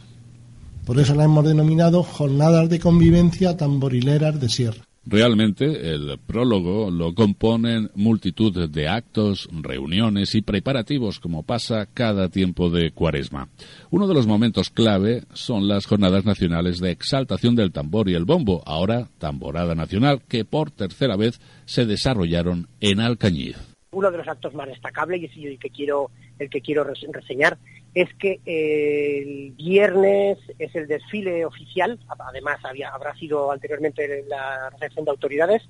Por 0.85 1.00
eso 1.00 1.14
la 1.14 1.24
hemos 1.24 1.46
denominado 1.46 2.02
Jornadas 2.02 2.68
de 2.68 2.79
Convivencia 2.79 3.57
Tamborileras 3.57 4.38
de 4.38 4.50
Sierra. 4.50 4.85
Realmente 5.07 5.94
el 5.94 6.18
prólogo 6.18 6.90
lo 6.90 7.14
componen 7.14 7.90
multitud 7.94 8.68
de 8.68 8.88
actos, 8.88 9.48
reuniones 9.50 10.35
y 10.35 10.42
preparativos 10.42 11.18
como 11.18 11.42
pasa 11.42 11.87
cada 11.87 12.29
tiempo 12.29 12.68
de 12.68 12.90
cuaresma. 12.90 13.48
Uno 13.90 14.07
de 14.09 14.12
los 14.12 14.26
momentos 14.26 14.68
clave 14.68 15.24
son 15.33 15.68
las 15.68 15.87
jornadas 15.87 16.26
nacionales 16.26 16.81
de 16.81 16.90
exaltación 16.90 17.55
del 17.55 17.72
tambor 17.72 18.11
y 18.11 18.14
el 18.14 18.26
bombo, 18.26 18.62
ahora 18.66 19.09
tamborada 19.16 19.74
nacional, 19.74 20.20
que 20.29 20.44
por 20.44 20.70
tercera 20.70 21.16
vez 21.16 21.40
se 21.64 21.87
desarrollaron 21.87 22.68
en 22.81 23.00
Alcañiz 23.00 23.75
uno 23.96 24.11
de 24.11 24.18
los 24.18 24.28
actos 24.28 24.52
más 24.52 24.68
destacables 24.68 25.35
y 25.35 25.46
el 25.46 25.59
que 25.59 25.70
quiero 25.70 26.11
el 26.38 26.50
que 26.50 26.61
quiero 26.61 26.85
reseñar 26.85 27.56
es 27.94 28.12
que 28.14 28.40
eh, 28.44 29.22
el 29.22 29.52
viernes 29.52 30.37
es 30.59 30.74
el 30.74 30.87
desfile 30.87 31.46
oficial, 31.46 31.98
además 32.18 32.59
había, 32.62 32.90
habrá 32.90 33.14
sido 33.14 33.50
anteriormente 33.50 34.22
la 34.28 34.68
recepción 34.68 35.06
de 35.06 35.12
autoridades, 35.12 35.62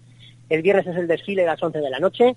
el 0.48 0.60
viernes 0.60 0.88
es 0.88 0.96
el 0.96 1.06
desfile 1.06 1.44
a 1.44 1.52
las 1.52 1.62
11 1.62 1.78
de 1.78 1.90
la 1.90 2.00
noche, 2.00 2.34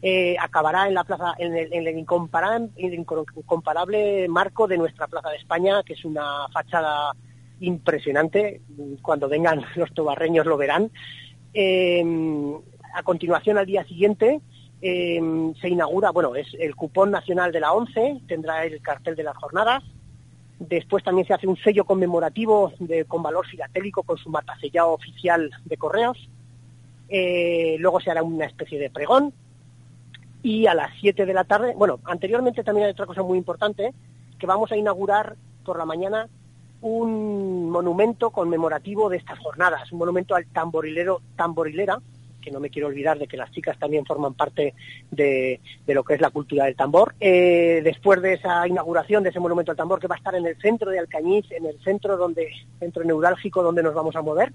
eh, 0.00 0.36
acabará 0.38 0.86
en 0.86 0.94
la 0.94 1.02
plaza, 1.02 1.34
en 1.38 1.56
el, 1.56 1.98
incomparable, 1.98 4.28
marco 4.28 4.68
de 4.68 4.78
nuestra 4.78 5.08
Plaza 5.08 5.30
de 5.30 5.38
España, 5.38 5.82
que 5.84 5.94
es 5.94 6.04
una 6.04 6.46
fachada 6.52 7.12
impresionante, 7.58 8.60
cuando 9.02 9.28
vengan 9.28 9.64
los 9.74 9.92
tobarreños 9.92 10.46
lo 10.46 10.56
verán. 10.56 10.92
Eh, 11.52 12.04
a 12.94 13.02
continuación, 13.02 13.58
al 13.58 13.66
día 13.66 13.84
siguiente, 13.84 14.40
Em, 14.84 15.54
se 15.54 15.68
inaugura, 15.68 16.10
bueno, 16.10 16.34
es 16.34 16.48
el 16.58 16.74
cupón 16.74 17.12
nacional 17.12 17.52
de 17.52 17.60
la 17.60 17.72
ONCE, 17.72 18.20
tendrá 18.26 18.64
el 18.64 18.82
cartel 18.82 19.14
de 19.14 19.22
las 19.22 19.36
jornadas. 19.36 19.84
Después 20.58 21.04
también 21.04 21.24
se 21.24 21.34
hace 21.34 21.46
un 21.46 21.56
sello 21.56 21.84
conmemorativo 21.84 22.72
de, 22.80 23.04
con 23.04 23.22
valor 23.22 23.46
filatélico 23.46 24.02
con 24.02 24.18
su 24.18 24.28
marcasellado 24.28 24.92
oficial 24.92 25.50
de 25.64 25.76
correos. 25.76 26.28
Eh, 27.08 27.76
luego 27.78 28.00
se 28.00 28.10
hará 28.10 28.24
una 28.24 28.46
especie 28.46 28.76
de 28.80 28.90
pregón. 28.90 29.32
Y 30.42 30.66
a 30.66 30.74
las 30.74 30.90
7 31.00 31.26
de 31.26 31.34
la 31.34 31.44
tarde, 31.44 31.74
bueno, 31.76 32.00
anteriormente 32.04 32.64
también 32.64 32.86
hay 32.86 32.92
otra 32.92 33.06
cosa 33.06 33.22
muy 33.22 33.38
importante, 33.38 33.94
que 34.36 34.46
vamos 34.48 34.72
a 34.72 34.76
inaugurar 34.76 35.36
por 35.64 35.78
la 35.78 35.84
mañana 35.84 36.28
un 36.80 37.70
monumento 37.70 38.30
conmemorativo 38.30 39.08
de 39.08 39.18
estas 39.18 39.38
jornadas, 39.38 39.92
un 39.92 40.00
monumento 40.00 40.34
al 40.34 40.46
tamborilero, 40.46 41.22
tamborilera, 41.36 42.00
que 42.42 42.50
no 42.50 42.60
me 42.60 42.68
quiero 42.68 42.88
olvidar 42.88 43.18
de 43.18 43.26
que 43.26 43.38
las 43.38 43.50
chicas 43.50 43.78
también 43.78 44.04
forman 44.04 44.34
parte 44.34 44.74
de, 45.10 45.60
lo 45.86 46.04
que 46.04 46.14
es 46.14 46.20
la 46.20 46.28
cultura 46.28 46.66
del 46.66 46.76
tambor. 46.76 47.14
Eh, 47.20 47.80
después 47.82 48.20
de 48.20 48.34
esa 48.34 48.68
inauguración 48.68 49.22
de 49.22 49.30
ese 49.30 49.40
monumento 49.40 49.70
al 49.70 49.78
tambor 49.78 49.98
que 49.98 50.08
va 50.08 50.16
a 50.16 50.18
estar 50.18 50.34
en 50.34 50.44
el 50.44 50.60
centro 50.60 50.90
de 50.90 50.98
Alcañiz, 50.98 51.50
en 51.52 51.64
el 51.64 51.82
centro 51.82 52.18
donde, 52.18 52.52
centro 52.78 53.04
neurálgico 53.04 53.62
donde 53.62 53.82
nos 53.82 53.94
vamos 53.94 54.14
a 54.16 54.20
mover, 54.20 54.52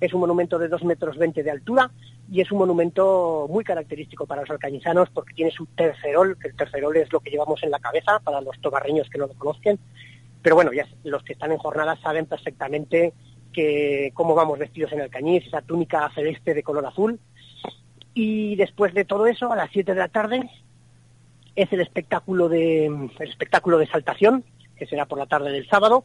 es 0.00 0.12
un 0.12 0.20
monumento 0.20 0.58
de 0.58 0.68
2 0.68 0.84
metros 0.84 1.16
20 1.16 1.42
de 1.42 1.50
altura 1.50 1.90
y 2.30 2.40
es 2.40 2.52
un 2.52 2.58
monumento 2.58 3.46
muy 3.48 3.64
característico 3.64 4.26
para 4.26 4.42
los 4.42 4.50
alcañizanos 4.50 5.08
porque 5.10 5.34
tiene 5.34 5.50
su 5.50 5.66
tercerol, 5.66 6.36
que 6.38 6.48
el 6.48 6.56
tercerol 6.56 6.96
es 6.96 7.12
lo 7.12 7.20
que 7.20 7.30
llevamos 7.30 7.62
en 7.62 7.70
la 7.70 7.78
cabeza 7.78 8.20
para 8.20 8.40
los 8.40 8.60
tobarreños 8.60 9.08
que 9.08 9.18
no 9.18 9.26
lo 9.26 9.34
conozcan. 9.34 9.78
Pero 10.42 10.54
bueno, 10.54 10.72
ya 10.72 10.86
los 11.04 11.22
que 11.24 11.32
están 11.32 11.52
en 11.52 11.58
jornadas 11.58 11.98
saben 12.00 12.26
perfectamente 12.26 13.12
que 13.52 14.12
cómo 14.14 14.34
vamos 14.34 14.58
vestidos 14.58 14.92
en 14.92 15.00
el 15.00 15.10
cañiz, 15.10 15.46
esa 15.46 15.62
túnica 15.62 16.10
celeste 16.14 16.54
de 16.54 16.62
color 16.62 16.86
azul. 16.86 17.18
Y 18.20 18.56
después 18.56 18.94
de 18.94 19.04
todo 19.04 19.28
eso, 19.28 19.52
a 19.52 19.54
las 19.54 19.70
7 19.70 19.94
de 19.94 20.00
la 20.00 20.08
tarde, 20.08 20.50
es 21.54 21.72
el 21.72 21.80
espectáculo 21.80 22.48
de 22.48 22.86
el 22.86 23.28
espectáculo 23.28 23.78
de 23.78 23.86
saltación, 23.86 24.42
que 24.76 24.86
será 24.86 25.06
por 25.06 25.18
la 25.18 25.26
tarde 25.26 25.52
del 25.52 25.68
sábado, 25.68 26.02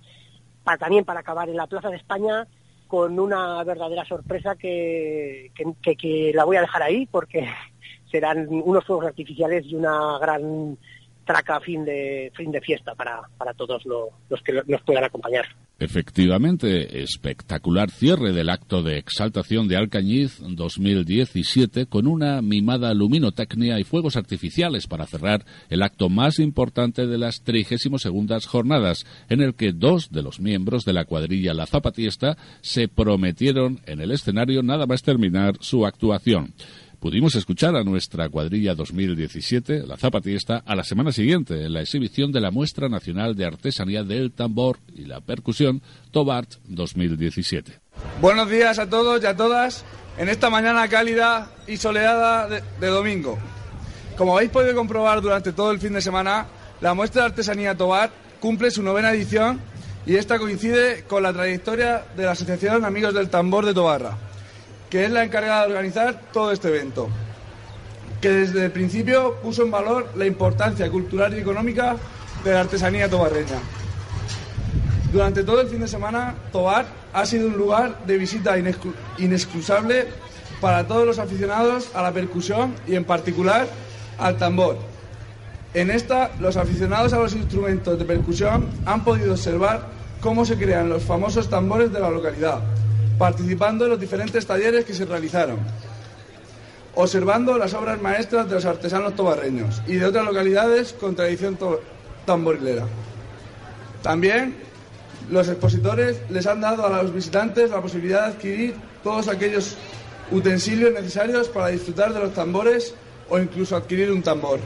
también 0.78 1.06
para 1.06 1.22
acabar 1.22 1.50
en 1.50 1.58
la 1.58 1.66
Plaza 1.66 1.90
de 1.90 1.96
España 1.96 2.46
con 2.86 3.18
una 3.18 3.64
verdadera 3.64 4.06
sorpresa 4.06 4.56
que, 4.56 5.52
que 5.82 6.32
la 6.36 6.44
voy 6.44 6.58
a 6.58 6.62
dejar 6.62 6.84
ahí 6.84 7.08
porque 7.08 7.50
serán 8.12 8.48
unos 8.48 8.86
fuegos 8.86 9.08
artificiales 9.08 9.66
y 9.66 9.74
una 9.74 10.20
gran 10.20 10.78
traca 11.26 11.62
fin 11.62 11.84
de 11.84 12.32
fin 12.36 12.52
de 12.52 12.62
fiesta 12.62 12.94
para, 12.94 13.24
para 13.40 13.56
todos 13.56 13.84
los 13.88 14.44
que 14.44 14.62
nos 14.68 14.82
puedan 14.84 15.06
acompañar. 15.06 15.48
Efectivamente, 15.84 17.04
espectacular 17.04 17.92
cierre 17.92 18.32
del 18.32 18.50
acto 18.50 18.84
de 18.84 18.98
exaltación 18.98 19.68
de 19.68 19.76
Alcañiz 19.76 20.40
2017 20.40 21.88
con 21.88 22.08
una 22.08 22.42
mimada 22.42 22.94
luminotecnia 22.94 23.78
y 23.82 23.84
fuegos 23.84 24.16
artificiales 24.16 24.88
para 24.88 25.06
cerrar 25.06 25.46
el 25.70 25.82
acto 25.82 26.08
más 26.08 26.40
importante 26.40 27.06
de 27.06 27.18
las 27.18 27.44
32 27.44 28.46
jornadas, 28.46 29.06
en 29.28 29.42
el 29.42 29.56
que 29.56 29.74
dos 29.74 30.10
de 30.10 30.24
los 30.24 30.40
miembros 30.40 30.86
de 30.86 30.94
la 30.94 31.04
cuadrilla 31.04 31.54
La 31.54 31.66
Zapatista 31.66 32.38
se 32.62 32.88
prometieron 32.88 33.82
en 33.86 34.00
el 34.00 34.12
escenario 34.12 34.64
nada 34.64 34.86
más 34.86 35.02
terminar 35.02 35.58
su 35.60 35.86
actuación. 35.86 36.54
Pudimos 37.04 37.36
escuchar 37.36 37.76
a 37.76 37.84
nuestra 37.84 38.30
cuadrilla 38.30 38.76
2017, 38.76 39.86
la 39.86 39.98
Zapatista, 39.98 40.64
a 40.66 40.74
la 40.74 40.86
semana 40.86 41.12
siguiente 41.12 41.66
en 41.66 41.74
la 41.74 41.82
exhibición 41.82 42.32
de 42.32 42.40
la 42.40 42.50
Muestra 42.50 42.88
Nacional 42.88 43.36
de 43.36 43.44
Artesanía 43.44 44.06
del 44.06 44.32
Tambor 44.32 44.78
y 44.96 45.04
la 45.04 45.20
Percusión 45.20 45.82
Tobart 46.12 46.50
2017. 46.64 47.78
Buenos 48.22 48.50
días 48.50 48.80
a 48.80 48.90
todos 48.90 49.22
y 49.22 49.26
a 49.26 49.36
todas 49.36 49.84
en 50.18 50.30
esta 50.30 50.50
mañana 50.50 50.88
cálida 50.88 51.52
y 51.68 51.76
soleada 51.76 52.48
de, 52.48 52.88
domingo. 52.88 53.38
Como 54.18 54.38
habéis 54.38 54.52
podido 54.52 54.74
comprobar 54.74 55.20
durante 55.22 55.52
todo 55.52 55.72
el 55.72 55.80
fin 55.80 55.92
de 55.92 56.02
semana, 56.02 56.48
la 56.80 56.94
Muestra 56.94 57.24
de 57.24 57.28
Artesanía 57.32 57.76
Tobart 57.76 58.14
cumple 58.40 58.72
su 58.72 58.82
novena 58.82 59.12
edición 59.12 59.60
y 60.06 60.16
esta 60.16 60.40
coincide 60.40 61.04
con 61.04 61.22
la 61.22 61.34
trayectoria 61.34 62.06
de 62.16 62.24
la 62.24 62.32
Asociación 62.32 62.86
Amigos 62.86 63.14
del 63.14 63.30
Tambor 63.30 63.66
de 63.66 63.74
Tobarra 63.74 64.18
que 64.94 65.06
es 65.06 65.10
la 65.10 65.24
encargada 65.24 65.62
de 65.62 65.70
organizar 65.70 66.22
todo 66.32 66.52
este 66.52 66.68
evento. 66.68 67.10
que 68.22 68.30
desde 68.30 68.66
el 68.66 68.72
principio 68.72 69.38
puso 69.42 69.64
en 69.64 69.72
valor 69.72 70.08
la 70.16 70.28
importancia 70.28 70.90
cultural 70.92 71.34
y 71.34 71.40
económica 71.40 71.98
de 72.44 72.54
la 72.54 72.60
artesanía 72.62 73.10
tobarreña. 73.10 73.58
Durante 75.12 75.44
todo 75.44 75.62
el 75.62 75.68
fin 75.68 75.80
de 75.80 75.88
semana, 75.88 76.36
Tobar 76.52 76.86
ha 77.12 77.26
sido 77.26 77.48
un 77.48 77.58
lugar 77.58 78.06
de 78.06 78.18
visita 78.18 78.56
inexcusable 79.18 80.10
para 80.62 80.88
todos 80.88 81.08
los 81.08 81.18
aficionados 81.18 81.90
a 81.96 82.04
la 82.04 82.12
percusión 82.12 82.76
y 82.88 82.96
en 82.96 83.04
particular 83.04 83.68
al 84.20 84.38
tambor. 84.38 84.78
En 85.74 85.90
esta, 85.90 86.30
los 86.40 86.56
aficionados 86.56 87.14
a 87.14 87.18
los 87.18 87.34
instrumentos 87.34 87.98
de 87.98 88.06
percusión 88.06 88.70
han 88.86 89.04
podido 89.04 89.32
observar 89.32 89.88
cómo 90.22 90.46
se 90.46 90.56
crean 90.56 90.88
los 90.88 91.04
famosos 91.04 91.50
tambores 91.50 91.92
de 91.92 92.00
la 92.00 92.12
localidad, 92.12 92.62
participando 93.18 93.86
en 93.86 93.92
los 93.92 94.00
diferentes 94.00 94.46
talleres 94.46 94.86
que 94.86 94.94
se 94.94 95.06
realizaron, 95.06 95.60
observando 96.96 97.58
las 97.58 97.74
obras 97.74 98.02
maestras 98.02 98.48
de 98.48 98.56
los 98.56 98.66
artesanos 98.66 99.16
tobarreños 99.16 99.82
y 99.88 99.96
de 99.96 100.06
otras 100.06 100.26
localidades 100.26 100.94
con 100.94 101.16
tradición 101.16 101.58
tamborilera. 102.26 102.86
También 104.02 104.56
los 105.30 105.48
expositores 105.48 106.22
les 106.30 106.46
han 106.48 106.62
dado 106.62 106.86
a 106.86 107.02
los 107.02 107.14
visitantes 107.14 107.70
la 107.70 107.82
posibilidad 107.82 108.28
de 108.28 108.34
adquirir 108.34 108.76
todos 109.04 109.28
aquellos 109.28 109.78
utensilios 110.32 110.94
necesarios 110.94 111.48
para 111.48 111.68
disfrutar 111.68 112.14
de 112.14 112.20
los 112.20 112.34
tambores 112.34 112.94
o 113.30 113.40
incluso 113.40 113.76
adquirir 113.76 114.12
un 114.12 114.22
tambor. 114.22 114.60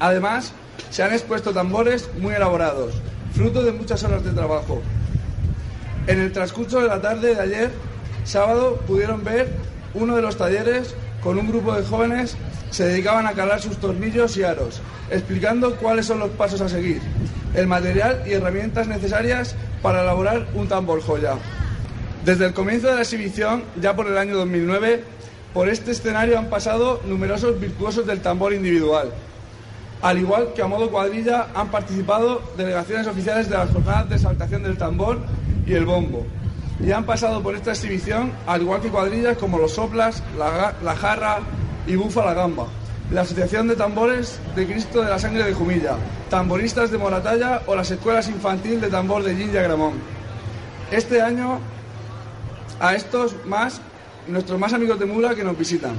Además, 0.00 0.52
se 0.90 1.02
han 1.02 1.12
expuesto 1.12 1.52
tambores 1.52 2.08
muy 2.18 2.34
elaborados, 2.34 2.94
fruto 3.32 3.62
de 3.62 3.72
muchas 3.72 4.02
horas 4.04 4.24
de 4.24 4.32
trabajo. 4.32 4.80
En 6.08 6.20
el 6.20 6.32
transcurso 6.32 6.80
de 6.80 6.88
la 6.88 7.02
tarde 7.02 7.34
de 7.34 7.40
ayer, 7.40 7.70
sábado, 8.24 8.80
pudieron 8.86 9.22
ver 9.22 9.52
uno 9.92 10.16
de 10.16 10.22
los 10.22 10.38
talleres 10.38 10.94
con 11.22 11.38
un 11.38 11.46
grupo 11.46 11.74
de 11.74 11.84
jóvenes 11.84 12.34
se 12.70 12.84
dedicaban 12.84 13.26
a 13.26 13.32
calar 13.32 13.60
sus 13.60 13.76
tornillos 13.76 14.34
y 14.38 14.42
aros, 14.42 14.80
explicando 15.10 15.76
cuáles 15.76 16.06
son 16.06 16.18
los 16.18 16.30
pasos 16.30 16.62
a 16.62 16.68
seguir, 16.70 17.02
el 17.54 17.66
material 17.66 18.22
y 18.26 18.32
herramientas 18.32 18.88
necesarias 18.88 19.54
para 19.82 20.00
elaborar 20.00 20.46
un 20.54 20.66
tambor 20.66 21.02
joya. 21.02 21.34
Desde 22.24 22.46
el 22.46 22.54
comienzo 22.54 22.88
de 22.88 22.94
la 22.94 23.02
exhibición, 23.02 23.64
ya 23.78 23.94
por 23.94 24.06
el 24.06 24.16
año 24.16 24.34
2009, 24.34 25.04
por 25.52 25.68
este 25.68 25.90
escenario 25.90 26.38
han 26.38 26.48
pasado 26.48 27.02
numerosos 27.06 27.60
virtuosos 27.60 28.06
del 28.06 28.22
tambor 28.22 28.54
individual. 28.54 29.10
Al 30.00 30.18
igual 30.18 30.54
que 30.54 30.62
a 30.62 30.66
modo 30.68 30.90
cuadrilla 30.90 31.48
han 31.54 31.70
participado 31.70 32.40
delegaciones 32.56 33.06
oficiales 33.06 33.50
de 33.50 33.58
las 33.58 33.70
jornadas 33.70 34.08
de 34.08 34.14
exaltación 34.14 34.62
del 34.62 34.78
tambor 34.78 35.18
y 35.68 35.74
el 35.74 35.84
bombo. 35.84 36.26
Y 36.80 36.92
han 36.92 37.04
pasado 37.04 37.42
por 37.42 37.54
esta 37.54 37.72
exhibición, 37.72 38.32
al 38.46 38.62
igual 38.62 38.80
que 38.80 38.88
cuadrillas 38.88 39.36
como 39.36 39.58
los 39.58 39.72
soplas, 39.72 40.22
la, 40.38 40.96
jarra 40.96 41.40
y 41.86 41.96
bufa 41.96 42.24
la 42.24 42.34
gamba, 42.34 42.68
la 43.10 43.22
Asociación 43.22 43.68
de 43.68 43.76
Tambores 43.76 44.40
de 44.54 44.66
Cristo 44.66 45.02
de 45.02 45.10
la 45.10 45.18
Sangre 45.18 45.44
de 45.44 45.52
Jumilla, 45.52 45.96
tamboristas 46.30 46.90
de 46.90 46.98
Moratalla 46.98 47.62
o 47.66 47.74
las 47.74 47.90
escuelas 47.90 48.28
infantil 48.28 48.80
de 48.80 48.88
tambor 48.88 49.22
de 49.24 49.34
Gil 49.34 49.52
y 49.52 49.56
Agramón. 49.56 49.94
Este 50.90 51.20
año 51.20 51.58
a 52.80 52.94
estos 52.94 53.34
más, 53.44 53.80
nuestros 54.28 54.58
más 54.58 54.72
amigos 54.72 54.98
de 54.98 55.06
Mula 55.06 55.34
que 55.34 55.44
nos 55.44 55.58
visitan 55.58 55.94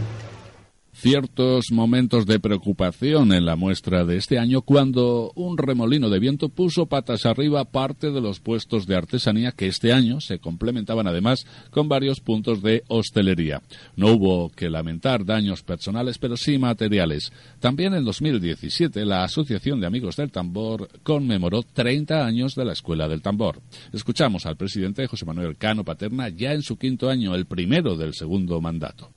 ciertos 0.99 1.71
momentos 1.71 2.25
de 2.25 2.41
preocupación 2.41 3.31
en 3.31 3.45
la 3.45 3.55
muestra 3.55 4.03
de 4.03 4.17
este 4.17 4.37
año 4.37 4.63
cuando 4.63 5.31
un 5.33 5.57
remolino 5.57 6.09
de 6.09 6.19
viento 6.19 6.49
puso 6.49 6.87
patas 6.87 7.25
arriba 7.25 7.63
parte 7.63 8.11
de 8.11 8.19
los 8.19 8.41
puestos 8.41 8.85
de 8.85 8.97
artesanía 8.97 9.53
que 9.53 9.67
este 9.67 9.93
año 9.93 10.19
se 10.19 10.39
complementaban 10.39 11.07
además 11.07 11.47
con 11.71 11.87
varios 11.87 12.19
puntos 12.19 12.61
de 12.61 12.83
hostelería. 12.89 13.61
No 13.95 14.11
hubo 14.11 14.49
que 14.49 14.69
lamentar 14.69 15.23
daños 15.23 15.63
personales, 15.63 16.17
pero 16.17 16.35
sí 16.35 16.57
materiales. 16.57 17.31
También 17.61 17.93
en 17.93 18.03
2017 18.03 19.05
la 19.05 19.23
Asociación 19.23 19.79
de 19.79 19.87
Amigos 19.87 20.17
del 20.17 20.31
Tambor 20.31 20.89
conmemoró 21.03 21.63
30 21.63 22.25
años 22.25 22.55
de 22.55 22.65
la 22.65 22.73
Escuela 22.73 23.07
del 23.07 23.21
Tambor. 23.21 23.61
Escuchamos 23.93 24.45
al 24.45 24.57
presidente 24.57 25.07
José 25.07 25.25
Manuel 25.25 25.55
Cano 25.55 25.85
Paterna 25.85 26.27
ya 26.27 26.51
en 26.51 26.61
su 26.61 26.77
quinto 26.77 27.09
año, 27.09 27.35
el 27.35 27.45
primero 27.45 27.95
del 27.95 28.13
segundo 28.13 28.59
mandato. 28.59 29.13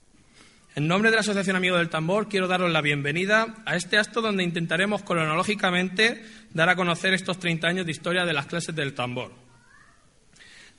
En 0.75 0.89
nombre 0.89 1.11
de 1.11 1.17
la 1.17 1.21
Asociación 1.21 1.55
Amigos 1.55 1.81
del 1.81 1.91
Tambor, 1.91 2.31
quiero 2.31 2.49
daros 2.49 2.73
la 2.73 2.81
bienvenida 2.81 3.57
a 3.67 3.77
este 3.77 3.99
acto 3.99 4.23
donde 4.23 4.43
intentaremos 4.43 5.03
cronológicamente 5.03 6.25
dar 6.55 6.71
a 6.71 6.77
conocer 6.77 7.13
estos 7.13 7.39
30 7.39 7.69
años 7.69 7.85
de 7.85 7.93
historia 7.93 8.25
de 8.25 8.33
las 8.33 8.47
clases 8.47 8.75
del 8.75 8.95
tambor. 8.95 9.33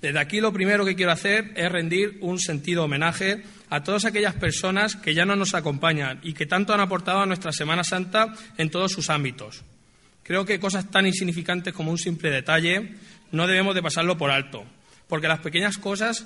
Desde 0.01 0.17
aquí 0.17 0.41
lo 0.41 0.51
primero 0.51 0.83
que 0.83 0.95
quiero 0.95 1.11
hacer 1.11 1.53
es 1.55 1.71
rendir 1.71 2.17
un 2.21 2.39
sentido 2.39 2.85
homenaje 2.85 3.43
a 3.69 3.83
todas 3.83 4.05
aquellas 4.05 4.33
personas 4.33 4.95
que 4.95 5.13
ya 5.13 5.25
no 5.25 5.35
nos 5.35 5.53
acompañan 5.53 6.19
y 6.23 6.33
que 6.33 6.47
tanto 6.47 6.73
han 6.73 6.81
aportado 6.81 7.19
a 7.19 7.27
nuestra 7.27 7.51
Semana 7.51 7.83
Santa 7.83 8.33
en 8.57 8.71
todos 8.71 8.91
sus 8.91 9.11
ámbitos. 9.11 9.63
Creo 10.23 10.43
que 10.43 10.59
cosas 10.59 10.89
tan 10.89 11.05
insignificantes 11.05 11.71
como 11.71 11.91
un 11.91 11.99
simple 11.99 12.31
detalle 12.31 12.95
no 13.31 13.45
debemos 13.45 13.75
de 13.75 13.83
pasarlo 13.83 14.17
por 14.17 14.31
alto, 14.31 14.65
porque 15.07 15.27
las 15.27 15.41
pequeñas 15.41 15.77
cosas 15.77 16.25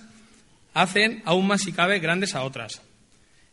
hacen 0.73 1.21
aún 1.25 1.47
más 1.47 1.63
si 1.63 1.73
cabe 1.73 1.99
grandes 1.99 2.33
a 2.33 2.43
otras. 2.43 2.81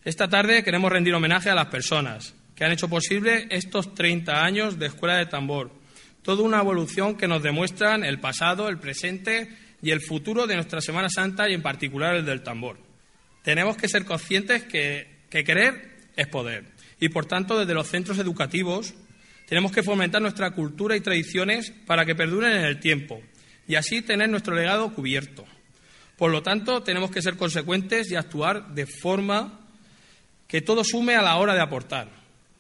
Esta 0.05 0.28
tarde 0.28 0.62
queremos 0.62 0.92
rendir 0.92 1.14
homenaje 1.14 1.48
a 1.48 1.55
las 1.55 1.68
personas 1.68 2.34
que 2.55 2.62
han 2.62 2.72
hecho 2.72 2.90
posible 2.90 3.46
estos 3.48 3.94
30 3.94 4.44
años 4.44 4.78
de 4.78 4.86
Escuela 4.86 5.16
de 5.16 5.24
Tambor. 5.24 5.70
Toda 6.20 6.42
una 6.42 6.61
evolución 6.61 7.16
que 7.16 7.26
nos 7.26 7.42
demuestran 7.42 8.05
el 8.05 8.20
pasado, 8.20 8.68
el 8.68 8.78
presente 8.78 9.48
y 9.80 9.92
el 9.92 10.02
futuro 10.02 10.46
de 10.46 10.57
nuestra 10.57 10.82
Semana 10.82 11.09
Santa 11.09 11.48
y 11.48 11.55
en 11.55 11.62
particular 11.62 12.16
el 12.16 12.26
del 12.26 12.42
tambor. 12.42 12.76
Tenemos 13.42 13.78
que 13.78 13.88
ser 13.88 14.05
conscientes 14.05 14.64
que, 14.64 15.09
que 15.30 15.42
querer 15.42 15.96
es 16.16 16.26
poder 16.26 16.66
y 17.00 17.09
por 17.09 17.24
tanto 17.24 17.59
desde 17.59 17.72
los 17.72 17.88
centros 17.88 18.18
educativos 18.18 18.92
tenemos 19.48 19.72
que 19.72 19.82
fomentar 19.82 20.20
nuestra 20.20 20.50
cultura 20.50 20.96
y 20.96 21.00
tradiciones 21.00 21.72
para 21.86 22.05
que 22.05 22.14
perduren 22.14 22.52
en 22.52 22.64
el 22.66 22.78
tiempo 22.78 23.22
y 23.66 23.76
así 23.76 24.02
tener 24.02 24.28
nuestro 24.28 24.55
legado 24.55 24.92
cubierto. 24.92 25.46
Por 26.18 26.30
lo 26.30 26.42
tanto, 26.42 26.82
tenemos 26.82 27.11
que 27.11 27.22
ser 27.22 27.36
consecuentes 27.36 28.11
y 28.11 28.16
actuar 28.16 28.74
de 28.74 28.86
forma 28.86 29.63
que 30.55 30.62
todo 30.62 30.84
sume 30.84 31.16
a 31.16 31.22
la 31.22 31.34
hora 31.34 31.52
de 31.52 31.61
aportar. 31.61 32.07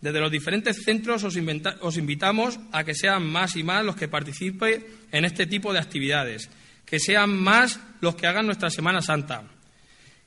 Desde 0.00 0.18
los 0.18 0.32
diferentes 0.32 0.82
centros 0.82 1.22
os, 1.22 1.36
invitamos 1.96 2.58
a 2.72 2.82
que 2.82 2.92
sean 2.92 3.24
más 3.24 3.54
y 3.54 3.62
más 3.62 3.84
los 3.84 3.94
que 3.94 4.08
participen 4.08 4.84
en 5.12 5.24
este 5.24 5.46
tipo 5.46 5.72
de 5.72 5.78
actividades, 5.78 6.50
que 6.84 6.98
sean 6.98 7.38
más 7.38 7.78
los 8.00 8.16
que 8.16 8.26
hagan 8.26 8.46
nuestra 8.46 8.68
Semana 8.68 9.00
Santa, 9.00 9.44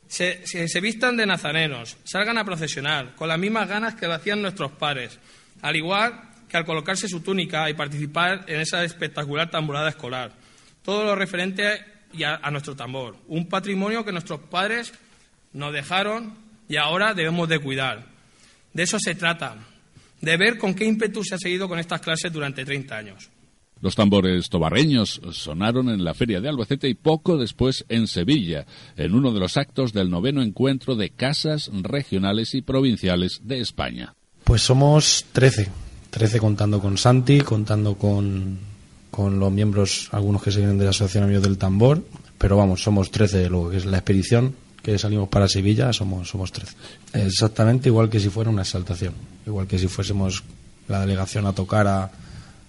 se, 0.07 0.79
vistan 0.79 1.17
de 1.17 1.25
nazarenos, 1.25 1.97
salgan 2.05 2.37
a 2.37 2.45
procesionar 2.45 3.15
con 3.15 3.27
las 3.27 3.37
mismas 3.37 3.67
ganas 3.67 3.95
que 3.95 4.07
lo 4.07 4.13
hacían 4.13 4.41
nuestros 4.41 4.71
padres, 4.71 5.19
al 5.61 5.75
igual 5.75 6.21
que 6.47 6.55
al 6.55 6.63
colocarse 6.63 7.09
su 7.09 7.19
túnica 7.19 7.69
y 7.69 7.73
participar 7.73 8.45
en 8.47 8.61
esa 8.61 8.85
espectacular 8.85 9.51
tamborada 9.51 9.89
escolar. 9.89 10.31
Todo 10.83 11.03
lo 11.03 11.15
referente 11.15 11.83
a 12.23 12.49
nuestro 12.49 12.77
tambor, 12.77 13.17
un 13.27 13.49
patrimonio 13.49 14.05
que 14.05 14.13
nuestros 14.13 14.39
padres 14.39 14.93
nos 15.51 15.73
dejaron 15.73 16.46
y 16.67 16.77
ahora 16.77 17.13
debemos 17.13 17.47
de 17.49 17.59
cuidar. 17.59 18.05
De 18.73 18.83
eso 18.83 18.97
se 18.99 19.15
trata, 19.15 19.55
de 20.21 20.37
ver 20.37 20.57
con 20.57 20.73
qué 20.73 20.85
ímpetu 20.85 21.23
se 21.23 21.35
ha 21.35 21.37
seguido 21.37 21.67
con 21.67 21.79
estas 21.79 22.01
clases 22.01 22.31
durante 22.31 22.65
30 22.65 22.97
años. 22.97 23.29
Los 23.79 23.95
tambores 23.95 24.49
tobarreños 24.49 25.21
sonaron 25.31 25.89
en 25.89 26.03
la 26.03 26.15
Feria 26.15 26.41
de 26.41 26.49
Albacete 26.49 26.89
y 26.89 26.95
poco 26.95 27.37
después 27.37 27.85
en 27.89 28.07
Sevilla, 28.07 28.65
en 28.95 29.13
uno 29.13 29.31
de 29.31 29.39
los 29.39 29.55
actos 29.55 29.93
del 29.93 30.09
noveno 30.09 30.41
encuentro 30.41 30.95
de 30.95 31.11
casas 31.11 31.69
regionales 31.71 32.55
y 32.55 32.63
provinciales 32.63 33.41
de 33.43 33.59
España. 33.59 34.15
Pues 34.43 34.63
somos 34.63 35.25
13, 35.31 35.69
13 36.09 36.39
contando 36.39 36.79
con 36.79 36.97
Santi, 36.97 37.41
contando 37.41 37.95
con, 37.95 38.57
con 39.11 39.39
los 39.39 39.51
miembros, 39.51 40.09
algunos 40.11 40.41
que 40.41 40.51
se 40.51 40.59
vienen 40.59 40.79
de 40.79 40.85
la 40.85 40.91
Asociación 40.91 41.25
Amigos 41.25 41.43
del 41.43 41.59
Tambor, 41.59 42.03
pero 42.39 42.57
vamos, 42.57 42.81
somos 42.81 43.11
13 43.11 43.49
lo 43.49 43.69
que 43.69 43.77
es 43.77 43.85
la 43.85 43.97
expedición 43.97 44.55
que 44.81 44.97
salimos 44.97 45.29
para 45.29 45.47
Sevilla 45.47 45.91
somos, 45.93 46.29
somos 46.29 46.51
13. 46.51 46.73
Exactamente 47.13 47.89
igual 47.89 48.09
que 48.09 48.19
si 48.19 48.29
fuera 48.29 48.49
una 48.49 48.61
exaltación. 48.61 49.13
Igual 49.45 49.67
que 49.67 49.79
si 49.79 49.87
fuésemos 49.87 50.43
la 50.87 51.01
delegación 51.01 51.45
a 51.45 51.53
tocar 51.53 51.87
a, 51.87 52.11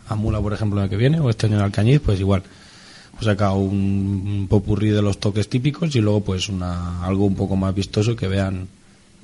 a 0.08 0.14
Mula, 0.14 0.40
por 0.40 0.52
ejemplo, 0.52 0.82
el 0.82 0.90
que 0.90 0.96
viene, 0.96 1.20
o 1.20 1.30
este 1.30 1.46
año 1.46 1.56
en 1.56 1.62
Alcañiz, 1.62 2.00
pues 2.00 2.18
igual. 2.18 2.42
Hemos 3.12 3.24
sacado 3.24 3.54
un, 3.56 4.46
popurrí 4.48 4.90
de 4.90 5.02
los 5.02 5.18
toques 5.18 5.48
típicos 5.48 5.94
y 5.96 6.00
luego 6.00 6.22
pues 6.22 6.48
una, 6.48 7.04
algo 7.04 7.24
un 7.24 7.34
poco 7.34 7.56
más 7.56 7.74
vistoso 7.74 8.14
que 8.14 8.28
vean 8.28 8.68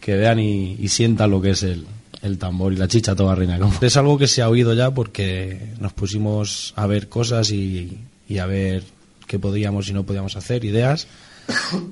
que 0.01 0.17
vean 0.17 0.39
y, 0.39 0.87
sientan 0.89 1.31
lo 1.31 1.41
que 1.41 1.51
es 1.51 1.63
el, 1.63 1.87
el 2.21 2.37
tambor 2.37 2.73
y 2.75 2.77
la 2.77 2.89
chicha 2.89 3.15
toda 3.15 3.35
reina. 3.35 3.59
Es 3.81 3.97
algo 3.97 4.19
que 4.19 4.27
se 4.27 4.43
ha 4.43 4.51
oído 4.51 4.75
ya 4.75 4.91
porque 4.91 5.73
nos 5.81 5.95
pusimos 5.95 6.75
a 6.77 6.87
ver 6.87 7.09
cosas 7.09 7.51
y, 7.51 8.01
y 8.29 8.39
a 8.39 8.47
ver 8.47 8.85
qué 9.27 9.39
podíamos 9.39 9.89
y 9.89 9.95
no 9.95 10.05
podíamos 10.05 10.37
hacer, 10.37 10.65
ideas 10.65 11.07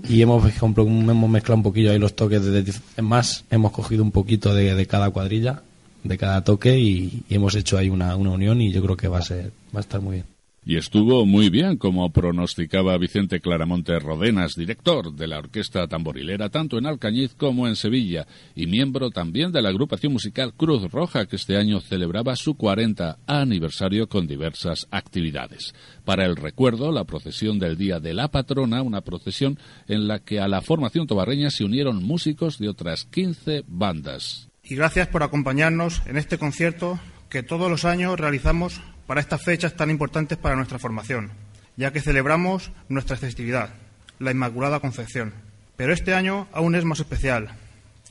y 0.08 0.22
hemos, 0.22 0.44
hemos 0.62 1.30
mezclado 1.30 1.56
un 1.56 1.62
poquillo 1.62 1.90
ahí 1.90 1.98
los 1.98 2.14
toques 2.14 2.44
de, 2.44 2.72
más 3.02 3.44
hemos 3.50 3.72
cogido 3.72 4.02
un 4.02 4.10
poquito 4.10 4.54
de, 4.54 4.86
cada 4.86 5.10
cuadrilla 5.10 5.62
de 6.04 6.18
cada 6.18 6.42
toque 6.42 6.78
y, 6.78 7.24
hemos 7.30 7.54
hecho 7.54 7.78
ahí 7.78 7.88
una, 7.88 8.16
una, 8.16 8.30
unión 8.30 8.60
y 8.60 8.72
yo 8.72 8.82
creo 8.82 8.96
que 8.96 9.08
va 9.08 9.18
a 9.18 9.22
ser 9.22 9.52
va 9.74 9.80
a 9.80 9.82
estar 9.82 10.00
muy 10.00 10.16
bien 10.16 10.31
Y 10.64 10.76
estuvo 10.76 11.26
muy 11.26 11.50
bien, 11.50 11.76
como 11.76 12.12
pronosticaba 12.12 12.96
Vicente 12.96 13.40
Claramonte 13.40 13.98
Rodenas, 13.98 14.52
director 14.54 15.12
de 15.12 15.26
la 15.26 15.40
Orquesta 15.40 15.88
Tamborilera, 15.88 16.50
tanto 16.50 16.78
en 16.78 16.86
Alcañiz 16.86 17.34
como 17.34 17.66
en 17.66 17.74
Sevilla, 17.74 18.28
y 18.54 18.68
miembro 18.68 19.10
también 19.10 19.50
de 19.50 19.60
la 19.60 19.70
agrupación 19.70 20.12
musical 20.12 20.54
Cruz 20.54 20.88
Roja, 20.92 21.26
que 21.26 21.34
este 21.34 21.56
año 21.56 21.80
celebraba 21.80 22.36
su 22.36 22.54
40 22.54 23.18
aniversario 23.26 24.08
con 24.08 24.28
diversas 24.28 24.86
actividades. 24.92 25.74
Para 26.04 26.26
el 26.26 26.36
recuerdo, 26.36 26.92
la 26.92 27.04
procesión 27.04 27.58
del 27.58 27.76
Día 27.76 27.98
de 27.98 28.14
la 28.14 28.28
Patrona, 28.28 28.82
una 28.82 29.00
procesión 29.00 29.58
en 29.88 30.06
la 30.06 30.20
que 30.20 30.38
a 30.38 30.46
la 30.46 30.60
formación 30.60 31.08
tobarreña 31.08 31.50
se 31.50 31.64
unieron 31.64 32.04
músicos 32.04 32.58
de 32.58 32.68
otras 32.68 33.04
15 33.06 33.64
bandas. 33.66 34.48
Y 34.62 34.76
gracias 34.76 35.08
por 35.08 35.24
acompañarnos 35.24 36.02
en 36.06 36.16
este 36.16 36.38
concierto 36.38 37.00
que 37.28 37.42
todos 37.42 37.68
los 37.68 37.84
años 37.84 38.20
realizamos 38.20 38.80
para 39.06 39.20
estas 39.20 39.42
fechas 39.42 39.76
tan 39.76 39.90
importantes 39.90 40.38
para 40.38 40.56
nuestra 40.56 40.78
formación, 40.78 41.30
ya 41.76 41.92
que 41.92 42.00
celebramos 42.00 42.70
nuestra 42.88 43.16
festividad, 43.16 43.70
la 44.18 44.30
Inmaculada 44.30 44.80
Concepción. 44.80 45.34
Pero 45.76 45.92
este 45.92 46.14
año 46.14 46.48
aún 46.52 46.74
es 46.74 46.84
más 46.84 47.00
especial. 47.00 47.56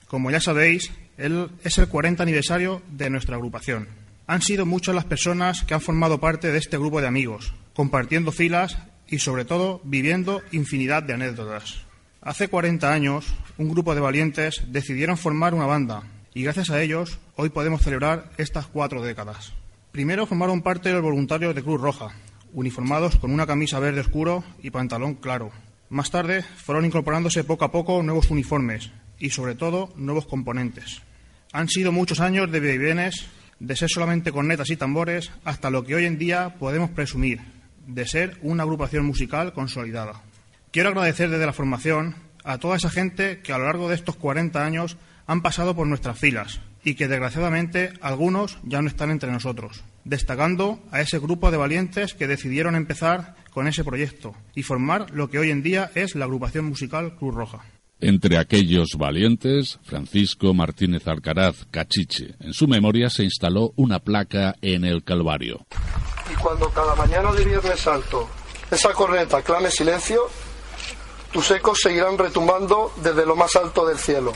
Como 0.07 0.31
ya 0.31 0.39
sabéis, 0.39 0.91
es 1.17 1.77
el 1.77 1.87
40 1.87 2.23
aniversario 2.23 2.81
de 2.91 3.09
nuestra 3.09 3.35
agrupación. 3.35 3.87
Han 4.27 4.41
sido 4.41 4.65
muchas 4.65 4.95
las 4.95 5.05
personas 5.05 5.63
que 5.63 5.73
han 5.73 5.81
formado 5.81 6.19
parte 6.19 6.51
de 6.51 6.57
este 6.57 6.77
grupo 6.77 7.01
de 7.01 7.07
amigos, 7.07 7.53
compartiendo 7.73 8.31
filas 8.31 8.77
y, 9.07 9.19
sobre 9.19 9.45
todo, 9.45 9.81
viviendo 9.83 10.41
infinidad 10.51 11.03
de 11.03 11.13
anécdotas. 11.13 11.81
Hace 12.21 12.47
40 12.47 12.91
años, 12.91 13.33
un 13.57 13.69
grupo 13.69 13.95
de 13.95 14.01
valientes 14.01 14.63
decidieron 14.67 15.17
formar 15.17 15.53
una 15.53 15.65
banda 15.65 16.03
y 16.33 16.43
gracias 16.43 16.69
a 16.69 16.81
ellos 16.81 17.19
hoy 17.35 17.49
podemos 17.49 17.81
celebrar 17.81 18.31
estas 18.37 18.67
cuatro 18.67 19.01
décadas. 19.01 19.53
Primero 19.91 20.25
formaron 20.25 20.61
parte 20.61 20.87
del 20.87 21.01
voluntario 21.01 21.53
de 21.53 21.61
Cruz 21.61 21.81
Roja, 21.81 22.11
uniformados 22.53 23.17
con 23.17 23.29
una 23.29 23.45
camisa 23.45 23.77
verde 23.79 23.99
oscuro 23.99 24.41
y 24.63 24.69
pantalón 24.69 25.15
claro. 25.15 25.51
Más 25.89 26.09
tarde 26.09 26.43
fueron 26.43 26.85
incorporándose 26.85 27.43
poco 27.43 27.65
a 27.65 27.73
poco 27.73 28.01
nuevos 28.01 28.31
uniformes 28.31 28.91
y, 29.19 29.31
sobre 29.31 29.55
todo, 29.55 29.91
nuevos 29.97 30.27
componentes. 30.27 31.01
Han 31.51 31.67
sido 31.67 31.91
muchos 31.91 32.21
años 32.21 32.49
de 32.49 32.61
bienes, 32.61 33.27
de 33.59 33.75
ser 33.75 33.89
solamente 33.89 34.31
cornetas 34.31 34.69
y 34.69 34.77
tambores, 34.77 35.29
hasta 35.43 35.69
lo 35.69 35.83
que 35.83 35.95
hoy 35.95 36.05
en 36.05 36.17
día 36.17 36.55
podemos 36.57 36.89
presumir, 36.91 37.41
de 37.85 38.07
ser 38.07 38.37
una 38.43 38.63
agrupación 38.63 39.05
musical 39.05 39.51
consolidada. 39.51 40.21
Quiero 40.71 40.87
agradecer 40.87 41.29
desde 41.29 41.45
la 41.45 41.51
formación 41.51 42.15
a 42.45 42.59
toda 42.59 42.77
esa 42.77 42.89
gente 42.89 43.41
que 43.41 43.51
a 43.51 43.57
lo 43.57 43.65
largo 43.65 43.89
de 43.89 43.95
estos 43.95 44.15
40 44.15 44.65
años 44.65 44.95
han 45.27 45.41
pasado 45.41 45.75
por 45.75 45.85
nuestras 45.85 46.17
filas, 46.17 46.61
y 46.83 46.95
que 46.95 47.07
desgraciadamente 47.07 47.93
algunos 48.01 48.57
ya 48.63 48.81
no 48.81 48.87
están 48.87 49.11
entre 49.11 49.31
nosotros, 49.31 49.83
destacando 50.03 50.79
a 50.91 51.01
ese 51.01 51.19
grupo 51.19 51.51
de 51.51 51.57
valientes 51.57 52.13
que 52.13 52.27
decidieron 52.27 52.75
empezar 52.75 53.35
con 53.51 53.67
ese 53.67 53.83
proyecto 53.83 54.33
y 54.55 54.63
formar 54.63 55.11
lo 55.11 55.29
que 55.29 55.39
hoy 55.39 55.51
en 55.51 55.63
día 55.63 55.91
es 55.95 56.15
la 56.15 56.25
agrupación 56.25 56.65
musical 56.65 57.15
Cruz 57.15 57.35
Roja. 57.35 57.65
Entre 57.99 58.39
aquellos 58.39 58.95
valientes, 58.97 59.77
Francisco 59.83 60.55
Martínez 60.55 61.07
Alcaraz 61.07 61.67
Cachiche. 61.69 62.33
En 62.39 62.53
su 62.53 62.67
memoria 62.67 63.11
se 63.11 63.23
instaló 63.23 63.73
una 63.75 63.99
placa 63.99 64.55
en 64.61 64.85
el 64.85 65.03
Calvario. 65.03 65.67
Y 66.31 66.35
cuando 66.35 66.67
cada 66.69 66.95
mañana 66.95 67.31
de 67.31 67.45
Viernes 67.45 67.79
Santo 67.79 68.27
esa 68.71 68.91
corneta 68.93 69.43
clame 69.43 69.69
silencio, 69.69 70.21
tus 71.31 71.51
ecos 71.51 71.79
seguirán 71.83 72.17
retumbando 72.17 72.91
desde 73.03 73.25
lo 73.25 73.35
más 73.35 73.55
alto 73.55 73.85
del 73.85 73.99
cielo 73.99 74.33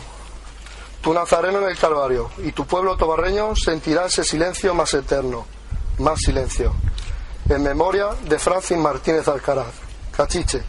tu 1.05 1.13
nazareno 1.13 1.59
en 1.59 1.69
el 1.69 1.77
Calvario, 1.77 2.31
y 2.39 2.51
tu 2.51 2.65
pueblo 2.65 2.97
tobarreño 2.97 3.55
sentirá 3.55 4.07
ese 4.07 4.23
silencio 4.23 4.73
más 4.73 4.91
eterno, 4.95 5.45
más 5.99 6.17
silencio. 6.19 6.73
En 7.47 7.61
memoria 7.61 8.07
de 8.27 8.39
Francis 8.39 8.75
Martínez 8.75 9.27
Alcaraz, 9.27 9.75
Cachiche, 10.17 10.63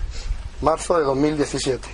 marzo 0.61 0.99
de 0.99 1.05
2017. 1.05 1.89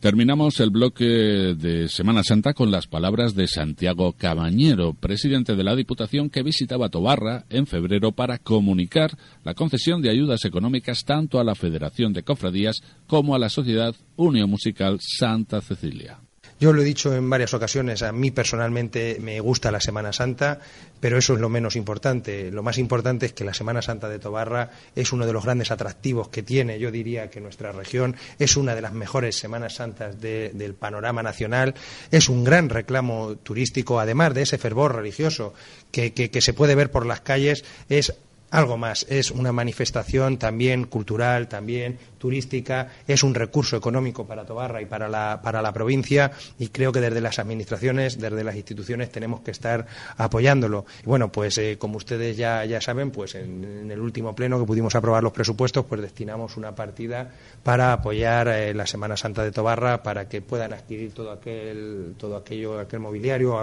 Terminamos 0.00 0.58
el 0.60 0.70
bloque 0.70 1.04
de 1.04 1.86
Semana 1.90 2.22
Santa 2.22 2.54
con 2.54 2.70
las 2.70 2.86
palabras 2.86 3.34
de 3.34 3.46
Santiago 3.46 4.14
Cabañero, 4.14 4.94
presidente 4.94 5.54
de 5.56 5.62
la 5.62 5.76
Diputación 5.76 6.30
que 6.30 6.42
visitaba 6.42 6.88
Tobarra 6.88 7.44
en 7.50 7.66
febrero 7.66 8.10
para 8.12 8.38
comunicar 8.38 9.10
la 9.44 9.52
concesión 9.52 10.00
de 10.00 10.08
ayudas 10.08 10.46
económicas 10.46 11.04
tanto 11.04 11.38
a 11.38 11.44
la 11.44 11.54
Federación 11.54 12.14
de 12.14 12.22
Cofradías 12.22 12.80
como 13.06 13.34
a 13.34 13.38
la 13.38 13.50
Sociedad 13.50 13.94
Unión 14.16 14.48
Musical 14.48 14.96
Santa 15.02 15.60
Cecilia. 15.60 16.18
Yo 16.60 16.74
lo 16.74 16.82
he 16.82 16.84
dicho 16.84 17.14
en 17.14 17.30
varias 17.30 17.54
ocasiones, 17.54 18.02
a 18.02 18.12
mí 18.12 18.30
personalmente 18.30 19.16
me 19.18 19.40
gusta 19.40 19.70
la 19.70 19.80
Semana 19.80 20.12
Santa, 20.12 20.60
pero 21.00 21.16
eso 21.16 21.32
es 21.32 21.40
lo 21.40 21.48
menos 21.48 21.74
importante. 21.74 22.50
Lo 22.50 22.62
más 22.62 22.76
importante 22.76 23.24
es 23.24 23.32
que 23.32 23.44
la 23.44 23.54
Semana 23.54 23.80
Santa 23.80 24.10
de 24.10 24.18
Tobarra 24.18 24.68
es 24.94 25.10
uno 25.14 25.24
de 25.24 25.32
los 25.32 25.42
grandes 25.42 25.70
atractivos 25.70 26.28
que 26.28 26.42
tiene. 26.42 26.78
Yo 26.78 26.90
diría 26.90 27.30
que 27.30 27.40
nuestra 27.40 27.72
región 27.72 28.14
es 28.38 28.58
una 28.58 28.74
de 28.74 28.82
las 28.82 28.92
mejores 28.92 29.36
Semanas 29.36 29.76
Santas 29.76 30.20
del 30.20 30.74
panorama 30.74 31.22
nacional. 31.22 31.74
Es 32.10 32.28
un 32.28 32.44
gran 32.44 32.68
reclamo 32.68 33.36
turístico, 33.36 33.98
además 33.98 34.34
de 34.34 34.42
ese 34.42 34.58
fervor 34.58 34.94
religioso 34.94 35.54
que, 35.90 36.12
que 36.12 36.40
se 36.42 36.52
puede 36.52 36.74
ver 36.74 36.90
por 36.90 37.06
las 37.06 37.22
calles. 37.22 37.64
Es 37.88 38.12
algo 38.50 38.76
más. 38.76 39.06
Es 39.08 39.30
una 39.30 39.52
manifestación 39.52 40.38
también 40.38 40.84
cultural, 40.84 41.48
también 41.48 41.98
turística, 42.18 42.88
es 43.06 43.22
un 43.22 43.34
recurso 43.34 43.76
económico 43.76 44.26
para 44.26 44.44
Tobarra 44.44 44.82
y 44.82 44.86
para 44.86 45.08
la, 45.08 45.40
para 45.42 45.62
la 45.62 45.72
provincia 45.72 46.30
y 46.58 46.68
creo 46.68 46.92
que 46.92 47.00
desde 47.00 47.20
las 47.20 47.38
administraciones, 47.38 48.18
desde 48.20 48.44
las 48.44 48.56
instituciones 48.56 49.10
tenemos 49.10 49.40
que 49.40 49.50
estar 49.50 49.86
apoyándolo. 50.16 50.84
Y 51.02 51.06
bueno, 51.06 51.32
pues 51.32 51.58
eh, 51.58 51.76
como 51.78 51.96
ustedes 51.96 52.36
ya, 52.36 52.64
ya 52.64 52.80
saben, 52.80 53.10
pues 53.10 53.34
en, 53.34 53.90
el 53.90 54.00
último 54.00 54.34
pleno 54.34 54.58
que 54.58 54.66
pudimos 54.66 54.94
aprobar 54.94 55.22
los 55.22 55.32
presupuestos, 55.32 55.86
pues 55.86 56.00
destinamos 56.00 56.56
una 56.56 56.74
partida 56.74 57.30
para 57.62 57.92
apoyar 57.92 58.48
eh, 58.48 58.74
la 58.74 58.86
Semana 58.86 59.16
Santa 59.16 59.42
de 59.44 59.52
Tobarra 59.52 60.02
para 60.02 60.28
que 60.28 60.42
puedan 60.42 60.72
adquirir 60.72 61.12
todo 61.12 61.32
aquel, 61.32 62.14
todo 62.18 62.36
aquello, 62.36 62.78
aquel 62.78 63.00
mobiliario 63.00 63.54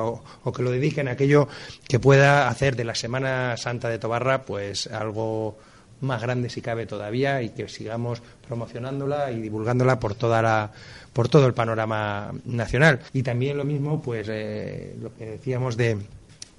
o, 0.43 0.51
que 0.51 0.63
lo 0.63 0.71
dediquen 0.71 1.07
a 1.07 1.11
aquello 1.11 1.47
que 1.87 1.99
pueda 1.99 2.47
hacer 2.47 2.75
de 2.75 2.83
la 2.83 2.95
Semana 2.95 3.55
Santa 3.57 3.89
de 3.89 3.99
Tobarra 3.99 4.43
pues 4.43 4.76
algo 4.85 5.57
más 6.01 6.21
grande 6.21 6.49
si 6.49 6.61
cabe 6.61 6.85
todavía 6.85 7.41
y 7.41 7.49
que 7.49 7.67
sigamos 7.67 8.21
promocionándola 8.47 9.31
y 9.31 9.41
divulgándola 9.41 9.99
por 9.99 10.13
toda 10.13 10.43
la 10.43 10.71
por 11.11 11.27
todo 11.27 11.47
el 11.47 11.55
panorama 11.55 12.31
nacional 12.45 12.99
y 13.13 13.23
también 13.23 13.57
lo 13.57 13.63
mismo 13.63 13.99
pues 13.99 14.27
eh, 14.29 14.95
lo 15.01 15.15
que 15.15 15.25
decíamos 15.25 15.75
de, 15.75 15.97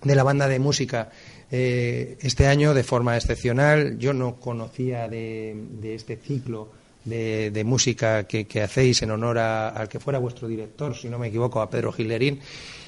de 0.03 0.15
la 0.17 0.25
banda 0.25 0.49
de 0.49 0.59
música 0.59 1.11
eh, 1.51 2.19
este 2.21 2.47
año 2.47 2.75
de 2.75 2.85
forma 2.85 3.17
excepcional 3.17 3.99
yo 3.99 4.13
no 4.13 4.37
conocía 4.37 5.09
de, 5.09 5.57
este 5.83 6.17
ciclo 6.17 6.69
de, 7.05 7.63
música 7.65 8.25
que, 8.25 8.63
hacéis 8.63 9.01
en 9.01 9.11
honor 9.11 9.39
al 9.39 9.89
que 9.89 9.99
fuera 9.99 10.19
vuestro 10.19 10.47
director, 10.47 10.95
si 10.95 11.09
no 11.09 11.19
me 11.19 11.29
equivoco, 11.29 11.63
a 11.63 11.71
Pedro 11.71 11.91
Gilerín. 11.91 12.39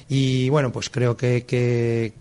Y 0.09 0.47
bueno, 0.49 0.71
pues 0.71 0.91
creo 0.91 1.17
que, 1.17 2.13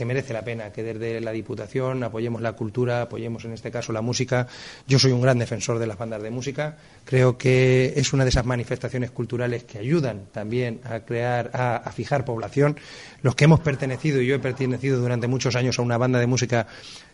que 0.00 0.06
merece 0.06 0.32
la 0.32 0.40
pena 0.40 0.72
que 0.72 0.82
desde 0.82 1.20
la 1.20 1.30
Diputación 1.30 2.02
apoyemos 2.02 2.40
la 2.40 2.54
cultura, 2.54 3.02
apoyemos 3.02 3.44
en 3.44 3.52
este 3.52 3.70
caso 3.70 3.92
la 3.92 4.00
música. 4.00 4.46
Yo 4.88 4.98
soy 4.98 5.12
un 5.12 5.20
gran 5.20 5.38
defensor 5.38 5.78
de 5.78 5.86
las 5.86 5.98
bandas 5.98 6.22
de 6.22 6.30
música. 6.30 6.78
Creo 7.04 7.36
que 7.36 7.92
es 7.96 8.14
una 8.14 8.24
de 8.24 8.30
esas 8.30 8.46
manifestaciones 8.46 9.10
culturales 9.10 9.64
que 9.64 9.76
ayudan 9.76 10.22
también 10.32 10.80
a 10.84 11.00
crear, 11.00 11.50
a, 11.52 11.92
fijar 11.92 12.24
población. 12.24 12.80
Los 13.20 13.34
que 13.34 13.44
hemos 13.44 13.60
pertenecido, 13.60 14.22
y 14.22 14.26
yo 14.26 14.36
he 14.36 14.38
pertenecido 14.38 14.98
durante 14.98 15.26
muchos 15.26 15.54
años 15.54 15.78
a 15.78 15.82
una 15.82 15.98
banda 15.98 16.18
de 16.18 16.26
música, 16.26 16.66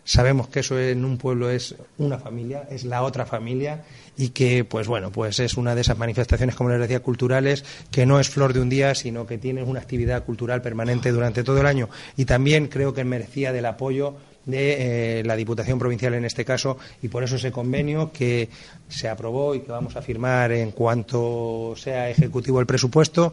sabemos 0.07 0.49
que 0.49 0.61
eso 0.61 0.79
en 0.79 1.05
un 1.05 1.19
pueblo 1.19 1.51
es 1.51 1.75
una 1.99 2.19
familia, 2.19 2.67
es 2.71 2.85
la 2.85 3.03
otra 3.03 3.27
familia 3.27 3.85
y 4.17 4.31
que, 4.31 4.65
pues 4.65 4.87
bueno, 4.87 5.11
pues 5.11 5.41
es 5.41 5.57
una 5.57 5.75
de 5.75 5.83
esas 5.83 5.99
manifestaciones, 5.99 6.55
como 6.55 6.71
les 6.71 6.81
decía, 6.81 7.01
culturales, 7.01 7.65
que 7.91 8.07
no 8.07 8.19
es 8.19 8.31
flor 8.31 8.55
de 8.55 8.61
un 8.61 8.71
día, 8.71 8.95
sino 8.95 9.27
que 9.27 9.37
tiene 9.37 9.63
una 9.65 9.81
actividad 9.81 10.25
cultural 10.25 10.63
permanente 10.63 11.11
durante 11.11 11.43
todo 11.43 11.61
el 11.61 11.67
año. 11.67 11.91
Y 12.17 12.25
también 12.25 12.69
creo 12.69 12.95
que 12.95 13.05
merecía 13.05 13.53
del 13.53 13.67
apoyo 13.67 14.17
de 14.47 15.19
eh, 15.19 15.25
la 15.25 15.37
Diputación 15.37 15.79
Provincial 15.79 16.15
en 16.15 16.25
este 16.25 16.45
caso 16.45 16.79
y 17.03 17.09
por 17.09 17.23
eso 17.23 17.37
ese 17.37 17.53
convenio 17.53 18.13
que 18.13 18.49
se 18.89 19.09
aprobó 19.09 19.55
y 19.55 19.61
que 19.61 19.73
vamos 19.73 19.97
a 19.97 20.03
firmar 20.03 20.53
en 20.53 20.71
cuanto 20.71 21.75
sea 21.77 22.09
ejecutivo 22.09 22.61
el 22.61 22.67
presupuesto, 22.67 23.33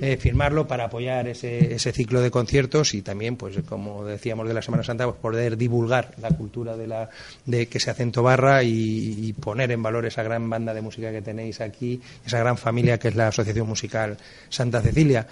eh, 0.00 0.16
firmarlo 0.16 0.66
para 0.66 0.84
apoyar 0.84 1.28
ese, 1.28 1.74
ese, 1.74 1.92
ciclo 1.92 2.20
de 2.20 2.30
conciertos 2.30 2.94
y 2.94 3.02
también, 3.02 3.36
pues 3.36 3.58
como 3.68 4.04
decíamos 4.04 4.48
de 4.48 4.54
la 4.54 4.62
Semana 4.62 4.84
Santa, 4.84 5.04
pues 5.04 5.16
poder 5.16 5.56
divulgar 5.56 6.14
la 6.20 6.30
cultura 6.30 6.76
de, 6.76 6.86
la, 6.86 7.10
de 7.44 7.66
que 7.66 7.80
se 7.80 7.90
hace 7.90 8.04
en 8.04 8.12
Tobarra 8.12 8.62
y, 8.62 8.70
y 8.70 9.32
poner 9.32 9.72
en 9.72 9.82
valor 9.82 10.06
esa 10.06 10.22
gran 10.22 10.48
banda 10.48 10.72
de 10.72 10.80
música 10.80 11.10
que 11.10 11.22
tenéis 11.22 11.60
aquí, 11.60 12.00
esa 12.24 12.38
gran 12.38 12.56
familia 12.56 12.98
que 12.98 13.08
es 13.08 13.16
la 13.16 13.28
Asociación 13.28 13.66
Musical 13.66 14.16
Santa 14.48 14.80
Cecilia. 14.80 15.26